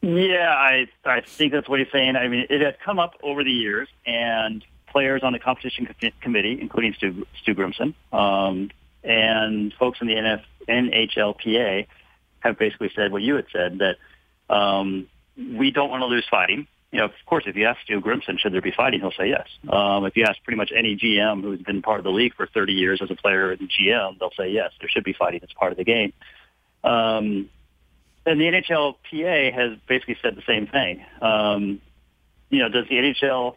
Yeah, 0.00 0.54
I 0.54 0.86
I 1.04 1.22
think 1.22 1.52
that's 1.52 1.68
what 1.68 1.80
he's 1.80 1.90
saying. 1.92 2.16
I 2.16 2.28
mean, 2.28 2.46
it 2.48 2.60
has 2.60 2.74
come 2.84 2.98
up 2.98 3.14
over 3.22 3.42
the 3.42 3.50
years, 3.50 3.88
and 4.06 4.64
players 4.90 5.22
on 5.22 5.32
the 5.32 5.38
competition 5.38 5.86
com- 5.86 6.10
committee, 6.20 6.58
including 6.60 6.94
Stu, 6.94 7.26
Stu 7.42 7.54
Grimson, 7.54 7.94
um, 8.12 8.70
and 9.02 9.72
folks 9.78 10.00
in 10.00 10.06
the 10.06 10.14
NF, 10.14 10.42
NHLPA, 10.68 11.86
have 12.40 12.58
basically 12.58 12.90
said 12.94 13.12
what 13.12 13.22
you 13.22 13.34
had 13.36 13.46
said 13.52 13.78
that 13.78 13.96
um, 14.54 15.06
we 15.36 15.70
don't 15.70 15.90
want 15.90 16.02
to 16.02 16.06
lose 16.06 16.26
fighting. 16.30 16.66
You 16.92 17.00
know, 17.00 17.04
of 17.06 17.12
course, 17.26 17.44
if 17.46 17.54
you 17.54 17.66
ask 17.66 17.80
Stu 17.82 18.00
Grimson, 18.00 18.38
should 18.38 18.52
there 18.52 18.62
be 18.62 18.70
fighting, 18.70 19.00
he'll 19.00 19.12
say 19.12 19.28
yes. 19.28 19.46
Um, 19.68 20.06
if 20.06 20.16
you 20.16 20.24
ask 20.24 20.42
pretty 20.42 20.56
much 20.56 20.72
any 20.74 20.96
GM 20.96 21.42
who's 21.42 21.60
been 21.60 21.82
part 21.82 21.98
of 21.98 22.04
the 22.04 22.10
league 22.10 22.34
for 22.34 22.46
30 22.46 22.72
years 22.72 23.00
as 23.02 23.10
a 23.10 23.14
player 23.14 23.52
and 23.52 23.68
GM, 23.68 24.18
they'll 24.18 24.32
say 24.38 24.50
yes, 24.50 24.72
there 24.80 24.88
should 24.88 25.04
be 25.04 25.12
fighting. 25.12 25.40
It's 25.42 25.52
part 25.52 25.72
of 25.72 25.76
the 25.76 25.84
game. 25.84 26.12
Um, 26.82 27.50
and 28.28 28.40
the 28.40 28.44
NHLPA 28.44 29.52
has 29.54 29.78
basically 29.88 30.16
said 30.22 30.36
the 30.36 30.42
same 30.46 30.66
thing. 30.66 31.04
Um, 31.20 31.80
you 32.50 32.60
know, 32.60 32.68
does 32.68 32.86
the 32.88 32.96
NHL 32.96 33.56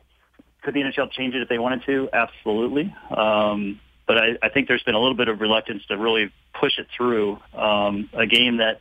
could 0.63 0.73
the 0.73 0.81
NHL 0.81 1.11
change 1.11 1.33
it 1.33 1.41
if 1.41 1.49
they 1.49 1.57
wanted 1.57 1.83
to? 1.85 2.09
Absolutely. 2.13 2.93
Um, 3.15 3.79
but 4.07 4.17
I, 4.17 4.27
I 4.43 4.49
think 4.49 4.67
there's 4.67 4.83
been 4.83 4.95
a 4.95 4.99
little 4.99 5.15
bit 5.15 5.27
of 5.27 5.41
reluctance 5.41 5.83
to 5.87 5.97
really 5.97 6.31
push 6.59 6.77
it 6.77 6.87
through 6.95 7.39
um, 7.55 8.09
a 8.13 8.27
game 8.27 8.57
that 8.57 8.79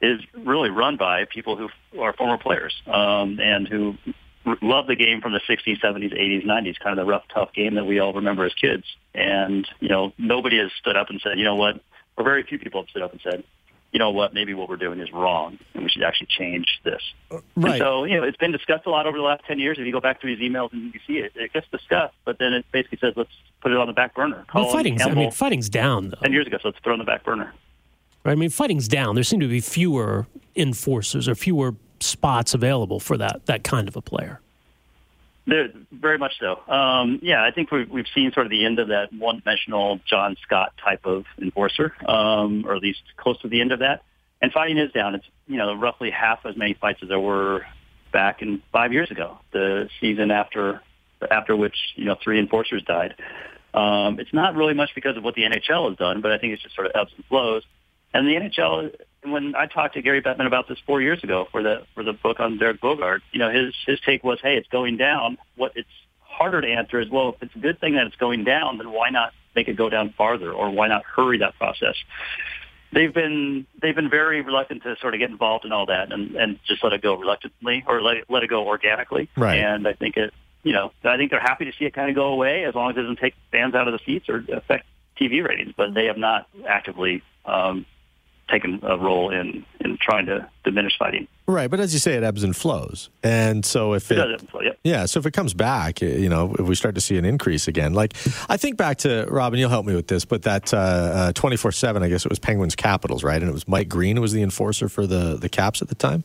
is 0.00 0.20
really 0.34 0.70
run 0.70 0.96
by 0.96 1.26
people 1.26 1.56
who 1.56 1.68
are 2.00 2.12
former 2.14 2.38
players 2.38 2.74
um, 2.86 3.38
and 3.40 3.68
who 3.68 3.94
love 4.60 4.86
the 4.86 4.96
game 4.96 5.20
from 5.20 5.32
the 5.32 5.40
60s, 5.48 5.80
70s, 5.80 6.18
80s, 6.18 6.44
90s, 6.44 6.78
kind 6.80 6.98
of 6.98 7.04
the 7.04 7.10
rough, 7.10 7.22
tough 7.32 7.52
game 7.52 7.74
that 7.76 7.84
we 7.84 8.00
all 8.00 8.12
remember 8.12 8.44
as 8.44 8.54
kids. 8.54 8.84
And, 9.14 9.68
you 9.80 9.88
know, 9.88 10.12
nobody 10.18 10.58
has 10.58 10.70
stood 10.80 10.96
up 10.96 11.10
and 11.10 11.20
said, 11.22 11.38
you 11.38 11.44
know 11.44 11.56
what, 11.56 11.80
or 12.16 12.24
very 12.24 12.42
few 12.42 12.58
people 12.58 12.82
have 12.82 12.90
stood 12.90 13.02
up 13.02 13.12
and 13.12 13.20
said, 13.22 13.44
you 13.92 13.98
know 13.98 14.10
what, 14.10 14.32
maybe 14.32 14.54
what 14.54 14.68
we're 14.68 14.76
doing 14.76 15.00
is 15.00 15.12
wrong 15.12 15.58
and 15.74 15.84
we 15.84 15.90
should 15.90 16.02
actually 16.02 16.28
change 16.28 16.66
this. 16.82 17.02
Uh, 17.30 17.38
right. 17.56 17.72
And 17.72 17.78
so, 17.78 18.04
you 18.04 18.16
know, 18.16 18.24
it's 18.24 18.38
been 18.38 18.50
discussed 18.50 18.86
a 18.86 18.90
lot 18.90 19.06
over 19.06 19.18
the 19.18 19.22
last 19.22 19.44
10 19.46 19.58
years. 19.58 19.78
If 19.78 19.86
you 19.86 19.92
go 19.92 20.00
back 20.00 20.20
through 20.20 20.36
his 20.36 20.40
emails 20.40 20.72
and 20.72 20.92
you 20.94 21.00
see 21.06 21.18
it, 21.18 21.32
it 21.36 21.52
gets 21.52 21.66
discussed, 21.70 22.14
but 22.24 22.38
then 22.38 22.54
it 22.54 22.64
basically 22.72 22.98
says, 22.98 23.12
let's 23.16 23.30
put 23.60 23.70
it 23.70 23.76
on 23.76 23.86
the 23.86 23.92
back 23.92 24.14
burner. 24.14 24.46
Well, 24.54 24.64
Colin 24.64 24.72
fighting's, 24.72 25.02
I 25.02 25.10
mean, 25.10 25.30
fighting's 25.30 25.68
down, 25.68 26.08
though. 26.08 26.20
10 26.22 26.32
years 26.32 26.46
ago, 26.46 26.56
so 26.62 26.68
let's 26.68 26.78
throw 26.82 26.92
it 26.92 26.94
on 26.94 26.98
the 27.00 27.04
back 27.04 27.22
burner. 27.24 27.52
Right? 28.24 28.32
I 28.32 28.34
mean, 28.34 28.50
fighting's 28.50 28.88
down. 28.88 29.14
There 29.14 29.24
seem 29.24 29.40
to 29.40 29.48
be 29.48 29.60
fewer 29.60 30.26
enforcers 30.56 31.28
or 31.28 31.34
fewer 31.34 31.74
spots 32.00 32.54
available 32.54 32.98
for 32.98 33.18
that, 33.18 33.44
that 33.46 33.62
kind 33.62 33.88
of 33.88 33.96
a 33.96 34.02
player. 34.02 34.40
Very 35.46 36.18
much 36.18 36.34
so. 36.38 36.60
Um, 36.72 37.18
yeah, 37.20 37.44
I 37.44 37.50
think 37.50 37.70
we've, 37.72 37.90
we've 37.90 38.06
seen 38.14 38.30
sort 38.32 38.46
of 38.46 38.50
the 38.50 38.64
end 38.64 38.78
of 38.78 38.88
that 38.88 39.12
one-dimensional 39.12 40.00
John 40.08 40.36
Scott 40.42 40.72
type 40.82 41.04
of 41.04 41.24
enforcer, 41.40 41.92
um, 42.06 42.64
or 42.66 42.76
at 42.76 42.82
least 42.82 43.02
close 43.16 43.40
to 43.42 43.48
the 43.48 43.60
end 43.60 43.72
of 43.72 43.80
that. 43.80 44.02
And 44.40 44.52
fighting 44.52 44.78
is 44.78 44.92
down. 44.92 45.14
It's 45.14 45.26
you 45.46 45.56
know 45.56 45.74
roughly 45.74 46.10
half 46.10 46.44
as 46.44 46.56
many 46.56 46.74
fights 46.74 47.00
as 47.02 47.08
there 47.08 47.20
were 47.20 47.64
back 48.12 48.42
in 48.42 48.62
five 48.72 48.92
years 48.92 49.10
ago, 49.10 49.38
the 49.52 49.88
season 50.00 50.30
after 50.30 50.80
after 51.30 51.56
which 51.56 51.76
you 51.94 52.04
know 52.04 52.16
three 52.22 52.38
enforcers 52.38 52.82
died. 52.82 53.14
Um, 53.74 54.20
it's 54.20 54.32
not 54.32 54.54
really 54.54 54.74
much 54.74 54.90
because 54.94 55.16
of 55.16 55.24
what 55.24 55.34
the 55.34 55.42
NHL 55.42 55.88
has 55.88 55.96
done, 55.96 56.20
but 56.20 56.32
I 56.32 56.38
think 56.38 56.52
it's 56.52 56.62
just 56.62 56.74
sort 56.74 56.86
of 56.88 56.92
ebbs 56.94 57.12
and 57.16 57.24
flows. 57.26 57.62
And 58.12 58.26
the 58.26 58.32
NHL, 58.32 58.94
when 59.24 59.54
I 59.54 59.66
talked 59.66 59.94
to 59.94 60.02
Gary 60.02 60.20
Bettman 60.22 60.46
about 60.46 60.68
this 60.68 60.78
four 60.86 61.00
years 61.00 61.22
ago 61.22 61.46
for 61.50 61.62
the 61.62 61.84
for 61.94 62.02
the 62.02 62.12
book 62.12 62.40
on 62.40 62.58
Derek 62.58 62.80
Boogaard, 62.80 63.20
you 63.32 63.38
know, 63.38 63.50
his 63.50 63.74
his 63.86 64.00
take 64.00 64.24
was, 64.24 64.40
hey, 64.42 64.56
it's 64.56 64.68
going 64.68 64.96
down. 64.96 65.38
What 65.56 65.72
it's 65.76 65.88
harder 66.20 66.60
to 66.60 66.68
answer 66.68 67.00
is, 67.00 67.08
well, 67.08 67.30
if 67.30 67.42
it's 67.42 67.54
a 67.54 67.58
good 67.58 67.80
thing 67.80 67.94
that 67.94 68.06
it's 68.06 68.16
going 68.16 68.44
down, 68.44 68.78
then 68.78 68.90
why 68.90 69.10
not 69.10 69.32
make 69.54 69.68
it 69.68 69.76
go 69.76 69.88
down 69.88 70.14
farther, 70.16 70.52
or 70.52 70.70
why 70.70 70.88
not 70.88 71.04
hurry 71.04 71.38
that 71.38 71.56
process? 71.56 71.94
They've 72.92 73.12
been 73.12 73.66
they've 73.80 73.94
been 73.94 74.10
very 74.10 74.42
reluctant 74.42 74.82
to 74.82 74.96
sort 75.00 75.14
of 75.14 75.20
get 75.20 75.30
involved 75.30 75.64
in 75.64 75.72
all 75.72 75.86
that 75.86 76.12
and 76.12 76.34
and 76.34 76.58
just 76.66 76.82
let 76.82 76.92
it 76.92 77.00
go 77.00 77.14
reluctantly 77.14 77.84
or 77.86 78.02
let 78.02 78.18
it, 78.18 78.24
let 78.28 78.42
it 78.42 78.48
go 78.48 78.66
organically. 78.66 79.28
Right. 79.36 79.58
And 79.58 79.86
I 79.86 79.94
think 79.94 80.16
it, 80.16 80.34
you 80.62 80.72
know, 80.72 80.92
I 81.04 81.16
think 81.16 81.30
they're 81.30 81.40
happy 81.40 81.64
to 81.64 81.72
see 81.78 81.84
it 81.84 81.94
kind 81.94 82.10
of 82.10 82.16
go 82.16 82.26
away 82.26 82.64
as 82.64 82.74
long 82.74 82.90
as 82.90 82.96
it 82.96 83.02
doesn't 83.02 83.18
take 83.18 83.34
fans 83.50 83.74
out 83.74 83.88
of 83.88 83.92
the 83.92 84.00
seats 84.04 84.28
or 84.28 84.44
affect 84.52 84.86
TV 85.18 85.46
ratings. 85.46 85.72
But 85.76 85.94
they 85.94 86.06
have 86.06 86.18
not 86.18 86.48
actively 86.68 87.22
um, 87.46 87.86
taken 88.52 88.78
a 88.82 88.96
role 88.96 89.30
in 89.30 89.64
in 89.80 89.98
trying 90.00 90.26
to 90.26 90.48
diminish 90.62 90.92
fighting. 90.98 91.26
Right, 91.48 91.68
but 91.70 91.80
as 91.80 91.92
you 91.92 91.98
say, 91.98 92.14
it 92.14 92.22
ebbs 92.22 92.44
and 92.44 92.54
flows, 92.54 93.10
and 93.22 93.64
so 93.64 93.94
if 93.94 94.10
It 94.10 94.18
and 94.18 94.48
flow, 94.48 94.60
yep. 94.60 94.78
yeah, 94.84 95.06
so 95.06 95.18
if 95.18 95.26
it 95.26 95.32
comes 95.32 95.54
back, 95.54 96.00
you 96.00 96.28
know, 96.28 96.54
if 96.58 96.66
we 96.66 96.74
start 96.74 96.94
to 96.94 97.00
see 97.00 97.18
an 97.18 97.24
increase 97.24 97.66
again, 97.66 97.94
like 97.94 98.14
I 98.48 98.56
think 98.56 98.76
back 98.76 98.98
to 98.98 99.26
Robin, 99.28 99.58
you'll 99.58 99.70
help 99.70 99.86
me 99.86 99.96
with 99.96 100.06
this, 100.06 100.24
but 100.24 100.42
that 100.42 100.66
twenty 101.34 101.56
four 101.56 101.72
seven, 101.72 102.02
I 102.02 102.08
guess 102.08 102.24
it 102.24 102.30
was 102.30 102.38
Penguins 102.38 102.76
Capitals, 102.76 103.24
right, 103.24 103.40
and 103.40 103.48
it 103.48 103.54
was 103.54 103.66
Mike 103.66 103.88
Green 103.88 104.16
who 104.16 104.22
was 104.22 104.32
the 104.32 104.42
enforcer 104.42 104.88
for 104.88 105.06
the 105.06 105.36
the 105.36 105.48
Caps 105.48 105.82
at 105.82 105.88
the 105.88 105.96
time. 105.96 106.22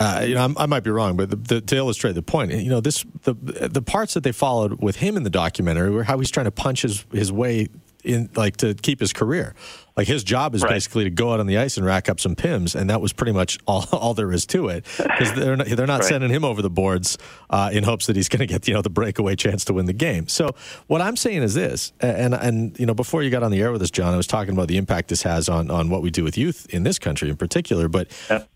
Uh, 0.00 0.24
you 0.26 0.34
know, 0.34 0.44
I'm, 0.44 0.58
I 0.58 0.66
might 0.66 0.82
be 0.82 0.90
wrong, 0.90 1.16
but 1.16 1.30
the, 1.30 1.36
the, 1.36 1.60
to 1.60 1.76
illustrate 1.76 2.12
the 2.12 2.22
point, 2.22 2.50
you 2.50 2.70
know, 2.70 2.80
this 2.80 3.04
the 3.22 3.34
the 3.34 3.82
parts 3.82 4.14
that 4.14 4.24
they 4.24 4.32
followed 4.32 4.82
with 4.82 4.96
him 4.96 5.16
in 5.16 5.22
the 5.22 5.30
documentary 5.30 5.90
were 5.90 6.02
how 6.02 6.18
he's 6.18 6.30
trying 6.30 6.46
to 6.46 6.50
punch 6.50 6.82
his 6.82 7.04
his 7.12 7.30
way 7.30 7.68
in, 8.02 8.28
like 8.34 8.56
to 8.56 8.74
keep 8.74 8.98
his 8.98 9.12
career. 9.12 9.54
Like 9.96 10.06
his 10.06 10.24
job 10.24 10.54
is 10.54 10.62
Right. 10.62 10.70
basically 10.70 11.04
to 11.04 11.10
go 11.10 11.32
out 11.32 11.40
on 11.40 11.46
the 11.46 11.58
ice 11.58 11.76
and 11.76 11.84
rack 11.84 12.08
up 12.08 12.18
some 12.20 12.34
pims, 12.34 12.74
and 12.74 12.88
that 12.90 13.00
was 13.00 13.12
pretty 13.12 13.32
much 13.32 13.58
all, 13.66 13.86
all 13.92 14.14
there 14.14 14.32
is 14.32 14.46
to 14.46 14.68
it. 14.68 14.84
Because 14.96 15.32
they're 15.34 15.56
not, 15.56 15.66
they're 15.66 15.86
not 15.86 16.00
Right. 16.00 16.08
sending 16.08 16.30
him 16.30 16.44
over 16.44 16.62
the 16.62 16.70
boards 16.70 17.18
uh, 17.50 17.70
in 17.72 17.84
hopes 17.84 18.06
that 18.06 18.16
he's 18.16 18.28
going 18.28 18.40
to 18.40 18.46
get 18.46 18.66
you 18.66 18.74
know 18.74 18.82
the 18.82 18.90
breakaway 18.90 19.36
chance 19.36 19.64
to 19.66 19.72
win 19.74 19.86
the 19.86 19.92
game. 19.92 20.28
So 20.28 20.54
what 20.86 21.00
I'm 21.00 21.16
saying 21.16 21.42
is 21.42 21.54
this, 21.54 21.92
and 22.00 22.34
and 22.34 22.78
you 22.80 22.86
know 22.86 22.94
before 22.94 23.22
you 23.22 23.30
got 23.30 23.42
on 23.42 23.50
the 23.50 23.60
air 23.60 23.70
with 23.72 23.82
us, 23.82 23.90
John, 23.90 24.14
I 24.14 24.16
was 24.16 24.26
talking 24.26 24.54
about 24.54 24.68
the 24.68 24.76
impact 24.78 25.08
this 25.08 25.22
has 25.22 25.48
on 25.48 25.70
on 25.70 25.90
what 25.90 26.02
we 26.02 26.10
do 26.10 26.24
with 26.24 26.38
youth 26.38 26.66
in 26.70 26.82
this 26.84 26.98
country 26.98 27.28
in 27.28 27.36
particular. 27.36 27.88
But 27.88 28.08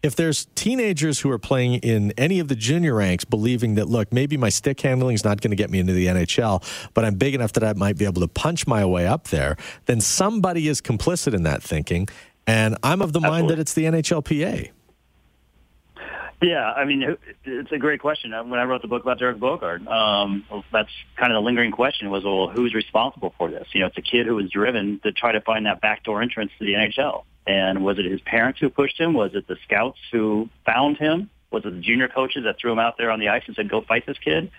if 0.03 0.17
there's 0.17 0.47
teenagers 0.55 1.21
who 1.21 1.31
are 1.31 1.39
playing 1.39 1.75
in 1.81 2.13
any 2.17 2.39
of 2.41 2.49
the 2.49 2.57
junior 2.57 2.95
ranks, 2.95 3.25
believing 3.25 3.75
that 3.75 3.89
look, 3.89 4.13
maybe 4.13 4.37
my 4.37 4.49
stick 4.49 4.81
handling 4.81 5.15
is 5.15 5.25
not 5.25 5.41
going 5.41 5.51
to 5.51 5.57
get 5.57 5.71
me 5.71 5.79
into 5.79 5.93
the 5.93 6.07
NHL, 6.07 6.63
but 6.95 7.05
I'm 7.05 7.17
big 7.17 7.35
enough 7.35 7.53
that 7.53 7.65
I 7.65 7.73
might 7.75 7.99
be 7.99 8.05
able 8.07 8.23
to 8.23 8.29
punch 8.29 8.67
my 8.67 8.85
way 8.85 9.07
up 9.07 9.29
there, 9.29 9.57
then 9.87 10.01
somebody 10.01 10.69
is 10.69 10.81
complicit 10.81 11.26
in 11.35 11.43
that 11.45 11.63
thinking. 11.63 12.09
And 12.47 12.77
I'm 12.83 13.03
of 13.03 13.13
the 13.13 13.21
mind 13.21 13.51
that 13.51 13.59
it's 13.59 13.75
the 13.75 13.85
NHLPA. 13.85 14.71
Yeah, 16.43 16.71
I 16.71 16.85
mean, 16.85 17.17
it's 17.45 17.73
a 17.73 17.79
great 17.79 18.01
question. 18.01 18.35
Uh, 18.35 18.45
When 18.45 18.61
I 18.61 18.65
wrote 18.65 18.83
the 18.83 18.89
book 18.89 19.03
about 19.03 19.19
Derek 19.19 19.39
Boogaard, 19.39 19.87
um, 19.89 20.45
that's 20.71 20.91
kind 21.17 21.33
of 21.33 21.37
the 21.37 21.41
lingering 21.41 21.71
question 21.71 22.11
was, 22.11 22.25
well, 22.25 22.49
who's 22.49 22.75
responsible 22.75 23.35
for 23.39 23.51
this? 23.51 23.69
You 23.73 23.81
know, 23.81 23.87
it's 23.87 23.97
a 23.97 24.03
kid 24.03 24.27
who 24.27 24.35
was 24.35 24.51
driven 24.51 25.01
to 25.03 25.13
try 25.13 25.33
to 25.33 25.41
find 25.41 25.65
that 25.65 25.81
backdoor 25.81 26.21
entrance 26.21 26.53
to 26.59 26.67
the 26.67 26.75
NHL. 26.75 27.25
And 27.47 27.83
was 27.83 27.99
it 27.99 28.05
his 28.05 28.21
parents 28.21 28.61
who 28.61 28.69
pushed 28.69 29.01
him? 29.01 29.15
Was 29.15 29.35
it 29.35 29.47
the 29.47 29.57
scouts 29.65 29.99
who 30.13 30.51
found 30.67 30.99
him? 30.99 31.31
Was 31.51 31.65
it 31.65 31.71
the 31.71 31.81
junior 31.81 32.09
coaches 32.09 32.45
that 32.45 32.59
threw 32.59 32.73
him 32.73 32.81
out 32.81 32.99
there 32.99 33.11
on 33.11 33.19
the 33.19 33.29
ice 33.29 33.45
and 33.47 33.57
said, 33.57 33.71
go 33.71 33.81
fight 33.81 34.05
this 34.05 34.19
kid? 34.19 34.51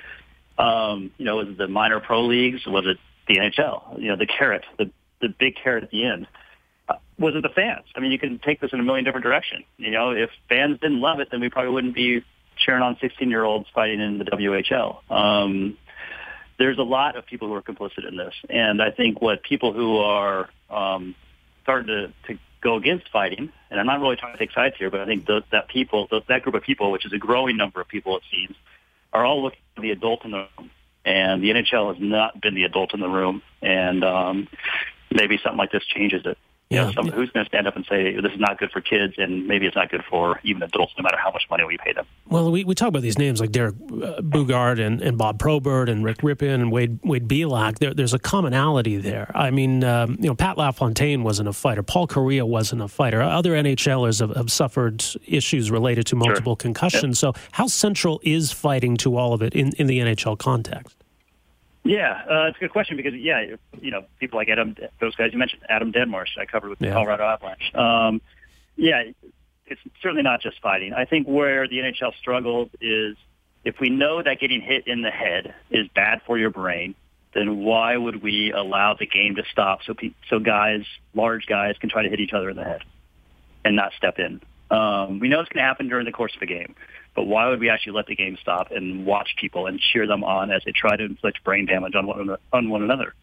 Um, 0.58 1.12
you 1.17 1.25
know, 1.25 1.36
was 1.36 1.49
it 1.49 1.58
the 1.58 1.67
minor 1.67 1.99
pro 1.99 2.25
leagues? 2.25 2.65
Was 2.65 2.88
it 2.88 2.97
the 3.27 3.36
NHL? 3.36 4.01
You 4.01 4.10
know, 4.10 4.15
the 4.15 4.25
carrot, 4.25 4.63
the, 4.80 4.89
the 5.21 5.30
big 5.30 5.58
carrot 5.62 5.84
at 5.84 5.91
the 5.91 6.06
end 6.06 6.27
was 7.19 7.36
it 7.36 7.41
the 7.41 7.49
fans? 7.49 7.86
I 7.95 7.99
mean, 7.99 8.12
you 8.12 8.19
can 8.19 8.39
take 8.39 8.62
this 8.62 8.71
in 8.73 8.80
a 8.80 8.84
million 8.84 9.03
different 9.03 9.23
directions. 9.23 9.65
You 9.77 9.91
know, 9.91 10.12
if 10.12 10.30
fans 10.49 10.80
didn't 10.80 11.01
love 11.01 11.19
it, 11.19 11.30
then 11.32 11.41
we 11.41 11.49
probably 11.49 11.71
wouldn't 11.71 11.95
be 11.95 12.23
cheering 12.58 12.82
on 12.82 12.95
16-year-olds 12.95 13.67
fighting 13.73 13.99
in 13.99 14.17
the 14.17 14.25
WHL. 14.25 15.12
Um, 15.12 15.77
there's 16.60 16.77
a 16.77 16.84
lot 16.84 17.15
of 17.15 17.25
people 17.25 17.47
who 17.47 17.53
are 17.53 17.62
complicit 17.62 18.08
in 18.08 18.17
this, 18.17 18.34
and 18.49 18.82
I 18.82 18.91
think 18.91 19.21
what 19.21 19.43
people 19.43 19.73
who 19.73 19.97
are 19.97 20.49
um, 20.69 21.15
starting 21.63 21.88
to, 21.88 22.34
to 22.34 22.39
go 22.62 22.77
against 22.77 23.10
fighting, 23.12 23.51
and 23.69 23.80
I'm 23.80 23.86
not 23.86 23.99
really 24.01 24.15
trying 24.15 24.34
to 24.34 24.39
take 24.39 24.51
sides 24.51 24.75
here, 24.77 24.89
but 24.89 24.99
I 24.99 25.06
think 25.06 25.25
the, 25.27 25.43
that 25.51 25.67
people, 25.67 26.08
the, 26.10 26.21
that 26.30 26.41
group 26.41 26.56
of 26.56 26.63
people, 26.63 26.91
which 26.91 27.06
is 27.06 27.13
a 27.13 27.17
growing 27.17 27.58
number 27.58 27.80
of 27.80 27.88
people, 27.88 28.17
it 28.17 28.23
seems, 28.32 28.56
are 29.13 29.25
all 29.25 29.43
looking 29.43 29.60
for 29.75 29.82
the 29.82 29.91
adult 29.91 30.25
in 30.25 30.32
the 30.32 30.47
room, 30.58 30.71
and 31.06 31.43
the 31.43 31.51
NHL 31.51 31.93
has 31.93 32.01
not 32.01 32.41
been 32.41 32.56
the 32.56 32.63
adult 32.63 32.93
in 32.93 32.99
the 32.99 33.08
room, 33.08 33.41
and 33.62 34.03
um, 34.03 34.47
maybe 35.12 35.39
something 35.43 35.58
like 35.58 35.71
this 35.71 35.86
changes 35.86 36.23
it. 36.25 36.38
You 36.69 36.77
know, 36.77 36.88
Yeah. 36.88 36.91
some, 36.91 37.08
who's 37.10 37.30
going 37.30 37.45
to 37.45 37.49
stand 37.49 37.65
up 37.65 37.75
and 37.77 37.86
say 37.86 38.19
this 38.19 38.34
is 38.34 38.39
not 38.39 38.58
good 38.60 38.71
for 38.71 38.82
kids, 38.82 39.13
and 39.17 39.47
maybe 39.47 39.65
it's 39.67 39.75
not 39.75 39.89
good 39.89 40.03
for 40.10 40.39
even 40.43 40.62
adults, 40.63 40.93
no 40.97 41.03
matter 41.03 41.17
how 41.17 41.32
much 41.32 41.43
money 41.49 41.63
we 41.63 41.77
pay 41.77 41.93
them. 41.93 42.06
Well, 42.27 42.51
we, 42.51 42.65
we 42.65 42.75
talk 42.75 42.89
about 42.89 43.03
these 43.03 43.17
names 43.17 43.39
like 43.39 43.51
Derek 43.51 43.75
uh, 43.75 44.19
Boogaard 44.21 44.86
and, 44.86 45.02
and 45.02 45.17
Bob 45.17 45.39
Probert 45.39 45.87
and 45.87 46.04
Rick 46.04 46.17
Rypien 46.17 46.56
and 46.56 46.71
Wade 46.71 47.00
Wade 47.04 47.27
Belak. 47.27 47.79
There, 47.79 47.94
there's 47.94 48.13
a 48.13 48.19
commonality 48.19 48.98
there. 48.98 49.31
I 49.33 49.50
mean, 49.50 49.83
um, 49.85 50.17
you 50.19 50.27
know, 50.27 50.35
Pat 50.35 50.58
LaFontaine 50.58 51.23
wasn't 51.23 51.48
a 51.48 51.54
fighter. 51.54 51.83
Paul 51.83 52.06
Kariya 52.08 52.44
wasn't 52.46 52.81
a 52.81 52.87
fighter. 52.89 53.21
Other 53.21 53.52
NHLers 53.54 54.19
have, 54.19 54.35
have 54.35 54.52
suffered 54.52 55.06
issues 55.25 55.71
related 55.71 56.06
to 56.08 56.15
multiple 56.17 56.56
concussions. 56.58 57.17
So, 57.17 57.33
how 57.54 57.67
central 57.67 58.19
is 58.23 58.52
fighting 58.52 58.98
to 58.98 59.15
all 59.15 59.33
of 59.33 59.42
it 59.42 59.56
in, 59.56 59.71
in 59.77 59.87
the 59.87 60.00
NHL 60.00 60.37
context? 60.37 60.98
Yeah, 61.88 62.21
uh, 62.29 62.48
it's 62.48 62.58
a 62.58 62.60
good 62.60 62.71
question 62.71 62.98
because 62.98 63.13
yeah, 63.13 63.56
you 63.79 63.92
know, 63.92 64.04
people 64.19 64.38
like 64.38 64.50
Adam, 64.50 64.75
those 65.00 65.15
guys 65.15 65.31
you 65.31 65.40
mentioned, 65.40 65.62
Adam 65.69 65.92
Deadmarsh, 65.92 66.38
I 66.40 66.46
covered 66.46 66.69
with 66.69 66.79
the 66.79 66.88
Yeah. 66.88 66.94
Colorado 66.94 67.23
Avalanche. 67.23 67.73
Um, 67.73 68.21
yeah, 68.75 69.04
it's 69.65 69.81
certainly 70.02 70.23
not 70.23 70.42
just 70.42 70.60
fighting. 70.62 70.94
I 70.94 71.06
think 71.06 71.27
where 71.27 71.67
the 71.67 71.77
NHL 71.79 72.13
struggles 72.19 72.69
is 72.81 73.15
if 73.63 73.79
we 73.79 73.90
know 73.90 74.21
that 74.21 74.40
getting 74.40 74.62
hit 74.62 74.88
in 74.88 75.02
the 75.02 75.10
head 75.12 75.54
is 75.71 75.88
bad 75.96 76.21
for 76.25 76.38
your 76.38 76.50
brain, 76.50 76.96
then 77.33 77.58
why 77.60 77.96
would 77.98 78.21
we 78.23 78.52
allow 78.52 78.94
the 78.94 79.06
game 79.06 79.35
to 79.35 79.44
stop 79.52 79.79
so 79.85 79.94
pe- 79.94 80.13
so 80.29 80.40
guys, 80.40 80.83
large 81.13 81.46
guys, 81.46 81.75
can 81.79 81.90
try 81.90 82.04
to 82.04 82.10
hit 82.10 82.19
each 82.19 82.33
other 82.33 82.50
in 82.50 82.56
the 82.56 82.63
head 82.63 82.81
and 83.65 83.75
not 83.75 83.92
step 83.94 84.19
in? 84.19 84.42
Um, 84.70 85.20
we 85.20 85.30
know 85.30 85.40
it's 85.40 85.50
going 85.50 85.62
to 85.63 85.68
happen 85.68 85.88
during 85.88 86.06
the 86.06 86.12
course 86.12 86.36
of 86.36 86.42
a 86.42 86.46
game, 86.46 86.76
but 87.15 87.24
why 87.24 87.48
would 87.48 87.60
we 87.60 87.70
actually 87.70 87.94
let 87.94 88.08
the 88.08 88.15
game 88.15 88.38
stop 88.42 88.72
and 88.72 89.06
watch 89.06 89.36
people 89.40 89.65
and 89.68 89.80
cheer 89.80 90.06
them 90.08 90.24
on 90.24 90.52
as 90.52 90.62
they 90.65 90.72
try 90.74 90.96
to 90.98 91.04
inflict 91.06 91.44
brain 91.44 91.65
damage 91.65 91.96
on 91.96 92.06
one 92.06 92.36
on 92.52 92.70
one 92.70 92.84
another? 92.84 93.13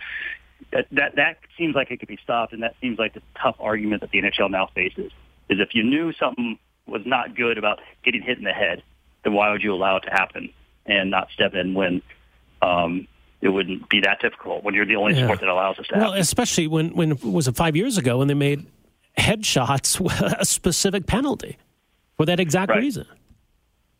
That, 0.73 0.87
that 0.93 1.17
that 1.17 1.37
seems 1.59 1.75
like 1.75 1.91
it 1.91 1.99
could 1.99 2.09
be 2.09 2.19
stopped, 2.23 2.53
and 2.55 2.63
that 2.63 2.75
seems 2.81 2.99
like 2.99 3.13
the 3.15 3.23
tough 3.41 3.57
argument 3.61 4.01
that 4.01 4.11
the 4.11 4.23
NHL 4.23 4.51
now 4.51 4.69
faces. 4.75 5.13
Is 5.51 5.61
if 5.61 5.75
you 5.75 5.83
knew 5.83 6.13
something 6.15 6.59
was 6.87 7.03
not 7.05 7.37
good 7.37 7.59
about 7.59 7.81
getting 8.05 8.23
hit 8.23 8.39
in 8.39 8.45
the 8.45 8.53
head, 8.53 8.83
then 9.25 9.35
why 9.35 9.51
would 9.53 9.63
you 9.63 9.75
allow 9.75 9.97
it 9.97 10.01
to 10.05 10.11
happen 10.11 10.51
and 10.87 11.11
not 11.11 11.29
step 11.35 11.53
in 11.55 11.75
when 11.75 12.01
um, 12.63 13.07
it 13.43 13.49
wouldn't 13.51 13.89
be 13.91 14.01
that 14.01 14.21
difficult 14.21 14.65
when 14.65 14.75
you're 14.75 14.87
the 14.87 14.97
only 14.97 15.15
Yeah. 15.15 15.25
sport 15.27 15.41
that 15.41 15.49
allows 15.51 15.79
us 15.79 15.87
to 15.89 15.95
Well, 15.97 16.05
happen? 16.09 16.21
especially 16.21 16.67
when 16.67 16.95
when 16.95 17.17
was 17.23 17.47
it 17.49 17.57
five 17.57 17.77
years 17.77 17.99
ago 17.99 18.19
when 18.19 18.29
they 18.29 18.35
made 18.35 18.65
headshots 19.19 20.01
a 20.41 20.45
specific 20.45 21.07
penalty 21.07 21.57
for 22.17 22.27
that 22.27 22.41
exact 22.41 22.71
Right. 22.71 22.81
reason. 22.81 23.07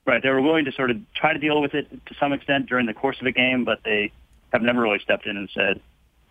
Right. 0.07 0.23
They 0.23 0.29
were 0.29 0.43
willing 0.43 0.67
to 0.67 0.73
sort 0.73 0.91
of 0.91 0.99
try 1.15 1.33
to 1.33 1.39
deal 1.39 1.61
with 1.63 1.73
it 1.75 1.89
to 2.07 2.15
some 2.21 2.33
extent 2.33 2.67
during 2.69 2.87
the 2.87 2.93
course 2.95 3.17
of 3.19 3.25
the 3.25 3.33
game, 3.33 3.65
but 3.65 3.79
they 3.85 4.13
have 4.53 4.61
never 4.63 4.83
really 4.83 4.99
stepped 4.99 5.27
in 5.27 5.37
and 5.37 5.49
said, 5.55 5.81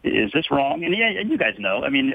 "Is 0.03 0.31
this 0.31 0.51
wrong?" 0.51 0.83
And 0.83 0.95
yeah, 0.95 1.07
and 1.07 1.29
you 1.31 1.37
guys 1.39 1.55
know. 1.57 1.83
I 1.83 1.89
mean, 1.89 2.13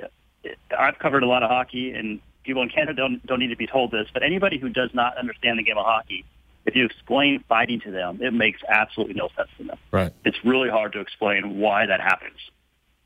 I've 0.78 0.98
covered 1.00 1.24
a 1.24 1.26
lot 1.26 1.42
of 1.42 1.50
hockey, 1.50 1.90
and 1.92 2.20
people 2.44 2.62
in 2.62 2.68
Canada 2.68 2.94
don't 2.94 3.26
don't 3.26 3.40
need 3.40 3.48
to 3.48 3.56
be 3.56 3.66
told 3.66 3.90
this, 3.90 4.06
but 4.14 4.22
anybody 4.22 4.58
who 4.58 4.68
does 4.68 4.90
not 4.94 5.16
understand 5.18 5.58
the 5.58 5.64
game 5.64 5.76
of 5.78 5.84
hockey, 5.84 6.24
if 6.64 6.76
you 6.76 6.84
explain 6.84 7.42
fighting 7.48 7.80
to 7.80 7.90
them, 7.90 8.22
it 8.22 8.32
makes 8.32 8.60
absolutely 8.68 9.14
no 9.14 9.28
sense 9.36 9.48
to 9.58 9.64
them. 9.64 9.78
Right. 9.90 10.12
It's 10.24 10.38
really 10.44 10.70
hard 10.70 10.92
to 10.92 11.00
explain 11.00 11.58
why 11.58 11.86
that 11.86 12.00
happens. 12.00 12.38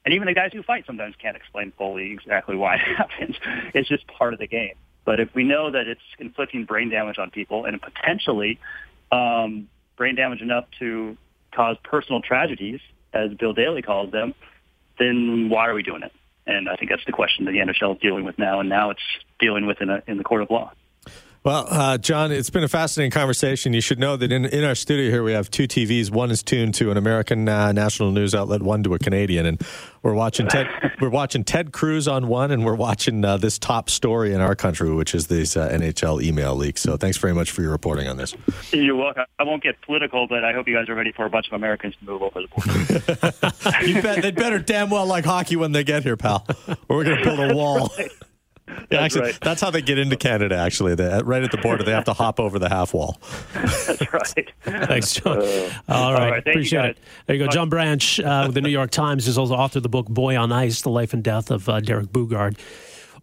And 0.04 0.14
even 0.14 0.26
the 0.26 0.34
guys 0.34 0.50
who 0.52 0.62
fight 0.62 0.84
sometimes 0.86 1.14
can't 1.20 1.36
explain 1.36 1.72
fully 1.78 2.12
exactly 2.12 2.56
why 2.56 2.74
it 2.76 2.96
happens. 2.96 3.36
It's 3.74 3.88
just 3.88 4.06
part 4.06 4.32
of 4.32 4.38
the 4.38 4.46
game. 4.46 4.74
But 5.04 5.20
if 5.20 5.34
we 5.34 5.44
know 5.44 5.70
that 5.70 5.88
it's 5.88 6.00
inflicting 6.18 6.64
brain 6.64 6.88
damage 6.88 7.18
on 7.18 7.30
people 7.30 7.64
and 7.64 7.80
potentially 7.80 8.58
um, 9.10 9.68
brain 9.96 10.14
damage 10.14 10.40
enough 10.40 10.64
to 10.78 11.16
cause 11.54 11.76
personal 11.82 12.22
tragedies, 12.22 12.80
as 13.12 13.32
Bill 13.34 13.52
Daly 13.52 13.82
calls 13.82 14.10
them, 14.10 14.34
then 14.98 15.48
why 15.50 15.68
are 15.68 15.74
we 15.74 15.82
doing 15.82 16.02
it? 16.02 16.12
And 16.46 16.68
I 16.68 16.76
think 16.76 16.90
that's 16.90 17.04
the 17.04 17.12
question 17.12 17.44
that 17.44 17.52
the 17.52 17.58
NHL 17.58 17.96
is 17.96 18.00
dealing 18.00 18.24
with 18.24 18.38
now, 18.38 18.60
and 18.60 18.68
now 18.68 18.90
it's 18.90 19.02
dealing 19.38 19.66
with 19.66 19.80
in, 19.80 19.90
a, 19.90 20.02
in 20.06 20.18
the 20.18 20.24
court 20.24 20.42
of 20.42 20.50
law. 20.50 20.72
Well, 21.44 21.66
uh, 21.68 21.98
John, 21.98 22.30
it's 22.30 22.50
been 22.50 22.62
a 22.62 22.68
fascinating 22.68 23.10
conversation. 23.10 23.72
You 23.72 23.80
should 23.80 23.98
know 23.98 24.16
that 24.16 24.30
in, 24.30 24.44
in 24.44 24.62
our 24.62 24.76
studio 24.76 25.10
here, 25.10 25.24
we 25.24 25.32
have 25.32 25.50
two 25.50 25.64
TVs. 25.64 26.08
One 26.08 26.30
is 26.30 26.40
tuned 26.40 26.74
to 26.76 26.92
an 26.92 26.96
American 26.96 27.48
uh, 27.48 27.72
national 27.72 28.12
news 28.12 28.32
outlet, 28.32 28.62
one 28.62 28.84
to 28.84 28.94
a 28.94 28.98
Canadian, 29.00 29.46
and 29.46 29.60
we're 30.04 30.14
watching 30.14 30.46
Ted. 30.46 30.68
we're 31.00 31.10
watching 31.10 31.42
Ted 31.42 31.72
Cruz 31.72 32.06
on 32.06 32.28
one, 32.28 32.52
and 32.52 32.64
we're 32.64 32.76
watching 32.76 33.24
uh, 33.24 33.38
this 33.38 33.58
top 33.58 33.90
story 33.90 34.32
in 34.32 34.40
our 34.40 34.54
country, 34.54 34.92
which 34.92 35.16
is 35.16 35.26
these 35.26 35.56
uh, 35.56 35.68
NHL 35.68 36.22
email 36.22 36.54
leaks. 36.54 36.80
So, 36.80 36.96
thanks 36.96 37.16
very 37.16 37.34
much 37.34 37.50
for 37.50 37.62
your 37.62 37.72
reporting 37.72 38.06
on 38.06 38.18
this. 38.18 38.36
You're 38.70 38.94
welcome. 38.94 39.24
I 39.40 39.42
won't 39.42 39.64
get 39.64 39.80
political, 39.82 40.28
but 40.28 40.44
I 40.44 40.52
hope 40.52 40.68
you 40.68 40.76
guys 40.76 40.88
are 40.88 40.94
ready 40.94 41.10
for 41.10 41.24
a 41.24 41.30
bunch 41.30 41.48
of 41.48 41.54
Americans 41.54 41.96
to 41.96 42.04
move 42.04 42.22
over 42.22 42.40
the 42.40 43.32
border. 43.40 43.84
you 43.84 44.00
bet 44.00 44.22
they'd 44.22 44.36
better 44.36 44.60
damn 44.60 44.90
well 44.90 45.06
like 45.06 45.24
hockey 45.24 45.56
when 45.56 45.72
they 45.72 45.82
get 45.82 46.04
here, 46.04 46.16
pal. 46.16 46.46
Or 46.88 46.98
we're 46.98 47.04
going 47.04 47.18
to 47.18 47.24
build 47.24 47.50
a 47.50 47.54
wall. 47.54 47.90
Yeah, 48.92 49.00
That's 49.00 49.16
actually, 49.16 49.30
right. 49.32 49.40
that's 49.40 49.60
how 49.60 49.70
they 49.70 49.82
get 49.82 49.98
into 49.98 50.16
Canada. 50.16 50.56
Actually, 50.56 50.94
they, 50.94 51.20
right 51.24 51.42
at 51.42 51.50
the 51.50 51.56
border, 51.58 51.82
they 51.82 51.92
have 51.92 52.04
to 52.04 52.12
hop 52.12 52.38
over 52.38 52.58
the 52.58 52.68
half 52.68 52.92
wall. 52.94 53.18
That's 53.54 54.12
right. 54.12 54.52
Thanks, 54.62 55.14
John. 55.14 55.38
Uh, 55.38 55.70
all 55.88 56.12
right, 56.12 56.30
right, 56.30 56.44
thank 56.44 56.46
you, 56.46 56.52
appreciate 56.52 56.84
it. 56.84 56.98
There 57.26 57.36
you 57.36 57.44
go, 57.44 57.50
John 57.50 57.68
Branch 57.68 58.20
uh, 58.20 58.44
with 58.46 58.54
the 58.54 58.60
New 58.60 58.68
York 58.70 58.90
Times 58.90 59.26
is 59.28 59.38
also 59.38 59.54
author 59.54 59.78
of 59.78 59.82
the 59.82 59.88
book 59.88 60.06
"Boy 60.08 60.36
on 60.36 60.52
Ice: 60.52 60.82
The 60.82 60.90
Life 60.90 61.12
and 61.12 61.22
Death 61.24 61.50
of 61.50 61.68
uh, 61.68 61.80
Derek 61.80 62.06
Boogaard." 62.08 62.58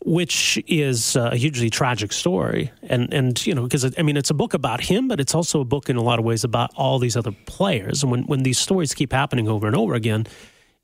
Which 0.05 0.57
is 0.65 1.17
uh, 1.17 1.31
a 1.33 1.35
hugely 1.35 1.69
tragic 1.69 2.13
story, 2.13 2.71
and 2.83 3.13
and 3.13 3.45
you 3.45 3.53
know 3.53 3.63
because 3.63 3.83
I 3.97 4.01
mean 4.01 4.15
it's 4.15 4.29
a 4.29 4.33
book 4.33 4.53
about 4.53 4.79
him, 4.79 5.09
but 5.09 5.19
it's 5.19 5.35
also 5.35 5.59
a 5.59 5.65
book 5.65 5.89
in 5.89 5.97
a 5.97 6.01
lot 6.01 6.19
of 6.19 6.25
ways 6.25 6.45
about 6.45 6.71
all 6.75 6.99
these 6.99 7.17
other 7.17 7.33
players. 7.47 8.01
And 8.01 8.09
when 8.09 8.23
when 8.23 8.43
these 8.43 8.57
stories 8.57 8.93
keep 8.93 9.11
happening 9.11 9.49
over 9.49 9.67
and 9.67 9.75
over 9.75 9.95
again, 9.95 10.25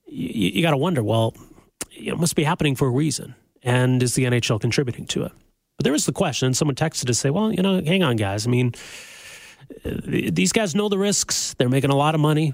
you, 0.06 0.50
you 0.56 0.62
got 0.62 0.72
to 0.72 0.78
wonder, 0.78 1.02
well, 1.02 1.34
it 1.92 2.20
must 2.20 2.36
be 2.36 2.44
happening 2.44 2.76
for 2.76 2.88
a 2.90 2.92
reason, 2.92 3.36
and 3.66 4.01
is 4.01 4.16
the 4.16 4.24
NHL 4.24 4.61
contributing 4.61 5.05
to 5.07 5.24
it? 5.24 5.34
But 5.78 5.84
there 5.84 5.93
is 5.93 6.05
the 6.05 6.13
question. 6.13 6.53
Someone 6.53 6.76
texted 6.76 7.07
to 7.07 7.13
say, 7.13 7.30
well, 7.30 7.51
you 7.51 7.61
know, 7.61 7.82
hang 7.82 8.03
on, 8.03 8.16
guys. 8.16 8.47
I 8.47 8.49
mean, 8.49 8.74
these 9.84 10.53
guys 10.53 10.74
know 10.74 10.88
the 10.88 10.97
risks. 10.97 11.53
They're 11.57 11.68
making 11.68 11.89
a 11.89 11.95
lot 11.95 12.16
of 12.16 12.22
money. 12.22 12.53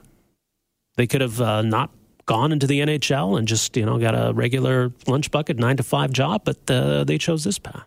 They 0.95 1.05
could 1.05 1.21
have 1.21 1.39
uh, 1.39 1.61
not 1.61 1.91
gone 2.25 2.51
into 2.51 2.65
the 2.67 2.79
NHL 2.79 3.37
and 3.37 3.47
just 3.47 3.75
you 3.75 3.85
know 3.85 3.97
got 3.99 4.15
a 4.15 4.33
regular 4.33 4.91
lunch 5.07 5.31
bucket 5.31 5.57
nine 5.57 5.77
to 5.77 5.83
five 5.83 6.11
job, 6.11 6.41
but 6.45 6.57
uh, 6.69 7.03
they 7.03 7.17
chose 7.17 7.43
this 7.43 7.59
path. 7.59 7.85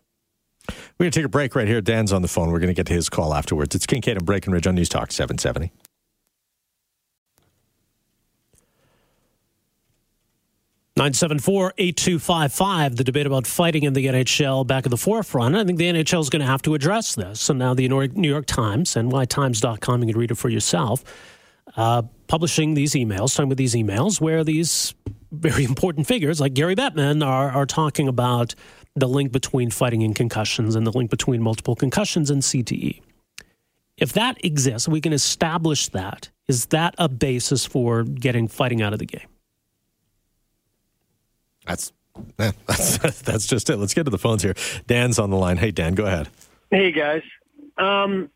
We're 0.69 1.05
going 1.05 1.11
to 1.11 1.19
take 1.19 1.27
a 1.27 1.31
break 1.31 1.55
right 1.55 1.69
here. 1.69 1.81
Dan's 1.81 2.13
on 2.13 2.23
the 2.23 2.29
phone. 2.29 2.51
We're 2.51 2.59
going 2.59 2.69
to 2.69 2.75
get 2.75 2.87
to 2.87 2.93
his 2.93 3.09
call 3.09 3.35
afterwards. 3.35 3.75
It's 3.75 3.87
Kincaid 3.87 4.17
and 4.17 4.25
Breckenridge 4.25 4.67
on 4.67 4.75
News 4.75 4.89
Talk 4.89 5.13
770. 5.13 5.73
Nine 10.97 11.13
seven 11.13 11.41
four 11.41 11.75
eight 11.77 11.97
two 11.97 12.21
five 12.21 12.53
five. 12.53 12.95
The 12.95 13.03
debate 13.03 13.27
about 13.27 13.49
fighting 13.49 13.83
in 13.83 13.95
the 13.95 14.07
NHL 14.07 14.65
back 14.65 14.87
at 14.87 14.91
the 14.91 14.97
forefront. 14.97 15.57
I 15.57 15.65
think 15.65 15.77
the 15.77 15.87
NHL 15.87 16.21
is 16.21 16.31
going 16.31 16.39
to 16.39 16.47
have 16.47 16.63
to 16.63 16.75
address 16.75 17.17
this. 17.17 17.41
So 17.41 17.53
now 17.53 17.75
the 17.75 17.89
New 17.89 18.29
York 18.29 18.47
Times, 18.47 18.95
and 18.95 19.11
nytimes.com, 19.11 20.03
you 20.03 20.13
can 20.13 20.21
read 20.21 20.31
it 20.31 20.37
for 20.37 20.49
yourself, 20.51 21.03
uh, 21.77 22.03
publishing 22.29 22.75
these 22.75 22.93
emails, 22.93 23.35
talking 23.35 23.47
about 23.51 23.57
these 23.57 23.75
emails 23.75 24.21
where 24.21 24.45
these 24.45 24.95
very 25.33 25.65
important 25.65 26.07
figures 26.07 26.41
like 26.41 26.55
Gary 26.55 26.77
Bettman 26.77 27.27
are, 27.27 27.51
are 27.51 27.67
talking 27.67 28.07
about 28.07 28.55
the 28.95 29.09
link 29.09 29.33
between 29.33 29.71
fighting 29.71 30.05
and 30.05 30.15
concussions 30.15 30.77
and 30.77 30.87
the 30.87 30.93
link 30.93 31.11
between 31.11 31.43
multiple 31.43 31.75
concussions 31.75 32.31
and 32.31 32.41
CTE. 32.43 33.01
If 33.97 34.13
that 34.13 34.45
exists, 34.45 34.87
we 34.87 35.01
can 35.01 35.13
establish 35.13 35.89
that. 35.89 36.31
Is 36.47 36.67
that 36.67 36.95
a 36.99 37.09
basis 37.09 37.67
for 37.67 38.05
getting 38.05 38.47
fighting 38.47 38.81
out 38.81 38.93
of 38.93 39.01
the 39.01 39.07
game? 39.07 39.27
That's, 41.67 41.93
eh, 42.39 42.53
that's 42.67 43.23
that's 43.23 43.47
just 43.47 43.71
it. 43.71 43.77
Let's 43.77 43.95
get 43.95 44.05
to 44.05 44.11
the 44.11 44.19
phones 44.19 44.43
here. 44.43 44.55
Dan's 44.87 45.19
on 45.19 45.31
the 45.31 45.37
line. 45.37 45.57
Hey, 45.57 45.71
Dan, 45.71 45.95
go 45.95 46.07
ahead. 46.07 46.29
Hey 46.71 46.93
guys, 46.93 47.23
um, 47.79 48.31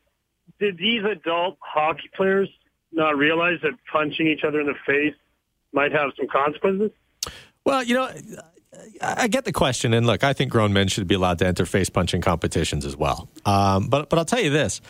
did 0.59 0.79
these 0.79 1.05
adult 1.05 1.59
hockey 1.61 2.11
players 2.15 2.49
not 2.93 3.17
realize 3.17 3.59
that 3.63 3.73
punching 3.91 4.27
each 4.27 4.45
other 4.45 4.61
in 4.61 4.67
the 4.67 4.75
face 4.87 5.15
might 5.73 5.93
have 5.93 6.11
some 6.17 6.29
consequences? 6.29 6.91
Well, 7.65 7.83
you 7.83 7.95
know, 7.95 8.11
I 9.03 9.15
I 9.25 9.29
get 9.29 9.45
the 9.45 9.53
question, 9.53 9.93
and 9.95 10.07
look, 10.07 10.25
I 10.25 10.33
think 10.33 10.51
grown 10.51 10.73
men 10.73 10.89
should 10.89 11.07
be 11.07 11.15
allowed 11.15 11.39
to 11.41 11.47
enter 11.47 11.67
face 11.67 11.91
punching 11.91 12.21
competitions 12.21 12.85
as 12.85 12.97
well. 12.97 13.29
Um, 13.45 13.89
but 13.89 14.09
but 14.09 14.19
I'll 14.19 14.25
tell 14.25 14.41
you 14.41 14.51
this: 14.51 14.81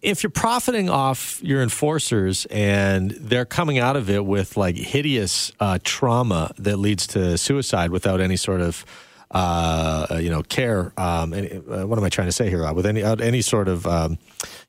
if 0.00 0.22
you're 0.22 0.30
profiting 0.30 0.88
off 0.88 1.40
your 1.42 1.62
enforcers 1.62 2.46
and 2.46 3.10
they're 3.12 3.44
coming 3.44 3.78
out 3.78 3.96
of 3.96 4.08
it 4.08 4.24
with 4.24 4.56
like 4.56 4.76
hideous 4.76 5.52
uh, 5.60 5.78
trauma 5.84 6.52
that 6.58 6.78
leads 6.78 7.06
to 7.08 7.36
suicide 7.36 7.90
without 7.90 8.20
any 8.20 8.36
sort 8.36 8.60
of 8.60 8.84
uh, 9.30 10.18
you 10.20 10.30
know 10.30 10.42
care, 10.42 10.92
um, 10.96 11.32
any, 11.32 11.50
uh, 11.50 11.86
what 11.86 11.98
am 11.98 12.04
I 12.04 12.08
trying 12.10 12.28
to 12.28 12.32
say 12.32 12.50
here? 12.50 12.64
Uh, 12.64 12.72
with 12.72 12.86
any 12.86 13.02
uh, 13.02 13.16
any 13.16 13.40
sort 13.40 13.68
of 13.68 13.86
um, 13.86 14.18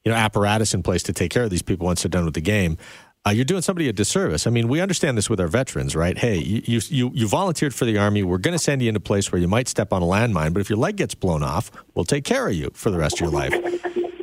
you 0.03 0.11
know 0.11 0.17
apparatus 0.17 0.73
in 0.73 0.83
place 0.83 1.03
to 1.03 1.13
take 1.13 1.31
care 1.31 1.43
of 1.43 1.49
these 1.49 1.61
people 1.61 1.85
once 1.85 2.03
they're 2.03 2.09
done 2.09 2.25
with 2.25 2.33
the 2.33 2.41
game 2.41 2.77
uh, 3.25 3.29
you're 3.29 3.45
doing 3.45 3.61
somebody 3.61 3.87
a 3.87 3.93
disservice. 3.93 4.45
I 4.45 4.49
mean, 4.49 4.67
we 4.67 4.81
understand 4.81 5.17
this 5.17 5.29
with 5.29 5.39
our 5.39 5.47
veterans, 5.47 5.95
right? 5.95 6.17
Hey, 6.17 6.37
you 6.39 6.81
you, 6.89 7.11
you 7.13 7.27
volunteered 7.27 7.73
for 7.73 7.85
the 7.85 7.97
army. 7.97 8.21
We're 8.23 8.37
going 8.37 8.53
to 8.53 8.63
send 8.63 8.81
you 8.81 8.89
into 8.89 8.97
a 8.97 9.01
place 9.01 9.31
where 9.31 9.39
you 9.39 9.47
might 9.47 9.67
step 9.69 9.93
on 9.93 10.01
a 10.01 10.05
landmine, 10.05 10.53
but 10.53 10.59
if 10.59 10.69
your 10.69 10.77
leg 10.77 10.97
gets 10.97 11.15
blown 11.15 11.41
off, 11.41 11.71
we'll 11.93 12.05
take 12.05 12.25
care 12.25 12.47
of 12.47 12.53
you 12.53 12.69
for 12.73 12.91
the 12.91 12.97
rest 12.97 13.15
of 13.15 13.21
your 13.21 13.29
life. 13.29 13.53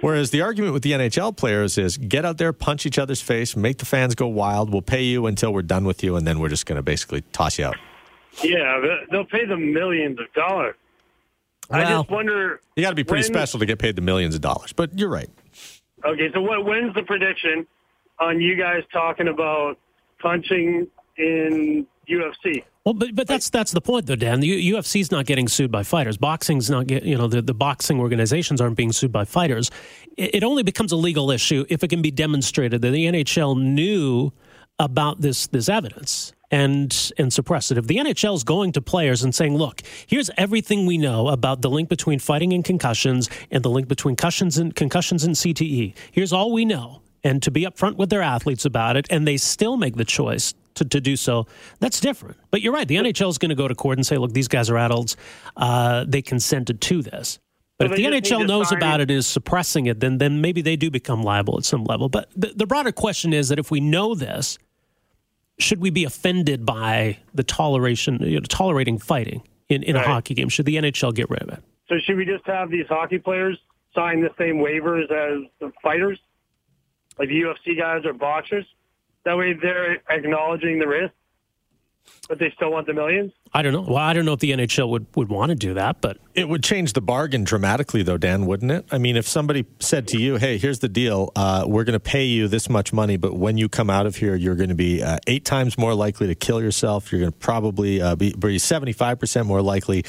Whereas 0.01 0.30
the 0.30 0.40
argument 0.40 0.72
with 0.72 0.82
the 0.82 0.92
NHL 0.92 1.36
players 1.36 1.76
is 1.76 1.96
get 1.98 2.24
out 2.24 2.38
there, 2.38 2.53
punch 2.53 2.86
each 2.86 2.98
other's 2.98 3.20
face, 3.20 3.55
make 3.55 3.78
the 3.78 3.84
fans 3.84 4.14
go 4.14 4.26
wild. 4.28 4.72
We'll 4.72 4.80
pay 4.82 5.03
you 5.03 5.26
until 5.26 5.53
we're 5.53 5.62
done 5.62 5.84
with 5.84 6.03
you, 6.03 6.16
and 6.16 6.26
then 6.26 6.38
we're 6.38 6.48
just 6.48 6.64
going 6.66 6.76
to 6.76 6.82
basically 6.82 7.20
toss 7.32 7.59
you 7.59 7.66
out. 7.66 7.76
Yeah, 8.42 8.80
they- 8.80 9.05
they'll 9.11 9.24
pay 9.26 9.44
them 9.44 9.72
millions 9.74 10.18
of 10.18 10.32
dollars. 10.32 10.74
I 11.70 11.84
just 11.84 12.11
wonder. 12.11 12.61
You 12.76 12.82
got 12.82 12.90
to 12.90 12.96
be 12.96 13.05
pretty 13.05 13.22
when- 13.24 13.32
special 13.34 13.61
to 13.61 13.66
get 13.66 13.78
paid 13.78 13.94
the 13.96 14.03
millions 14.03 14.34
of 14.34 14.40
dollars. 14.40 14.72
But 14.72 14.98
you're 14.98 15.09
right. 15.11 15.28
Okay, 16.05 16.30
so 16.32 16.40
what, 16.40 16.64
when's 16.64 16.94
the 16.94 17.03
prediction 17.03 17.66
on 18.18 18.40
you 18.40 18.57
guys 18.57 18.82
talking 18.92 19.28
about 19.28 19.78
punching 20.18 20.86
in 21.21 21.87
UFC? 22.09 22.64
Well, 22.85 22.95
but 22.95 23.14
but 23.14 23.27
that's 23.27 23.51
that's 23.51 23.73
the 23.73 23.81
point, 23.81 24.07
though, 24.07 24.16
Dan. 24.16 24.41
The 24.41 24.73
UFC's 24.73 25.11
not 25.11 25.27
getting 25.27 25.49
sued 25.49 25.71
by 25.71 25.83
fighters. 25.83 26.16
Boxing's 26.16 26.71
not 26.71 26.87
get 26.87 27.03
you 27.03 27.16
know 27.16 27.29
the, 27.29 27.43
the 27.43 27.55
boxing 27.55 28.01
organizations 28.01 28.61
aren't 28.61 28.77
being 28.77 28.93
sued 28.93 29.12
by 29.12 29.25
fighters. 29.25 29.71
It, 30.16 30.37
it 30.37 30.45
only 30.45 30.62
becomes 30.62 30.91
a 30.91 30.97
legal 30.97 31.31
issue 31.31 31.66
if 31.68 31.85
it 31.85 31.89
can 31.89 32.01
be 32.01 32.11
demonstrated 32.11 32.81
that 32.81 32.91
the 32.91 33.07
NHL 33.07 33.61
knew 33.61 34.33
about 34.79 35.21
this 35.21 35.47
this 35.49 35.68
evidence 35.68 36.33
and 36.51 37.12
and 37.18 37.31
suppressed 37.31 37.71
it. 37.71 37.77
If 37.77 37.87
the 37.87 37.97
NHL 37.97 38.35
is 38.35 38.45
going 38.45 38.73
to 38.73 38.81
players 38.81 39.23
and 39.23 39.35
saying, 39.35 39.57
"Look, 39.57 39.83
here's 40.07 40.31
everything 40.39 40.87
we 40.87 40.97
know 40.97 41.29
about 41.29 41.61
the 41.61 41.68
link 41.68 41.91
between 41.91 42.18
fighting 42.18 42.55
and 42.55 42.64
concussions 42.64 43.29
and 43.51 43.62
the 43.62 43.71
link 43.71 43.89
between 43.89 44.16
concussions 44.16 44.57
and 44.57 44.75
concussions 44.75 45.23
and 45.23 45.35
CTE. 45.37 45.95
Here's 46.12 46.33
all 46.33 46.51
we 46.51 46.64
know." 46.64 47.03
And 47.23 47.43
to 47.43 47.51
be 47.51 47.64
upfront 47.66 47.97
with 47.97 48.09
their 48.09 48.23
athletes 48.23 48.64
about 48.64 48.97
it, 48.97 49.07
and 49.11 49.29
they 49.29 49.37
still 49.37 49.77
make 49.77 49.97
the 49.97 50.07
choice 50.07 50.55
to, 50.75 50.85
to 50.85 51.01
do 51.01 51.16
so, 51.16 51.47
that's 51.79 52.01
different. 52.01 52.37
But 52.51 52.62
you're 52.62 52.73
right. 52.73 52.87
The 52.87 52.97
NHL 52.97 53.31
is 53.31 53.39
going 53.39 53.51
to 53.51 53.55
go 53.55 53.68
to 53.68 53.75
court 53.75 53.99
and 53.99 54.07
say, 54.07 54.16
look, 54.18 54.33
these 54.33 54.49
guys 54.49 54.71
are 54.71 54.77
adults. 54.79 55.16
Uh, 55.57 56.05
they 56.07 56.23
consented 56.23 56.81
to 56.83 57.03
this. 57.03 57.39
But 57.79 57.89
So 57.89 57.93
if 57.95 57.97
the 57.97 58.05
NHL 58.05 58.47
knows 58.47 58.73
about 58.73 59.01
it 59.01 59.05
and 59.05 59.12
is 59.12 59.27
suppressing 59.27 59.87
it, 59.87 60.01
then 60.01 60.18
then 60.18 60.43
maybe 60.43 60.61
they 60.61 60.77
do 60.77 60.91
become 60.91 61.23
liable 61.23 61.57
at 61.57 61.64
some 61.64 61.85
level. 61.85 62.11
But 62.11 62.29
the, 62.37 62.53
the 62.55 62.66
broader 62.66 62.93
question 62.93 63.33
is 63.33 63.49
that 63.49 63.59
if 63.59 63.71
we 63.71 63.81
know 63.81 64.14
this, 64.14 64.59
should 65.59 65.81
we 65.81 65.89
be 65.91 66.05
offended 66.05 66.66
by 66.66 67.18
the 67.33 67.43
toleration, 67.43 68.18
you 68.21 68.39
know, 68.39 68.45
tolerating 68.49 68.99
fighting 68.99 69.43
in, 69.71 69.83
in 69.83 69.97
a 69.97 70.03
hockey 70.03 70.35
game? 70.35 70.51
Should 70.51 70.66
the 70.66 70.77
NHL 70.77 71.14
get 71.14 71.31
rid 71.31 71.43
of 71.43 71.49
it? 71.49 71.62
So 71.89 71.97
should 72.05 72.16
we 72.16 72.25
just 72.27 72.47
have 72.47 72.71
these 72.71 72.87
hockey 72.87 73.18
players 73.18 73.59
sign 73.95 74.21
the 74.21 74.31
same 74.39 74.57
waivers 74.57 75.05
as 75.05 75.49
the 75.59 75.73
fighters, 75.83 76.18
like 77.18 77.29
the 77.29 77.41
UFC 77.41 77.79
guys 77.79 78.05
or 78.05 78.12
boxers? 78.12 78.66
That 79.25 79.37
way 79.37 79.53
they're 79.53 79.99
acknowledging 80.09 80.79
the 80.79 80.89
risk, 80.89 81.12
but 82.29 82.39
they 82.39 82.51
still 82.57 82.73
want 82.73 82.87
the 82.87 82.95
millions. 82.95 83.33
I 83.53 83.62
don't 83.62 83.73
know. 83.73 83.83
Well, 83.83 83.97
I 83.97 84.12
don't 84.12 84.25
know 84.25 84.33
if 84.33 84.41
the 84.41 84.53
NHL 84.53 84.89
would, 84.91 85.07
would 85.16 85.29
want 85.29 85.51
to 85.51 85.57
do 85.57 85.75
that, 85.75 86.01
but 86.01 86.18
It 86.35 86.49
would 86.49 86.62
change 86.62 86.93
the 86.93 87.01
bargain 87.01 87.45
dramatically, 87.45 88.03
though, 88.03 88.16
Dan, 88.16 88.47
wouldn't 88.47 88.71
it? 88.71 88.87
I 88.93 88.99
mean, 88.99 89.16
if 89.16 89.27
somebody 89.29 89.66
said 89.81 90.07
to 90.09 90.18
you, 90.18 90.37
"Hey, 90.37 90.57
here's 90.57 90.79
the 90.79 90.89
deal: 90.89 91.33
uh, 91.37 91.64
we're 91.66 91.85
going 91.85 91.95
to 91.95 92.01
pay 92.01 92.25
you 92.25 92.49
this 92.49 92.71
much 92.71 92.93
money, 92.93 93.16
but 93.16 93.35
when 93.35 93.59
you 93.59 93.68
come 93.68 93.91
out 93.91 94.07
of 94.07 94.16
here, 94.16 94.37
you're 94.37 94.55
going 94.55 94.68
to 94.68 94.75
be 94.77 95.03
uh, 95.03 95.18
eight 95.27 95.45
times 95.45 95.77
more 95.77 95.95
likely 95.95 96.29
to 96.29 96.35
kill 96.35 96.62
yourself. 96.62 97.11
You're 97.11 97.21
going 97.21 97.33
to 97.33 97.39
probably 97.39 98.01
uh, 98.01 98.14
be, 98.14 98.33
be 98.33 98.57
75% 98.57 99.45
more 99.47 99.61
likely 99.61 100.05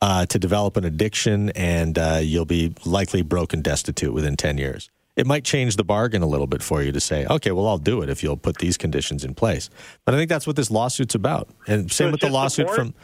uh, 0.00 0.26
to 0.26 0.38
develop 0.38 0.76
an 0.76 0.84
addiction, 0.84 1.50
and 1.50 1.98
uh, 1.98 2.20
you'll 2.22 2.46
be 2.46 2.74
likely 2.84 3.22
broken 3.22 3.60
destitute 3.60 4.12
within 4.14 4.36
10 4.36 4.58
years." 4.58 4.90
It 5.16 5.26
might 5.26 5.44
change 5.44 5.76
the 5.76 5.84
bargain 5.84 6.22
a 6.22 6.26
little 6.26 6.46
bit 6.46 6.62
for 6.62 6.82
you 6.82 6.92
to 6.92 7.00
say, 7.00 7.24
"Okay, 7.26 7.50
well, 7.50 7.66
I'll 7.66 7.78
do 7.78 8.02
it 8.02 8.10
if 8.10 8.22
you'll 8.22 8.36
put 8.36 8.58
these 8.58 8.76
conditions 8.76 9.24
in 9.24 9.34
place." 9.34 9.70
But 10.04 10.14
I 10.14 10.18
think 10.18 10.28
that's 10.28 10.46
what 10.46 10.56
this 10.56 10.70
lawsuit's 10.70 11.14
about, 11.14 11.48
and 11.66 11.90
same 11.90 12.08
So 12.08 12.10
with 12.12 12.20
the 12.20 12.28
lawsuit 12.28 12.68
support? 12.68 12.76
from. 12.76 12.94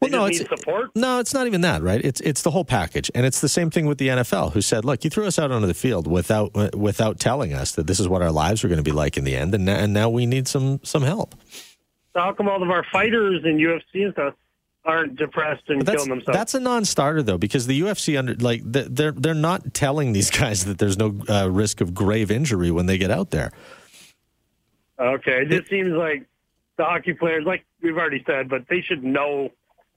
They 0.00 0.08
Well, 0.08 0.22
no, 0.22 0.24
it's 0.24 0.38
support. 0.48 0.90
no, 0.94 1.18
it's 1.18 1.34
not 1.34 1.46
even 1.46 1.60
that, 1.60 1.82
right? 1.82 2.02
It's 2.02 2.22
it's 2.22 2.40
the 2.40 2.50
whole 2.50 2.64
package, 2.64 3.10
and 3.14 3.26
it's 3.26 3.42
the 3.42 3.50
same 3.50 3.68
thing 3.70 3.84
with 3.84 3.98
the 3.98 4.08
NFL, 4.08 4.50
who 4.54 4.62
said, 4.62 4.86
"Look, 4.86 5.04
you 5.04 5.10
threw 5.10 5.26
us 5.26 5.38
out 5.38 5.50
onto 5.50 5.66
the 5.66 5.74
field 5.74 6.06
without 6.06 6.74
without 6.74 7.20
telling 7.20 7.52
us 7.52 7.72
that 7.72 7.86
this 7.86 8.00
is 8.00 8.08
what 8.08 8.22
our 8.22 8.32
lives 8.32 8.64
are 8.64 8.68
going 8.68 8.78
to 8.78 8.82
be 8.82 8.92
like 8.92 9.18
in 9.18 9.24
the 9.24 9.36
end, 9.36 9.54
and 9.54 9.66
now, 9.66 9.76
and 9.76 9.92
now 9.92 10.08
we 10.08 10.24
need 10.24 10.48
some 10.48 10.80
some 10.82 11.02
help." 11.02 11.34
So 12.14 12.20
how 12.20 12.32
come 12.32 12.48
all 12.48 12.62
of 12.62 12.70
our 12.70 12.84
fighters 12.90 13.42
in 13.44 13.58
UFC 13.58 14.02
and 14.04 14.12
stuff 14.14 14.34
aren't 14.84 15.16
depressed 15.16 15.64
and 15.68 15.84
killing 15.84 16.08
themselves? 16.08 16.36
that's 16.36 16.54
a 16.54 16.60
non-starter 16.60 17.22
though, 17.22 17.38
because 17.38 17.66
the 17.66 17.80
UFC 17.80 18.18
under 18.18 18.34
like 18.34 18.62
they're 18.64 19.12
they're 19.12 19.34
not 19.34 19.74
telling 19.74 20.12
these 20.12 20.30
guys 20.40 20.64
that 20.64 20.78
there's 20.78 20.98
no 20.98 21.18
uh, 21.28 21.48
risk 21.50 21.80
of 21.80 21.94
grave 21.94 22.30
injury 22.30 22.70
when 22.70 22.86
they 22.86 22.98
get 22.98 23.10
out 23.10 23.30
there. 23.30 23.52
Okay, 24.98 25.42
it 25.42 25.48
just 25.48 25.70
seems 25.70 25.92
like 25.92 26.26
the 26.76 26.84
hockey 26.84 27.14
players, 27.14 27.44
like 27.46 27.64
we've 27.82 27.96
already 27.96 28.22
said, 28.26 28.48
but 28.48 28.64
they 28.68 28.82
should 28.82 29.02
know 29.02 29.50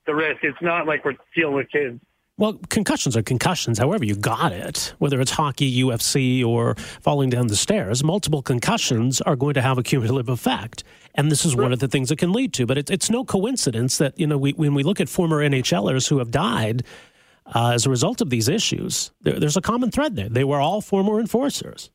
the 0.06 0.16
risk. 0.16 0.44
It's 0.44 0.62
not 0.62 0.86
like 0.86 1.04
we're 1.06 1.16
dealing 1.36 1.56
with 1.56 1.70
kids. 1.72 2.00
Well, 2.44 2.60
concussions 2.68 3.16
are 3.16 3.24
concussions, 3.24 3.80
however 3.80 4.04
you 4.04 4.18
got 4.18 4.52
it, 4.52 4.94
whether 4.98 5.22
it's 5.22 5.32
hockey, 5.32 5.82
UFC, 5.82 6.46
or 6.46 6.76
falling 6.76 7.30
down 7.30 7.48
the 7.48 7.56
stairs. 7.56 8.04
Multiple 8.04 8.42
concussions 8.42 9.22
are 9.22 9.38
going 9.38 9.54
to 9.54 9.62
have 9.62 9.78
a 9.78 9.82
cumulative 9.82 10.28
effect. 10.28 10.84
And 11.16 11.32
this 11.32 11.46
is 11.46 11.56
one 11.56 11.72
of 11.72 11.80
the 11.80 11.88
things 11.88 12.12
it 12.12 12.18
can 12.18 12.34
lead 12.34 12.52
to. 12.56 12.66
But 12.66 12.78
it, 12.78 12.90
it's 12.92 13.10
no 13.10 13.24
coincidence 13.24 13.98
that, 14.00 14.20
you 14.20 14.28
know, 14.28 14.38
we, 14.38 14.52
when 14.52 14.74
we 14.74 14.84
look 14.84 15.00
at 15.00 15.08
former 15.08 15.38
NHLers 15.38 16.10
who 16.10 16.18
have 16.18 16.32
died 16.32 16.84
uh, 17.56 17.70
as 17.70 17.86
a 17.86 17.90
result 17.90 18.20
of 18.20 18.30
these 18.30 18.50
issues, 18.50 19.12
there, 19.22 19.40
there's 19.40 19.56
a 19.56 19.62
common 19.62 19.90
thread 19.90 20.18
there. 20.18 20.28
They 20.28 20.44
were 20.44 20.60
all 20.60 20.82
former 20.82 21.22
enforcers, 21.22 21.92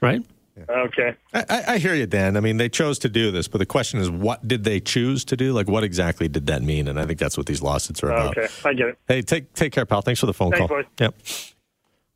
right? 0.00 0.24
Okay. 0.68 1.14
I, 1.34 1.44
I, 1.48 1.64
I 1.74 1.78
hear 1.78 1.94
you, 1.94 2.06
Dan. 2.06 2.36
I 2.36 2.40
mean, 2.40 2.56
they 2.56 2.68
chose 2.68 2.98
to 3.00 3.08
do 3.08 3.30
this, 3.30 3.48
but 3.48 3.58
the 3.58 3.66
question 3.66 4.00
is, 4.00 4.10
what 4.10 4.46
did 4.46 4.64
they 4.64 4.80
choose 4.80 5.24
to 5.26 5.36
do? 5.36 5.52
Like, 5.52 5.68
what 5.68 5.84
exactly 5.84 6.28
did 6.28 6.46
that 6.46 6.62
mean? 6.62 6.88
And 6.88 6.98
I 6.98 7.06
think 7.06 7.18
that's 7.18 7.36
what 7.36 7.46
these 7.46 7.62
lawsuits 7.62 8.02
are 8.02 8.10
about. 8.10 8.36
Okay, 8.36 8.48
I 8.64 8.72
get 8.74 8.88
it. 8.88 8.98
Hey, 9.06 9.22
take 9.22 9.52
take 9.54 9.72
care, 9.72 9.86
pal. 9.86 10.02
Thanks 10.02 10.20
for 10.20 10.26
the 10.26 10.34
phone 10.34 10.52
Thanks, 10.52 10.68
call. 10.68 10.78
boys. 10.78 10.86
Yep. 11.00 11.14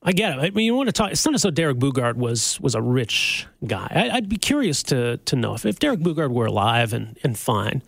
I 0.05 0.13
get 0.13 0.37
it. 0.37 0.41
I 0.41 0.51
mean, 0.51 0.67
you 0.67 0.75
want 0.75 0.89
to 0.89 0.93
talk. 0.93 1.13
It's 1.13 1.25
not 1.25 1.35
as 1.35 1.43
though 1.43 1.51
Derek 1.51 1.79
Boogaard 1.79 2.17
was 2.17 2.61
was 2.61 2.75
a 2.75 2.83
rich 2.83 3.47
guy. 3.67 3.89
I, 3.95 4.17
I'd 4.17 4.29
be 4.29 4.37
curious 4.37 4.83
to 4.85 5.19
to 5.19 5.37
know 5.37 5.55
if, 5.55 5.65
if 5.65 5.79
Derek 5.79 6.01
Boogaard 6.01 6.33
were 6.33 6.47
alive 6.47 6.93
and 6.93 7.19
and 7.23 7.39
fine. 7.39 7.83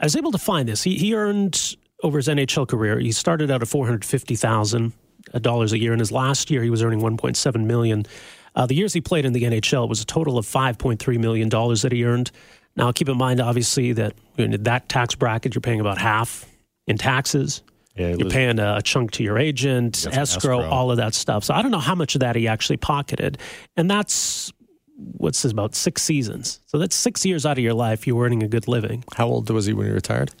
I 0.00 0.06
was 0.06 0.16
able 0.16 0.32
to 0.32 0.38
find 0.38 0.68
this. 0.68 0.82
He 0.82 0.96
he 0.96 1.14
earned 1.14 1.76
over 2.02 2.18
his 2.18 2.28
NHL 2.28 2.66
career. 2.66 2.98
He 2.98 3.12
started 3.12 3.50
out 3.50 3.60
at 3.60 3.68
four 3.68 3.84
hundred 3.84 4.04
fifty 4.04 4.36
thousand 4.36 4.92
dollars 5.40 5.72
a 5.72 5.78
year. 5.78 5.92
In 5.92 5.98
his 5.98 6.10
last 6.12 6.50
year, 6.50 6.62
he 6.62 6.70
was 6.70 6.82
earning 6.82 7.00
one 7.00 7.16
point 7.16 7.36
seven 7.36 7.66
million. 7.66 8.06
Uh, 8.54 8.66
the 8.66 8.74
years 8.74 8.92
he 8.92 9.00
played 9.00 9.24
in 9.24 9.32
the 9.32 9.42
NHL 9.42 9.88
was 9.88 10.00
a 10.00 10.04
total 10.06 10.38
of 10.38 10.46
five 10.46 10.78
point 10.78 11.00
three 11.00 11.18
million 11.18 11.48
dollars 11.48 11.82
that 11.82 11.92
he 11.92 12.04
earned. 12.04 12.30
Now, 12.76 12.90
keep 12.92 13.08
in 13.08 13.16
mind, 13.16 13.40
obviously, 13.40 13.92
that 13.92 14.14
in 14.36 14.62
that 14.64 14.88
tax 14.88 15.14
bracket, 15.14 15.54
you're 15.54 15.62
paying 15.62 15.80
about 15.80 15.98
half 15.98 16.44
in 16.86 16.98
taxes. 16.98 17.62
Yeah, 17.96 18.16
You're 18.18 18.28
paying 18.28 18.58
a, 18.58 18.82
chunk 18.82 19.12
to 19.12 19.22
your 19.22 19.38
agent, 19.38 20.04
escrow, 20.04 20.58
escrow. 20.58 20.68
all 20.68 20.90
of 20.90 20.96
that 20.96 21.14
stuff. 21.14 21.44
So 21.44 21.54
I 21.54 21.62
don't 21.62 21.70
know 21.70 21.78
how 21.78 21.94
much 21.94 22.16
of 22.16 22.22
that 22.22 22.34
he 22.34 22.48
actually 22.48 22.76
pocketed. 22.78 23.38
And 23.76 23.88
that's 23.88 24.52
what's 24.96 25.42
this 25.42 25.52
about 25.52 25.76
six 25.76 26.02
seasons. 26.02 26.60
So 26.66 26.78
that's 26.78 26.96
six 26.96 27.24
years 27.24 27.46
out 27.46 27.56
of 27.56 27.62
your 27.62 27.74
life 27.74 28.04
you're 28.04 28.20
earning 28.24 28.42
a 28.42 28.48
good 28.48 28.66
living. 28.66 29.04
How 29.16 29.28
old 29.28 29.48
was 29.50 29.66
he 29.66 29.72
when 29.72 29.86
he 29.86 29.92
retired? 29.92 30.32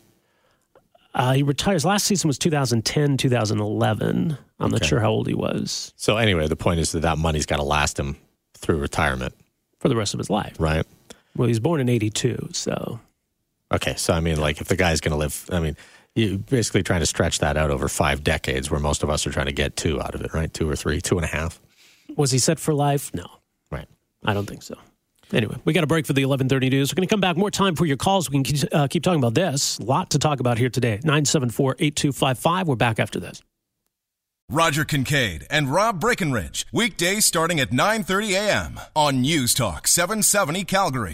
Uh, 1.14 1.32
he 1.34 1.42
retires. 1.42 1.84
Last 1.84 2.06
season 2.06 2.28
was 2.28 2.38
2010, 2.38 3.16
2011. 3.16 4.36
I'm 4.60 4.70
not 4.70 4.84
sure 4.84 5.00
how 5.00 5.10
old 5.10 5.26
he 5.26 5.34
was 5.34 5.92
So 5.96 6.16
anyway, 6.16 6.48
the 6.48 6.56
point 6.56 6.80
is 6.80 6.92
that 6.92 7.00
that 7.00 7.18
money's 7.18 7.46
got 7.46 7.56
to 7.56 7.62
last 7.62 7.98
him 7.98 8.16
through 8.54 8.78
retirement, 8.78 9.34
for 9.78 9.88
the 9.88 9.96
rest 9.96 10.14
of 10.14 10.18
his 10.18 10.30
life. 10.30 10.56
right? 10.58 10.86
Well, 11.36 11.48
he's 11.48 11.60
born 11.60 11.80
in 11.80 11.88
82. 11.88 12.48
So 12.52 13.00
Okay, 13.72 13.94
so 13.96 14.12
I 14.14 14.20
mean, 14.20 14.40
like, 14.40 14.60
if 14.60 14.68
the 14.68 14.76
guy's 14.76 15.00
going 15.00 15.12
to 15.12 15.18
live, 15.18 15.48
I 15.50 15.58
mean, 15.58 15.76
you 16.14 16.38
basically 16.38 16.82
trying 16.82 17.00
to 17.00 17.06
stretch 17.06 17.40
that 17.40 17.56
out 17.56 17.70
over 17.70 17.88
five 17.88 18.22
decades, 18.22 18.70
where 18.70 18.78
most 18.80 19.02
of 19.02 19.10
us 19.10 19.26
are 19.26 19.30
trying 19.32 19.46
to 19.46 19.52
get 19.52 19.76
two 19.76 20.00
out 20.00 20.14
of 20.14 20.20
it, 20.20 20.32
right? 20.32 20.52
Two 20.52 20.68
or 20.70 20.76
three, 20.76 21.00
two 21.00 21.16
and 21.16 21.24
a 21.24 21.28
half. 21.28 21.60
was 22.16 22.30
he 22.30 22.38
set 22.38 22.60
for 22.60 22.72
life? 22.72 23.12
No. 23.14 23.26
Right. 23.70 23.88
I 24.24 24.32
don't 24.32 24.46
think 24.46 24.62
so. 24.62 24.76
Anyway, 25.32 25.56
we 25.64 25.72
got 25.72 25.84
a 25.84 25.86
break 25.86 26.06
for 26.06 26.12
the 26.12 26.22
11:30 26.22 26.70
news. 26.70 26.92
We're 26.92 26.96
going 26.96 27.08
to 27.08 27.12
come 27.12 27.20
back 27.20 27.36
more 27.36 27.50
time 27.50 27.76
for 27.76 27.86
your 27.86 27.96
calls. 27.96 28.30
We 28.30 28.42
can 28.42 28.44
keep, 28.44 28.68
uh, 28.74 28.86
keep 28.88 29.02
talking 29.02 29.20
about 29.20 29.34
this. 29.34 29.78
A 29.78 29.84
lot 29.84 30.10
to 30.10 30.18
talk 30.18 30.40
about 30.40 30.58
here 30.58 30.70
today. 30.70 30.98
974-8255. 31.04 32.66
We're 32.66 32.76
back 32.76 32.98
after 32.98 33.20
this. 33.20 33.42
Roger 34.50 34.84
Kincaid 34.84 35.46
and 35.48 35.72
Rob 35.72 35.98
Breckenridge. 36.00 36.66
Weekdays 36.70 37.24
starting 37.24 37.58
at 37.60 37.70
9:30 37.70 38.32
a.m. 38.34 38.80
on 38.94 39.22
News 39.22 39.54
Talk 39.54 39.88
770 39.88 40.64
Calgary. 40.64 41.12